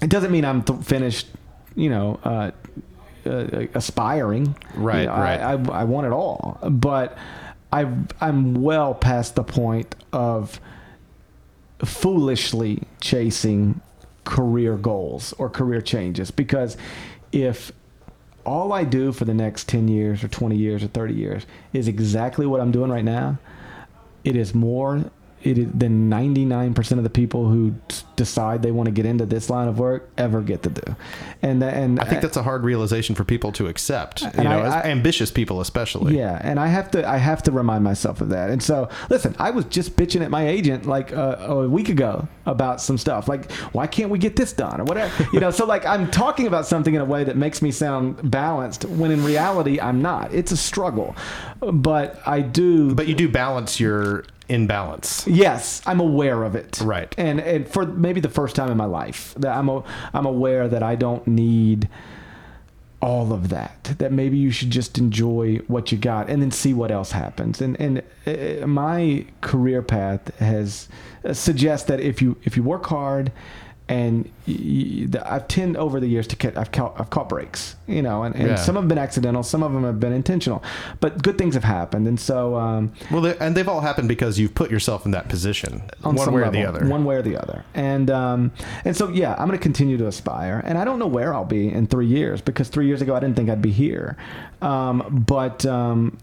[0.00, 1.26] it doesn't mean I'm th- finished,
[1.74, 2.52] you know, uh,
[3.26, 4.56] uh, aspiring.
[4.74, 5.40] Right, You know, right.
[5.40, 7.18] I, I, I want it all, but
[7.72, 10.60] I I'm well past the point of
[11.84, 13.80] foolishly chasing
[14.24, 16.76] career goals or career changes because
[17.32, 17.72] if
[18.44, 21.88] all I do for the next 10 years or 20 years or 30 years is
[21.88, 23.38] exactly what I'm doing right now,
[24.22, 25.10] it is more
[25.44, 27.74] it is then 99% of the people who
[28.16, 30.96] decide they want to get into this line of work ever get to do.
[31.42, 34.22] And and I think that's a hard realization for people to accept.
[34.22, 36.16] You know, I- as I- ambitious people especially.
[36.16, 38.50] Yeah, and I have to I have to remind myself of that.
[38.50, 42.26] And so, listen, I was just bitching at my agent like uh, a week ago
[42.46, 43.28] about some stuff.
[43.28, 45.28] Like, why can't we get this done or whatever?
[45.32, 48.30] You know, so like I'm talking about something in a way that makes me sound
[48.30, 50.32] balanced when in reality I'm not.
[50.32, 51.14] It's a struggle.
[51.60, 55.26] But I do But you do balance your imbalance.
[55.26, 56.80] Yes, I'm aware of it.
[56.82, 57.14] Right.
[57.18, 60.68] And and for maybe the first time in my life, that I'm a, I'm aware
[60.68, 61.88] that I don't need
[63.00, 63.84] all of that.
[63.98, 67.60] That maybe you should just enjoy what you got and then see what else happens.
[67.60, 70.88] And and uh, my career path has
[71.24, 73.30] uh, suggests that if you if you work hard
[73.86, 78.00] and the, I've tend over the years to get I've caught, I've caught breaks, you
[78.00, 78.54] know, and, and Yeah.
[78.56, 80.62] some have been accidental, some of them have been intentional,
[81.00, 84.54] but good things have happened, and so um, Well, and they've all happened because you've
[84.54, 86.86] put yourself in that position, on one way or level, the other.
[86.88, 87.62] one way or the other.
[87.74, 88.52] And um,
[88.86, 91.44] and so yeah, I'm going to continue to aspire, and I don't know where I'll
[91.44, 94.16] be in three years because three years ago I didn't think I'd be here,
[94.62, 95.66] um, but.
[95.66, 96.16] Um,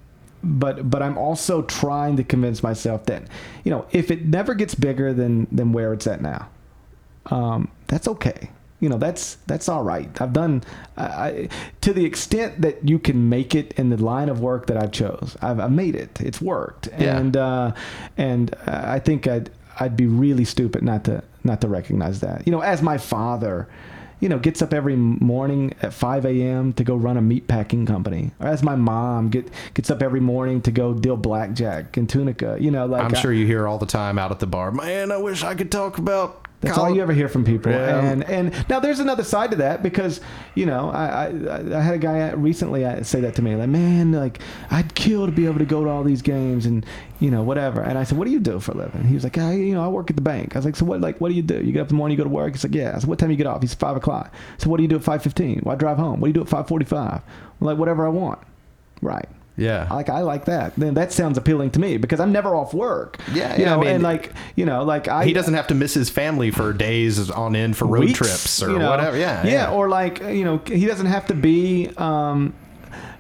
[0.44, 3.22] but but I'm also trying to convince myself that
[3.64, 6.48] you know if it never gets bigger than than where it's at now,
[7.28, 8.50] um, that's okay.
[8.80, 10.10] You know that's that's all right.
[10.20, 10.64] I've done
[10.98, 11.50] I, I,
[11.82, 14.92] to the extent that you can make it in the line of work that I've
[14.92, 15.38] chose.
[15.40, 16.20] I've, I've made it.
[16.20, 17.18] It's worked, Yeah.
[17.20, 17.72] and uh,
[18.18, 22.42] and I think I'd I'd be really stupid not to not to recognize that.
[22.48, 23.68] You know, as my father,
[24.20, 26.74] you know, gets up every morning at 5 a.m.
[26.74, 30.20] to go run a meat packing company, or as my mom get gets up every
[30.22, 32.58] morning to go deal blackjack in Tunica.
[32.60, 34.72] You know, like I'm I- sure you hear all the time out at the bar,
[34.72, 36.48] man, I wish I could talk about.
[36.62, 37.72] That's all you ever hear from people.
[37.72, 38.00] Yeah.
[38.00, 40.22] And and now there's another side to that because
[40.54, 43.70] you know I I, I had a guy recently uh, say that to me like
[43.70, 44.40] man like
[44.70, 46.86] I'd kill to be able to go to all these games and
[47.20, 47.82] you know whatever.
[47.82, 49.04] And I said what do you do for a living?
[49.06, 50.56] He was like I you know I work at the bank.
[50.56, 51.64] I was like so what like what do you do?
[51.64, 52.54] You get up in the morning you go to work.
[52.54, 52.94] He's like yeah.
[52.96, 53.62] I said what time you get off?
[53.62, 54.32] He's five o'clock.
[54.60, 55.62] So what do you do at five fifteen?
[55.64, 56.20] Well I drive home.
[56.20, 57.22] What do you do at five forty five?
[57.60, 58.40] Like whatever I want.
[59.02, 59.28] Right.
[59.58, 59.88] Yeah.
[59.92, 60.76] Like I like that.
[60.76, 63.18] Then that sounds appealing to me because I'm never off work.
[63.34, 65.76] Yeah, you yeah, I mean- and like you know, like I he doesn't have to
[65.76, 68.90] miss his family for days on end for road weeks, trips or you know?
[68.90, 69.18] whatever.
[69.18, 72.54] Yeah, yeah, or like you know, he doesn't have to be, um,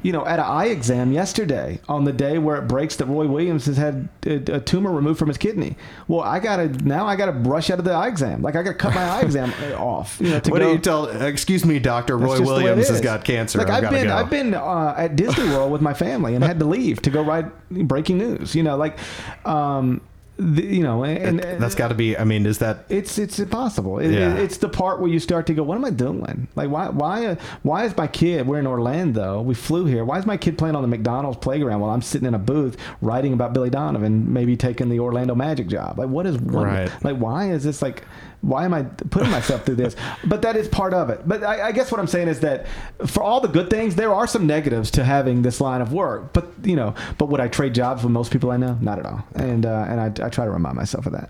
[0.03, 3.27] you know, at an eye exam yesterday on the day where it breaks that Roy
[3.27, 5.77] Williams has had a, a tumor removed from his kidney.
[6.07, 8.41] Well, I gotta now I gotta brush out of the eye exam.
[8.41, 10.17] Like I gotta cut my eye exam off.
[10.19, 11.05] You know, to what go, do you tell?
[11.07, 12.17] Excuse me, doctor.
[12.17, 13.59] Roy just the way it Williams has got cancer.
[13.59, 14.15] Like I've, I've been, go.
[14.15, 17.21] I've been uh, at Disney World with my family and had to leave to go
[17.21, 18.55] write breaking news.
[18.55, 18.97] You know, like,
[19.45, 20.01] um,
[20.37, 22.17] the, you know, and, and That's got to be.
[22.17, 22.85] I mean, is that?
[22.89, 23.99] it's it's impossible.
[23.99, 24.35] It, Yeah.
[24.35, 26.47] It's the part where you start to go, "What am I doing?
[26.55, 28.47] Like, why why uh, why is my kid?
[28.47, 29.41] We're in Orlando.
[29.41, 30.03] We flew here.
[30.05, 32.77] Why is my kid playing on the McDonald's playground while I'm sitting in a booth
[33.01, 35.99] writing about Billy Donovan, maybe taking the Orlando Magic job?
[35.99, 36.89] Like, what is Right.
[37.03, 37.17] like?
[37.17, 38.03] Why is this like?
[38.41, 39.95] Why am I putting myself through this?
[40.25, 41.21] But that is part of it.
[41.27, 42.65] But I, I guess what I'm saying is that
[43.05, 46.33] for all the good things, there are some negatives to having this line of work.
[46.33, 48.77] But you know, but would I trade jobs with most people I know?
[48.81, 49.23] Not at all.
[49.35, 51.29] And uh, and I, I try to remind myself of that.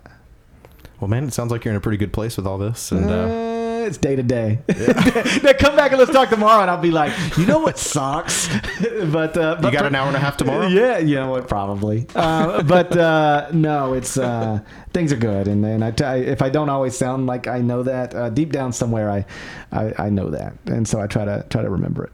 [1.02, 2.92] Well, man, it sounds like you're in a pretty good place with all this.
[2.92, 4.60] And uh, Uh, it's day to day.
[5.42, 8.46] Now come back and let's talk tomorrow, and I'll be like, you know what sucks?
[9.10, 10.68] but uh, you got an hour and a half tomorrow.
[10.68, 11.48] Yeah, you know what?
[11.48, 12.06] Probably.
[12.14, 14.60] Uh, but uh, no, it's uh,
[14.92, 17.58] things are good, and and I, t- I if I don't always sound like I
[17.58, 19.26] know that uh, deep down somewhere, I,
[19.72, 22.12] I I know that, and so I try to try to remember it.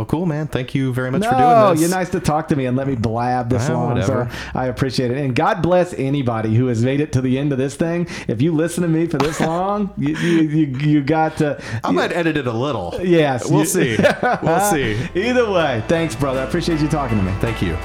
[0.00, 0.46] Well, cool, man.
[0.46, 1.80] Thank you very much no, for doing this.
[1.82, 3.88] you're nice to talk to me and let me blab this Ah, long.
[3.88, 4.30] whatever.
[4.32, 5.18] So I appreciate it.
[5.18, 8.06] And God bless anybody who has made it to the end of this thing.
[8.26, 11.62] If you listen to me for this long, you, you, you, you got to.
[11.84, 12.98] I might edit it a little.
[13.02, 13.50] Yes.
[13.50, 13.98] We'll see.
[14.42, 14.96] We'll see.
[15.14, 16.40] Either way, thanks, brother.
[16.40, 17.32] I appreciate you talking to me.
[17.40, 17.76] Thank you.